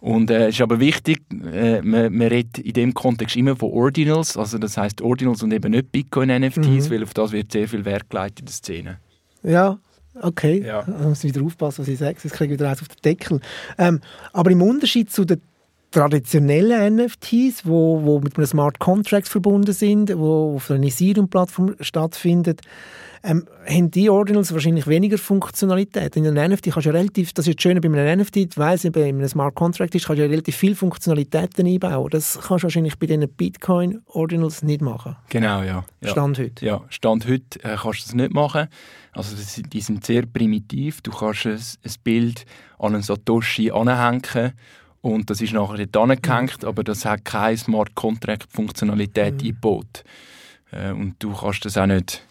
Und 0.01 0.31
äh, 0.31 0.49
es 0.49 0.55
ist 0.55 0.61
aber 0.63 0.81
wichtig, 0.81 1.21
äh, 1.53 1.83
man, 1.83 2.13
man 2.15 2.29
redet 2.29 2.59
in 2.59 2.73
dem 2.73 2.95
Kontext 2.95 3.37
immer 3.37 3.55
von 3.55 3.71
Ordinals, 3.71 4.37
also 4.37 4.57
das 4.59 4.77
heißt 4.79 5.03
Ordinals 5.03 5.43
und 5.43 5.53
eben 5.53 5.71
nicht 5.73 5.93
Bitcoin-NFTs, 5.93 6.89
Mhm. 6.89 6.91
weil 6.91 7.03
auf 7.03 7.13
das 7.13 7.33
wird 7.33 7.53
sehr 7.53 7.69
viel 7.69 7.85
Wert 7.85 8.09
gelegt 8.09 8.41
in 8.41 8.47
der 8.47 8.53
Szene. 8.55 8.99
Ja, 9.43 9.79
okay. 10.23 10.63
Ja. 10.67 10.81
Ich 10.89 11.05
muss 11.07 11.23
wieder 11.25 11.43
aufpassen, 11.43 11.83
was 11.83 11.89
ich 11.89 11.99
sage, 11.99 12.19
sonst 12.19 12.33
kriege 12.33 12.55
ich 12.55 12.61
wieder 12.61 12.71
eins 12.71 12.81
auf 12.81 12.89
den 12.89 13.03
Deckel. 13.05 13.41
Ähm, 13.77 14.01
aber 14.33 14.51
im 14.51 14.63
Unterschied 14.63 15.11
zu 15.13 15.25
den 15.27 15.43
traditionellen 15.91 16.97
NFTs, 16.97 17.67
wo, 17.67 18.03
wo 18.05 18.21
mit 18.21 18.37
einem 18.37 18.47
Smart 18.47 18.79
Contract 18.79 19.29
verbunden 19.29 19.73
sind, 19.73 20.17
wo 20.17 20.55
auf 20.57 20.71
einer 20.71 20.87
Ethereum-Plattform 20.87 21.75
stattfindet, 21.81 22.63
ähm, 23.23 23.47
haben 23.67 23.91
die 23.91 24.09
Ordinals 24.09 24.53
wahrscheinlich 24.53 24.87
weniger 24.87 25.19
Funktionalität. 25.19 26.17
In 26.17 26.27
einem 26.27 26.53
NFT 26.53 26.71
kannst 26.73 26.87
du 26.87 26.91
ja 26.91 26.97
relativ, 26.97 27.33
das 27.33 27.47
ist 27.47 27.59
das 27.59 27.63
Schöne 27.63 27.81
bei 27.81 27.89
einem 27.89 28.21
NFT, 28.21 28.57
weil 28.57 28.75
es 28.77 28.85
eben 28.85 29.03
in 29.03 29.17
einem 29.17 29.29
Smart 29.29 29.55
Contract 29.55 29.95
ist, 29.95 30.07
kannst 30.07 30.19
du 30.19 30.25
ja 30.25 30.31
relativ 30.31 30.57
viele 30.57 30.75
Funktionalitäten 30.75 31.67
einbauen. 31.67 32.09
Das 32.11 32.35
kannst 32.35 32.63
du 32.63 32.67
wahrscheinlich 32.67 32.99
bei 32.99 33.07
diesen 33.07 33.29
Bitcoin-Ordinals 33.29 34.63
nicht 34.63 34.81
machen. 34.81 35.17
Genau, 35.29 35.63
ja. 35.63 35.85
ja. 36.01 36.09
Stand 36.09 36.39
heute. 36.39 36.65
Ja, 36.65 36.81
Stand 36.89 37.29
heute 37.29 37.63
äh, 37.63 37.77
kannst 37.77 38.01
du 38.01 38.05
das 38.05 38.15
nicht 38.15 38.33
machen. 38.33 38.69
Also 39.13 39.37
das, 39.37 39.61
die 39.71 39.81
sind 39.81 40.05
sehr 40.05 40.25
primitiv. 40.25 41.03
Du 41.03 41.11
kannst 41.11 41.47
ein, 41.47 41.55
ein 41.55 41.95
Bild 42.03 42.47
an 42.79 42.95
einen 42.95 43.03
Satoshi 43.03 43.71
anhängen 43.71 44.53
und 45.03 45.31
das 45.31 45.41
ist 45.41 45.53
nachher 45.53 45.87
dort 45.87 46.11
angehängt, 46.11 46.65
aber 46.65 46.85
das 46.85 47.05
hat 47.05 47.25
keine 47.25 47.57
Smart 47.57 47.95
Contract 47.95 48.47
Funktionalität 48.51 49.35
Mhm. 49.35 49.41
eingebaut. 49.41 50.05
Äh, 50.73 50.93
und 50.93 51.17
du 51.19 51.33
kannst 51.35 51.65
das 51.65 51.77
auch 51.77 51.87
nicht 51.87 52.23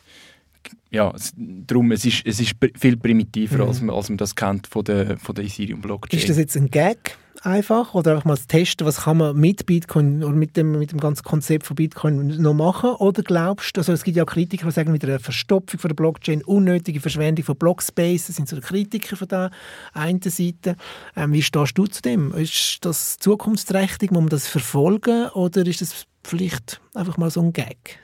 ja, 0.92 1.12
es, 1.16 1.34
darum, 1.38 1.92
es 1.92 2.06
ist, 2.06 2.26
es 2.26 2.40
ist 2.40 2.56
viel 2.78 2.98
primitiver, 2.98 3.58
Mhm. 3.64 3.70
als, 3.70 3.82
man, 3.82 3.96
als 3.96 4.10
man 4.10 4.18
das 4.18 4.36
kennt 4.36 4.68
von 4.68 4.84
der, 4.84 5.18
von 5.18 5.36
der 5.36 5.46
Ethereum 5.46 5.82
Blockchain. 5.82 6.20
Ist 6.20 6.30
das 6.30 6.38
jetzt 6.38 6.56
ein 6.58 6.70
Gag 6.70 7.18
einfach 7.42 7.94
oder 7.94 8.12
einfach 8.12 8.26
mal 8.26 8.38
zu 8.38 8.48
testen, 8.48 8.86
was 8.86 9.04
kann 9.04 9.18
man 9.18 9.38
mit 9.38 9.66
Bitcoin 9.66 10.24
oder 10.24 10.36
mit 10.36 10.58
dem, 10.58 10.78
mit 10.78 10.92
dem 10.92 11.00
ganzen 11.00 11.24
Konzept 11.24 11.66
von 11.66 11.76
Bitcoin 11.76 12.42
noch 12.42 12.54
machen? 12.54 12.90
Oder 12.96 13.24
glaubst 13.24 13.78
du, 13.78 13.82
also 13.82 13.94
es 13.94 14.04
gibt 14.04 14.18
ja 14.18 14.24
auch 14.24 14.28
Kritiker, 14.28 14.66
die 14.66 14.74
sagen, 14.74 14.92
mit 14.92 15.06
einer 15.06 15.20
Verstopfung 15.20 15.80
von 15.80 15.90
der 15.90 15.96
Blockchain, 15.96 16.44
unnötige 16.44 17.00
Verschwendung 17.00 17.46
von 17.46 17.56
Blockspace, 17.56 18.28
das 18.28 18.36
sind 18.36 18.50
so 18.50 18.58
die 18.58 18.62
Kritiker 18.62 19.16
von 19.16 19.28
der 19.28 19.52
einen 19.94 20.22
Seite. 20.22 20.76
Ähm, 21.16 21.32
wie 21.32 21.42
stehst 21.42 21.78
du 21.78 21.86
zu 21.86 22.02
dem? 22.02 22.34
Ist 22.34 22.80
das 22.84 23.18
zukunftsträchtig, 23.20 24.12
muss 24.12 24.22
man 24.22 24.30
das 24.30 24.48
verfolgen 24.48 25.30
oder 25.30 25.66
ist 25.66 25.82
das 25.82 26.06
vielleicht 26.24 26.82
einfach 26.94 27.18
mal 27.18 27.30
so 27.32 27.42
ein 27.42 27.54
Gag? 27.54 28.00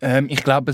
Ähm, 0.00 0.26
ich 0.28 0.42
glaube, 0.42 0.72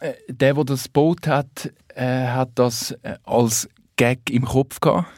äh, 0.00 0.12
der, 0.28 0.54
der 0.54 0.64
das 0.64 0.84
gebaut 0.84 1.26
hat, 1.26 1.72
äh, 1.94 2.26
hat 2.26 2.50
das 2.56 2.92
äh, 3.02 3.16
als 3.24 3.68
Gag 3.96 4.30
im 4.30 4.44
Kopf 4.44 4.80
gehabt. 4.80 5.08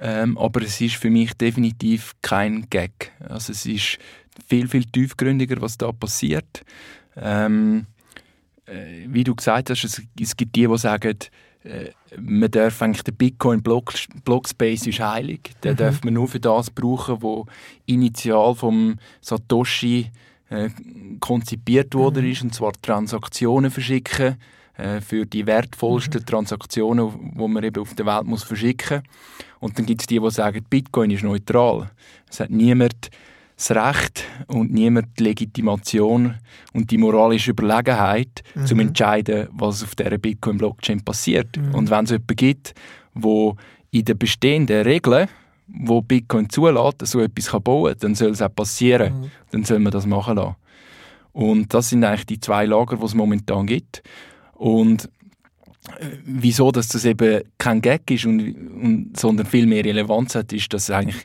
Ähm, 0.00 0.36
aber 0.36 0.62
es 0.62 0.80
ist 0.80 0.96
für 0.96 1.10
mich 1.10 1.34
definitiv 1.34 2.12
kein 2.22 2.68
Gag. 2.70 3.12
Also 3.28 3.52
es 3.52 3.66
ist 3.66 3.98
viel, 4.46 4.68
viel 4.68 4.84
tiefgründiger, 4.84 5.60
was 5.60 5.78
da 5.78 5.92
passiert. 5.92 6.64
Ähm, 7.16 7.86
äh, 8.66 9.06
wie 9.08 9.24
du 9.24 9.34
gesagt 9.34 9.70
hast, 9.70 9.84
es, 9.84 10.02
es 10.20 10.36
gibt 10.36 10.56
die, 10.56 10.66
die 10.66 10.78
sagen, 10.78 11.16
äh, 11.62 11.90
man 12.18 12.50
darf 12.50 12.82
eigentlich 12.82 13.04
den 13.04 13.14
Bitcoin 13.14 13.62
Block, 13.62 13.92
Blockspace 14.24 14.86
ist 14.86 15.00
heilig. 15.00 15.52
Den 15.62 15.76
darf 15.76 16.02
man 16.04 16.14
nur 16.14 16.28
für 16.28 16.40
das 16.40 16.70
brauchen, 16.70 17.22
wo 17.22 17.46
initial 17.86 18.54
vom 18.54 18.96
Satoshi 19.20 20.10
äh, 20.50 20.68
konzipiert 21.20 21.94
worden 21.94 22.30
ist, 22.30 22.42
und 22.42 22.54
zwar 22.54 22.72
Transaktionen 22.80 23.70
verschicken 23.70 24.36
äh, 24.76 25.00
für 25.00 25.26
die 25.26 25.46
wertvollsten 25.46 26.24
Transaktionen, 26.24 27.32
die 27.36 27.48
man 27.48 27.64
eben 27.64 27.80
auf 27.80 27.94
der 27.94 28.06
Welt 28.06 28.24
muss 28.24 28.42
verschicken 28.42 29.02
Und 29.60 29.78
dann 29.78 29.86
gibt 29.86 30.02
es 30.02 30.06
die, 30.06 30.20
die 30.20 30.30
sagen, 30.30 30.64
Bitcoin 30.68 31.10
ist 31.10 31.22
neutral. 31.22 31.90
Es 32.30 32.40
hat 32.40 32.50
niemand 32.50 33.10
das 33.56 33.70
Recht 33.70 34.24
und 34.48 34.72
niemand 34.72 35.16
die 35.18 35.22
Legitimation 35.24 36.34
und 36.72 36.90
die 36.90 36.98
moralische 36.98 37.52
Überlegenheit, 37.52 38.42
Mhm. 38.54 38.66
zum 38.66 38.80
entscheiden, 38.80 39.48
was 39.52 39.84
auf 39.84 39.94
dieser 39.94 40.18
Bitcoin-Blockchain 40.18 41.04
passiert. 41.04 41.56
Und 41.72 41.88
wenn 41.88 42.04
es 42.04 42.10
jemanden 42.10 42.36
gibt, 42.36 42.74
wo 43.14 43.56
in 43.92 44.04
den 44.04 44.18
bestehenden 44.18 44.82
Regeln, 44.82 45.28
wo 45.66 46.02
Bitcoin 46.02 46.50
zulässt, 46.50 47.06
so 47.06 47.20
etwas 47.20 47.48
kann 47.48 47.62
bauen 47.62 47.92
kann, 47.92 47.98
dann 48.00 48.14
soll 48.14 48.30
es 48.30 48.42
auch 48.42 48.54
passieren. 48.54 49.20
Mhm. 49.20 49.30
Dann 49.50 49.64
soll 49.64 49.78
man 49.78 49.92
das 49.92 50.06
machen 50.06 50.36
lassen. 50.36 50.56
Und 51.32 51.74
das 51.74 51.90
sind 51.90 52.04
eigentlich 52.04 52.26
die 52.26 52.40
zwei 52.40 52.64
Lager, 52.66 52.96
die 52.96 53.04
es 53.04 53.14
momentan 53.14 53.66
gibt. 53.66 54.02
Und 54.52 55.06
äh, 55.98 56.06
wieso, 56.24 56.70
dass 56.70 56.88
das 56.88 57.04
eben 57.04 57.42
kein 57.58 57.80
Gag 57.80 58.10
ist, 58.10 58.24
und, 58.26 58.40
und, 58.40 59.18
sondern 59.18 59.46
viel 59.46 59.66
mehr 59.66 59.84
Relevanz 59.84 60.34
hat, 60.34 60.52
ist, 60.52 60.72
dass 60.72 60.90
eigentlich 60.90 61.24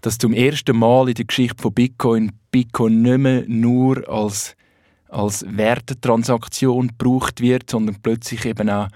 dass 0.00 0.18
zum 0.18 0.34
ersten 0.34 0.76
Mal 0.76 1.08
in 1.08 1.14
der 1.14 1.24
Geschichte 1.24 1.62
von 1.62 1.72
Bitcoin 1.72 2.32
Bitcoin 2.50 3.02
nicht 3.02 3.18
mehr 3.18 3.44
nur 3.48 4.08
als, 4.08 4.54
als 5.08 5.44
Wertetransaktion 5.48 6.88
gebraucht 6.88 7.40
wird, 7.40 7.70
sondern 7.70 7.96
plötzlich 8.02 8.44
eben 8.44 8.70
auch 8.70 8.88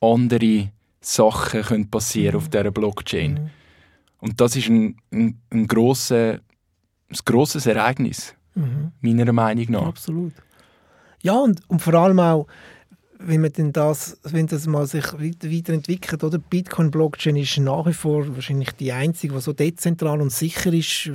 andere 0.00 0.70
Sachen 1.00 1.62
können 1.62 1.90
passieren 1.90 2.36
auf 2.36 2.48
dieser 2.48 2.72
Blockchain. 2.72 3.50
Und 4.24 4.40
das 4.40 4.56
ist 4.56 4.68
ein, 4.70 4.96
ein, 5.12 5.38
ein, 5.50 5.66
grosse, 5.66 6.40
ein 7.10 7.18
grosses 7.26 7.66
Ereignis, 7.66 8.34
Mhm. 8.54 8.92
meiner 9.02 9.32
Meinung 9.32 9.66
nach. 9.68 9.86
Absolut. 9.88 10.32
Ja, 11.22 11.34
und, 11.40 11.60
und 11.68 11.82
vor 11.82 11.92
allem 11.94 12.20
auch, 12.20 12.46
wenn 13.18 13.42
man 13.42 13.52
denn 13.52 13.72
das, 13.72 14.18
wenn 14.22 14.46
das 14.46 14.66
mal 14.66 14.86
sich 14.86 15.04
weiterentwickelt, 15.12 16.24
oder? 16.24 16.38
Bitcoin-Blockchain 16.38 17.36
ist 17.36 17.58
nach 17.58 17.84
wie 17.86 17.92
vor 17.92 18.34
wahrscheinlich 18.34 18.70
die 18.72 18.92
einzige, 18.92 19.34
die 19.34 19.40
so 19.40 19.52
dezentral 19.52 20.22
und 20.22 20.32
sicher 20.32 20.72
ist. 20.72 21.10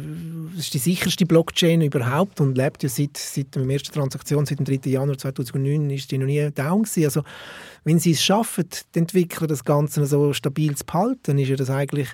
Es 0.54 0.60
ist 0.66 0.74
die 0.76 0.80
sicherste 0.80 1.26
Blockchain 1.26 1.82
überhaupt 1.82 2.42
und 2.42 2.58
lebt 2.58 2.84
ja 2.84 2.90
seit, 2.90 3.18
seit 3.18 3.56
der 3.56 3.64
ersten 3.68 3.94
Transaktion, 3.94 4.46
seit 4.46 4.60
dem 4.60 4.66
3. 4.66 4.88
Januar 4.90 5.18
2009, 5.18 5.90
ist 5.90 6.12
die 6.12 6.20
noch 6.20 6.28
nie 6.28 6.52
down 6.52 6.84
gewesen. 6.84 7.06
Also, 7.06 7.24
wenn 7.86 7.98
sie 7.98 8.12
es 8.12 8.24
schaffen, 8.24 8.66
die 8.94 9.00
Entwickler 9.00 9.48
das 9.48 9.64
Ganze 9.64 10.06
so 10.06 10.32
stabil 10.34 10.76
zu 10.76 10.86
behalten, 10.86 11.40
ist 11.40 11.50
ja 11.50 11.56
das 11.56 11.72
eigentlich 11.72 12.10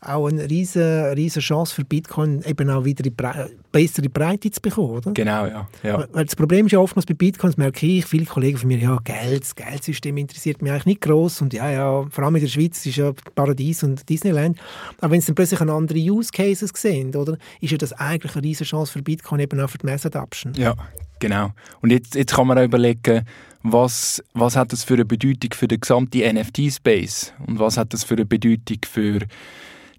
auch 0.00 0.28
eine 0.28 0.48
riesige, 0.48 1.12
riesige 1.16 1.40
Chance 1.40 1.74
für 1.74 1.84
Bitcoin, 1.84 2.42
eben 2.42 2.70
auch 2.70 2.84
wieder 2.84 3.08
Bre 3.10 3.50
bessere 3.70 4.08
Breite 4.08 4.50
zu 4.50 4.62
bekommen, 4.62 4.96
oder? 4.96 5.12
Genau, 5.12 5.46
ja. 5.46 5.68
ja. 5.82 6.06
Weil 6.12 6.24
das 6.24 6.34
Problem 6.34 6.66
ist 6.66 6.72
ja 6.72 6.78
oftmals 6.78 7.04
bei 7.04 7.12
Bitcoins, 7.12 7.58
merke 7.58 7.86
ich, 7.86 8.06
viele 8.06 8.24
Kollegen 8.24 8.56
von 8.56 8.68
mir, 8.68 8.78
ja, 8.78 8.96
Geld, 9.04 9.42
das 9.42 9.54
Geldsystem 9.54 10.16
interessiert 10.16 10.62
mich 10.62 10.72
eigentlich 10.72 10.86
nicht 10.86 11.00
groß 11.02 11.42
und 11.42 11.52
ja, 11.52 11.70
ja, 11.70 12.06
vor 12.10 12.24
allem 12.24 12.36
in 12.36 12.42
der 12.42 12.48
Schweiz 12.48 12.86
ist 12.86 12.96
ja 12.96 13.12
Paradies 13.34 13.82
und 13.82 14.08
Disneyland. 14.08 14.58
Aber 15.00 15.12
wenn 15.12 15.18
es 15.18 15.26
dann 15.26 15.34
plötzlich 15.34 15.60
andere 15.60 15.98
Use 15.98 16.30
Cases 16.32 16.70
sehen, 16.74 17.14
oder, 17.14 17.36
ist 17.60 17.72
ja 17.72 17.76
das 17.76 17.92
eigentlich 17.92 18.34
eine 18.36 18.44
riesige 18.44 18.70
Chance 18.70 18.92
für 18.92 19.02
Bitcoin, 19.02 19.40
eben 19.40 19.60
auch 19.60 19.68
für 19.68 19.78
die 19.78 19.86
Mass 19.86 20.06
Adoption. 20.06 20.54
Ja, 20.54 20.74
genau. 21.18 21.50
Und 21.82 21.90
jetzt, 21.90 22.14
jetzt 22.14 22.34
kann 22.34 22.46
man 22.46 22.58
auch 22.58 22.64
überlegen, 22.64 23.26
was, 23.62 24.22
was 24.32 24.56
hat 24.56 24.72
das 24.72 24.84
für 24.84 24.94
eine 24.94 25.04
Bedeutung 25.04 25.52
für 25.52 25.68
den 25.68 25.80
gesamten 25.80 26.20
NFT-Space 26.20 27.34
und 27.46 27.58
was 27.58 27.76
hat 27.76 27.92
das 27.92 28.04
für 28.04 28.14
eine 28.14 28.24
Bedeutung 28.24 28.78
für 28.88 29.20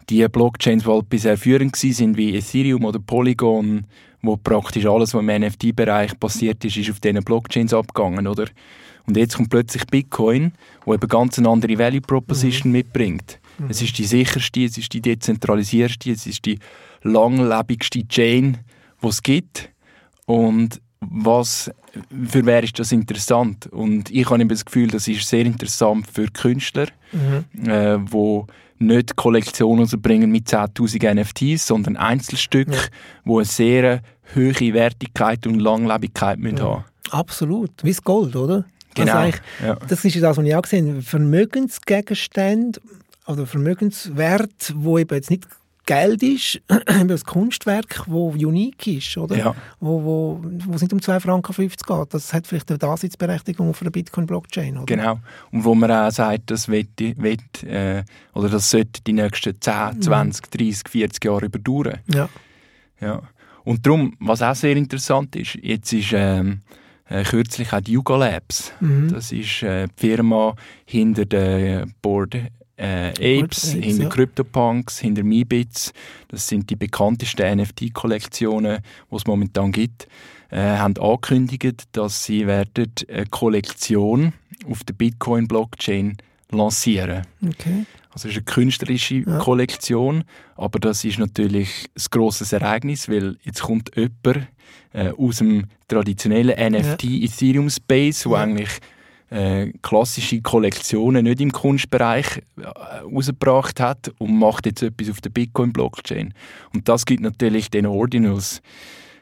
die 0.10 0.28
Blockchains, 0.28 0.84
die 0.84 0.90
halt 0.90 1.10
bisher 1.10 1.38
führend 1.38 1.74
waren, 1.74 2.18
wie 2.18 2.36
Ethereum 2.36 2.86
oder 2.86 3.00
Polygon, 3.00 3.86
wo 4.22 4.38
praktisch 4.38 4.86
alles, 4.86 5.14
was 5.14 5.22
im 5.22 5.28
NFT-Bereich 5.28 6.20
passiert 6.20 6.64
ist, 6.66 6.78
ist 6.78 6.90
auf 6.90 7.00
diesen 7.00 7.24
Blockchains 7.24 7.74
abgegangen, 7.74 8.28
oder? 8.28 8.46
Und 9.06 9.18
jetzt 9.18 9.38
kommt 9.38 9.50
plötzlich 9.50 9.86
Bitcoin, 9.88 10.52
wo 10.86 10.94
eben 10.94 11.08
ganz 11.08 11.40
eine 11.40 11.50
andere 11.50 11.78
Value 11.80 12.02
Proposition 12.02 12.72
mhm. 12.72 12.78
mitbringt. 12.78 13.40
Mhm. 13.58 13.68
Es 13.70 13.82
ist 13.82 13.98
die 13.98 14.06
sicherste, 14.06 14.66
es 14.66 14.78
ist 14.78 14.94
die 14.94 15.02
dezentralisierste, 15.02 16.12
es 16.12 16.28
ist 16.28 16.46
die 16.46 16.60
langlebigste 17.02 18.08
Chain, 18.08 18.58
die 19.02 19.08
es 19.08 19.24
gibt. 19.24 19.70
Und 20.26 20.82
was, 21.00 21.72
für 22.28 22.46
wer 22.46 22.62
ist 22.64 22.78
das 22.78 22.92
interessant? 22.92 23.68
Und 23.68 24.12
ich 24.12 24.30
habe 24.30 24.46
das 24.46 24.66
Gefühl, 24.66 24.90
das 24.90 25.08
ist 25.08 25.28
sehr 25.28 25.46
interessant 25.46 26.06
für 26.06 26.28
Künstler, 26.28 26.88
mhm. 27.12 27.70
äh, 27.70 28.12
wo 28.12 28.46
nicht 28.80 29.16
Kollektionen 29.16 29.84
rausbringen 29.84 30.32
mit 30.32 30.48
10'000 30.48 31.14
NFTs, 31.14 31.68
sondern 31.68 31.98
Einzelstücke, 31.98 32.74
ja. 32.74 32.82
wo 33.26 33.38
eine 33.38 33.46
sehr 33.46 34.02
hohe 34.36 34.74
Wertigkeit 34.74 35.46
und 35.48 35.60
Langlebigkeit 35.60 36.40
ja. 36.40 36.44
haben 36.44 36.86
Absolut, 37.12 37.72
wie 37.84 37.90
das 37.90 38.04
Gold, 38.04 38.36
oder? 38.36 38.66
Genau. 38.96 39.14
Also 39.14 39.38
ja. 39.64 39.76
Das 39.88 40.06
ist 40.06 40.22
das, 40.22 40.38
was 40.38 40.46
ich 40.46 40.56
auch 40.56 40.62
gesehen 40.62 40.90
habe. 40.90 41.02
Vermögensgegenstände 41.02 42.80
oder 43.28 43.46
Vermögenswert, 43.46 44.74
wo 44.76 44.98
eben 44.98 45.14
jetzt 45.16 45.30
nicht 45.30 45.48
Geld 45.90 46.22
ist, 46.22 46.62
das 47.08 47.26
Kunstwerk, 47.26 48.04
das 48.06 48.08
unique 48.08 48.86
ist, 48.86 49.18
oder? 49.18 49.36
Ja. 49.36 49.56
Wo, 49.80 50.04
wo, 50.04 50.42
wo 50.44 50.76
es 50.76 50.84
nicht 50.84 50.94
um 50.94 51.00
2,50 51.00 51.20
Franken 51.20 51.68
geht. 51.68 52.14
Das 52.14 52.32
hat 52.32 52.46
vielleicht 52.46 52.70
eine 52.70 52.78
Daseinsberechtigung 52.78 53.74
für 53.74 53.86
eine 53.86 53.92
Bitcoin-Blockchain, 53.92 54.78
oder? 54.78 54.86
Genau. 54.86 55.20
Und 55.52 55.66
wo 55.66 55.74
man 55.74 55.92
auch 55.92 56.12
sagt, 56.12 56.52
das 56.52 56.68
wird, 56.68 56.90
wird 57.00 57.64
äh, 57.64 58.04
oder 58.36 58.50
das 58.50 58.70
sollte 58.70 59.02
die 59.02 59.14
nächsten 59.14 59.60
10, 59.60 60.04
20, 60.04 60.52
30, 60.52 60.90
40 60.90 61.26
Jahre 61.26 61.46
überdauern. 61.48 61.98
Ja. 62.06 62.30
ja. 63.02 63.24
Und 63.64 63.84
darum, 63.84 64.16
was 64.20 64.44
auch 64.44 64.54
sehr 64.54 64.78
interessant 64.78 65.36
ist, 65.36 65.56
jetzt 65.56 65.92
ist 65.92 66.12
ähm, 66.14 66.60
äh, 67.10 67.24
kürzlich 67.24 67.74
auch 67.74 67.82
die 67.82 67.94
Yuga 67.94 68.16
Labs. 68.16 68.72
Mhm. 68.80 69.12
Das 69.12 69.32
ist 69.32 69.64
äh, 69.64 69.88
die 69.88 70.08
Firma 70.08 70.54
hinter 70.86 71.26
der 71.26 71.88
Board 72.04 72.36
äh, 72.80 73.10
Apes, 73.10 73.72
Apes, 73.72 73.72
hinter 73.74 74.04
ja. 74.04 74.10
CryptoPunks, 74.10 75.00
hinter 75.00 75.24
Meebits. 75.24 75.94
Das 76.30 76.48
sind 76.48 76.70
die 76.70 76.76
bekanntesten 76.76 77.60
NFT-Kollektionen, 77.60 78.80
die 79.12 79.16
es 79.16 79.28
momentan 79.28 79.72
gibt. 79.72 80.08
Äh, 80.50 80.78
haben 80.78 80.98
angekündigt, 80.98 81.84
dass 81.92 82.26
sie 82.26 82.48
werden 82.48 82.92
eine 83.08 83.26
Kollektion 83.28 84.34
auf 84.68 84.84
der 84.84 84.94
Bitcoin-Blockchain 84.94 86.18
lancieren. 86.52 87.24
Okay. 87.46 87.86
Also 88.12 88.28
es 88.28 88.36
ist 88.36 88.38
eine 88.38 88.46
künstlerische 88.46 89.16
ja. 89.16 89.38
Kollektion, 89.38 90.24
aber 90.56 90.80
das 90.80 91.04
ist 91.04 91.20
natürlich 91.20 91.86
ein 91.96 92.04
grosses 92.10 92.54
Ereignis, 92.54 93.08
weil 93.08 93.38
jetzt 93.44 93.62
kommt 93.62 93.92
jemand 93.96 94.48
äh, 94.94 95.10
aus 95.12 95.38
dem 95.38 95.66
traditionellen 95.88 96.56
NFT-Ethereum-Space, 96.74 98.26
wo 98.26 98.34
ja. 98.34 98.42
eigentlich 98.42 98.70
äh, 99.30 99.72
klassische 99.82 100.42
Kollektionen 100.42 101.26
nicht 101.26 101.42
im 101.42 101.52
Kunstbereich 101.52 102.42
äh, 102.58 102.66
rausgebracht 102.66 103.80
hat 103.80 104.12
und 104.18 104.38
macht 104.38 104.66
jetzt 104.66 104.82
etwas 104.82 105.10
auf 105.10 105.22
der 105.22 105.30
Bitcoin-Blockchain. 105.30 106.34
Und 106.74 106.90
das 106.90 107.06
gibt 107.06 107.22
natürlich 107.22 107.70
den 107.70 107.86
Ordinals 107.86 108.62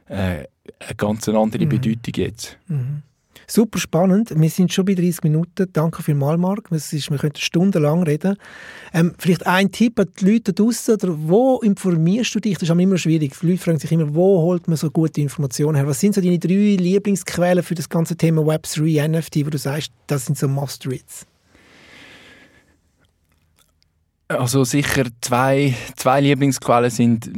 äh, 0.08 0.46
eine 0.80 0.96
ganz 0.96 1.28
andere 1.28 1.65
mhm. 1.65 1.70
Bedeutung 1.70 2.13
jetzt. 2.15 2.58
Mhm. 2.67 3.04
Super 3.50 3.80
spannend. 3.80 4.34
Wir 4.36 4.50
sind 4.50 4.74
schon 4.74 4.84
bei 4.84 4.94
30 4.94 5.24
Minuten. 5.24 5.68
Danke 5.72 6.04
vielmals, 6.04 6.38
Marc. 6.38 6.70
ist, 6.70 7.10
wir 7.10 7.18
könnten 7.18 7.40
stundenlang 7.40 8.04
reden. 8.04 8.36
Ähm, 8.94 9.14
vielleicht 9.18 9.48
ein 9.48 9.72
Tipp 9.72 9.98
an 10.02 10.08
die 10.20 10.34
Leute 10.34 10.52
draußen. 10.52 10.96
Oder 10.96 11.16
wo 11.18 11.60
informierst 11.60 12.36
du 12.36 12.42
dich? 12.42 12.56
Das 12.56 12.64
ist 12.64 12.70
immer 12.70 12.98
schwierig. 12.98 13.40
Die 13.42 13.48
Leute 13.48 13.64
fragen 13.64 13.80
sich 13.80 13.92
immer, 13.94 14.14
wo 14.14 14.42
holt 14.42 14.68
man 14.68 14.76
so 14.76 14.92
gute 14.92 15.22
Informationen 15.22 15.76
her? 15.76 15.88
Was 15.88 16.02
sind 16.02 16.14
so 16.14 16.20
deine 16.20 16.40
drei 16.40 16.76
Lieblingsquellen 16.78 17.64
für 17.64 17.76
das 17.76 17.88
ganze 17.88 18.18
Thema 18.18 18.42
Web3, 18.42 19.08
NFT, 19.08 19.46
wo 19.46 19.50
du 19.50 19.58
sagst, 19.58 19.94
das 20.08 20.26
sind 20.26 20.38
so 20.38 20.50
Must-Reads? 20.50 21.26
Also 24.28 24.66
sicher 24.66 25.06
zwei, 25.22 25.74
zwei 25.96 26.20
Lieblingsquellen 26.20 26.90
sind 26.90 27.32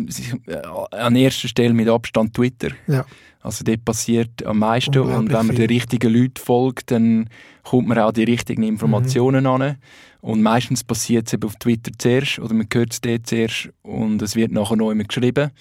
äh, 0.47 0.55
an 0.89 1.15
erster 1.15 1.47
Stelle 1.47 1.73
mit 1.75 1.87
Abstand 1.87 2.33
Twitter. 2.33 2.69
Ja. 2.87 3.05
Also 3.41 3.63
dort 3.63 3.85
passiert 3.85 4.45
am 4.45 4.59
meisten 4.59 4.99
und 4.99 5.31
wenn 5.31 5.47
man 5.47 5.55
den 5.55 5.67
richtigen 5.67 6.13
Leuten 6.13 6.35
folgt, 6.37 6.91
dann 6.91 7.29
kommt 7.63 7.87
man 7.87 7.97
auch 7.99 8.11
die 8.11 8.25
richtigen 8.25 8.63
Informationen 8.63 9.45
mhm. 9.45 9.49
an. 9.49 9.77
Und 10.21 10.41
meistens 10.41 10.83
passiert 10.83 11.27
es 11.27 11.33
eben 11.33 11.47
auf 11.47 11.55
Twitter 11.55 11.91
zuerst 11.97 12.39
oder 12.39 12.53
man 12.53 12.67
hört 12.73 12.91
es 12.91 12.99
dort 12.99 13.27
zuerst 13.27 13.69
und 13.81 14.21
es 14.21 14.35
wird 14.35 14.51
nachher 14.51 14.75
noch 14.75 14.91
immer 14.91 15.05
geschrieben. 15.05 15.51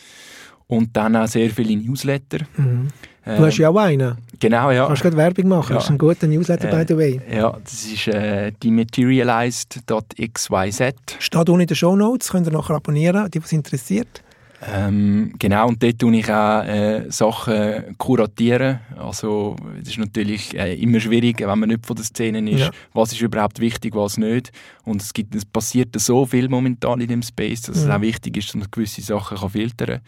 Und 0.66 0.96
dann 0.96 1.14
auch 1.16 1.28
sehr 1.28 1.50
viele 1.50 1.76
Newsletter. 1.76 2.38
Mhm. 2.56 2.88
Du 3.24 3.44
hast 3.44 3.58
ja 3.58 3.68
auch 3.68 3.76
einen. 3.76 4.16
Genau, 4.40 4.70
ja. 4.70 4.86
Kannst 4.86 5.04
du 5.04 5.10
gerade 5.10 5.18
Werbung 5.18 5.48
machen? 5.48 5.72
Ja. 5.72 5.76
Das 5.76 5.84
ist 5.84 5.90
ein 5.90 5.98
guter 5.98 6.26
Newsletter, 6.26 6.72
äh, 6.72 6.76
by 6.76 6.84
the 6.88 6.96
way. 6.96 7.20
Ja, 7.30 7.58
das 7.62 7.84
ist 7.84 8.08
äh, 8.08 8.52
dematerialized.xyz. 8.52 10.84
Steht 11.18 11.48
unten 11.48 11.60
in 11.60 11.66
den 11.66 11.76
Show 11.76 11.94
Notes, 11.94 12.30
könnt 12.30 12.46
ihr 12.46 12.52
nachher 12.52 12.76
abonnieren, 12.76 13.30
die 13.30 13.42
was 13.42 13.52
interessiert. 13.52 14.22
Ähm, 14.66 15.34
genau, 15.38 15.68
und 15.68 15.80
dort 15.82 15.98
tue 16.00 16.16
ich 16.16 16.30
auch 16.30 16.64
äh, 16.64 17.04
Sachen 17.10 17.96
kuratieren. 17.96 18.80
Also, 18.96 19.54
es 19.80 19.88
ist 19.88 19.98
natürlich 19.98 20.56
äh, 20.58 20.74
immer 20.74 20.98
schwierig, 20.98 21.38
wenn 21.40 21.58
man 21.58 21.68
nicht 21.68 21.86
von 21.86 21.94
der 21.94 22.04
Szene 22.04 22.50
ist, 22.50 22.60
ja. 22.60 22.70
was 22.92 23.12
ist 23.12 23.20
überhaupt 23.20 23.60
wichtig, 23.60 23.94
was 23.94 24.16
nicht. 24.16 24.50
Und 24.84 25.00
es, 25.00 25.12
gibt, 25.12 25.34
es 25.36 25.44
passiert 25.44 25.98
so 26.00 26.26
viel 26.26 26.48
momentan 26.48 27.00
in 27.00 27.08
dem 27.08 27.22
Space, 27.22 27.62
dass 27.62 27.76
ja. 27.76 27.84
es 27.84 27.90
auch 27.90 28.00
wichtig 28.00 28.36
ist, 28.36 28.48
dass 28.48 28.56
man 28.56 28.68
gewisse 28.70 29.00
Sachen 29.00 29.38
kann 29.38 29.50
filtern 29.50 29.86
kann. 29.86 30.00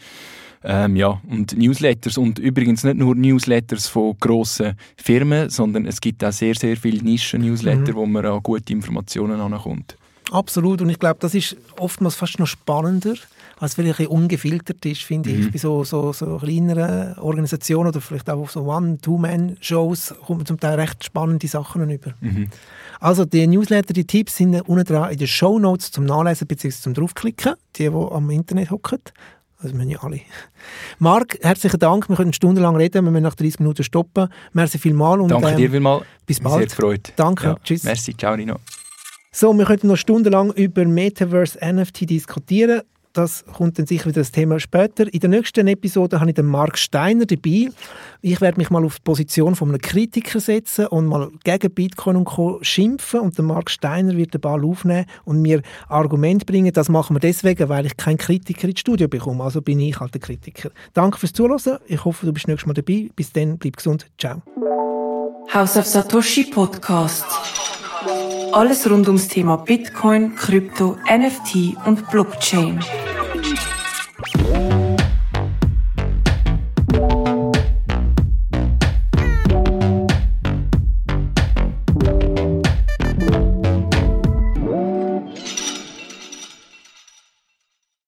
Ähm, 0.63 0.97
ja, 0.97 1.21
und 1.29 1.57
Newsletters 1.57 2.19
und 2.19 2.39
übrigens 2.39 2.85
nicht 2.85 2.99
nur 2.99 3.15
Newsletters 3.15 3.87
von 3.87 4.15
grossen 4.19 4.75
Firmen, 4.97 5.49
sondern 5.49 5.87
es 5.87 6.01
gibt 6.01 6.23
auch 6.23 6.33
sehr, 6.33 6.55
sehr 6.55 6.77
viele 6.77 7.03
Nischen-Newsletter, 7.03 7.93
mhm. 7.93 7.97
wo 7.97 8.05
man 8.05 8.27
an 8.27 8.43
gute 8.43 8.73
Informationen 8.73 9.41
ankommt. 9.41 9.97
Absolut, 10.31 10.83
und 10.83 10.91
ich 10.91 10.99
glaube, 10.99 11.19
das 11.21 11.35
ist 11.35 11.57
oftmals 11.79 12.15
fast 12.15 12.39
noch 12.39 12.47
spannender, 12.47 13.15
als 13.61 13.75
vielleicht 13.75 14.09
ungefiltert 14.09 14.85
ist, 14.87 15.03
finde 15.03 15.31
mhm. 15.31 15.41
ich. 15.41 15.53
Bei 15.53 15.59
so, 15.59 15.85
so, 15.85 16.15
so 16.15 16.39
kleineren 16.39 17.19
Organisationen 17.19 17.91
oder 17.91 18.01
vielleicht 18.01 18.31
auch 18.31 18.49
so 18.49 18.63
One-Two-Man-Shows 18.63 20.15
kommt 20.25 20.39
man 20.39 20.47
zum 20.47 20.59
Teil 20.59 20.81
recht 20.81 21.05
spannende 21.05 21.47
Sachen 21.47 21.89
über. 21.89 22.15
Mhm. 22.21 22.49
Also 23.01 23.27
die 23.27 23.47
Newsletter, 23.47 23.93
die 23.93 24.07
Tipps 24.07 24.37
sind 24.37 24.59
unten 24.63 24.85
dran 24.85 25.13
in 25.13 25.19
den 25.19 25.29
Show 25.29 25.59
Notes 25.59 25.91
zum 25.91 26.07
Nachlesen 26.07 26.47
bzw. 26.47 26.71
zum 26.71 26.95
draufklicken, 26.95 27.55
die, 27.77 27.91
die 27.91 27.95
am 27.95 28.31
Internet 28.31 28.71
hocken. 28.71 29.01
Das 29.63 29.75
müssen 29.75 29.91
ja 29.91 29.99
alle. 30.03 30.21
Marc, 30.99 31.39
herzlichen 31.43 31.79
Dank. 31.79 32.09
Wir 32.09 32.17
können 32.17 32.33
stundenlang 32.33 32.77
reden. 32.77 33.05
Wir 33.05 33.11
müssen 33.11 33.25
nach 33.25 33.35
30 33.35 33.61
Minuten 33.61 33.85
stoppen. 33.85 34.29
Merci 34.55 34.79
vielmals. 34.79 35.21
Und, 35.21 35.29
Danke 35.29 35.51
ähm, 35.51 35.57
dir 35.59 35.71
vielmals. 35.71 36.07
Bis 36.25 36.41
bald. 36.41 36.71
Sehr 36.71 36.79
gefreut. 36.79 37.13
Danke. 37.17 37.45
Ja. 37.45 37.57
Tschüss. 37.63 37.85
Merci. 37.85 38.17
Ciao, 38.17 38.35
Nino. 38.37 38.57
So, 39.33 39.53
wir 39.53 39.67
könnten 39.67 39.89
noch 39.89 39.97
stundenlang 39.97 40.51
über 40.53 40.87
Metaverse 40.87 41.59
NFT 41.63 42.09
diskutieren. 42.09 42.81
Das 43.13 43.45
kommt 43.45 43.77
dann 43.79 43.87
sicher 43.87 44.07
wieder 44.07 44.21
das 44.21 44.31
Thema 44.31 44.61
später. 44.61 45.13
In 45.13 45.19
der 45.19 45.31
nächsten 45.31 45.67
Episode 45.67 46.21
habe 46.21 46.31
ich 46.31 46.37
den 46.37 46.47
Mark 46.47 46.79
Steiner 46.79 47.27
dabei. 47.27 47.71
Ich 48.21 48.41
werde 48.41 48.59
mich 48.59 48.71
mal 48.71 48.85
auf 48.85 48.97
die 48.97 49.03
Position 49.03 49.57
von 49.57 49.71
einem 49.71 49.81
Kritiker 49.81 50.39
setzen 50.39 50.87
und 50.87 51.07
mal 51.07 51.29
gegen 51.43 51.73
Bitcoin 51.73 52.17
und 52.17 52.27
Co. 52.27 52.59
schimpfen. 52.63 53.21
Und 53.21 53.37
der 53.37 53.45
Mark 53.45 53.69
Steiner 53.69 54.17
wird 54.17 54.35
den 54.35 54.41
Ball 54.41 54.65
aufnehmen 54.65 55.07
und 55.25 55.43
mir 55.43 55.61
Argument 55.89 56.47
bringen. 56.47 56.73
Das 56.73 56.89
machen 56.89 57.17
wir 57.17 57.21
deswegen, 57.21 57.69
weil 57.69 57.87
ich 57.87 57.97
keinen 57.97 58.19
Kritiker 58.19 58.69
ins 58.69 58.81
Studio 58.81 59.09
bekomme. 59.09 59.43
Also 59.43 59.61
bin 59.61 59.81
ich 59.81 59.99
halt 59.99 60.15
der 60.15 60.21
Kritiker. 60.21 60.71
Danke 60.95 61.19
fürs 61.19 61.33
Zuhören. 61.33 61.79
Ich 61.87 62.05
hoffe, 62.05 62.27
du 62.27 62.33
bist 62.33 62.47
nächstes 62.47 62.67
Mal 62.67 62.75
dabei. 62.75 63.09
Bis 63.17 63.33
dann, 63.33 63.59
bleib 63.59 63.77
gesund. 63.77 64.07
Ciao. 64.19 64.41
House 65.53 65.77
of 65.77 65.85
Satoshi 65.85 66.45
Podcast. 66.45 67.60
Alles 68.53 68.91
rund 68.91 69.07
ums 69.07 69.29
Thema 69.29 69.57
Bitcoin, 69.57 70.35
Krypto, 70.35 70.97
NFT 71.09 71.77
und 71.87 72.11
Blockchain. 72.11 72.81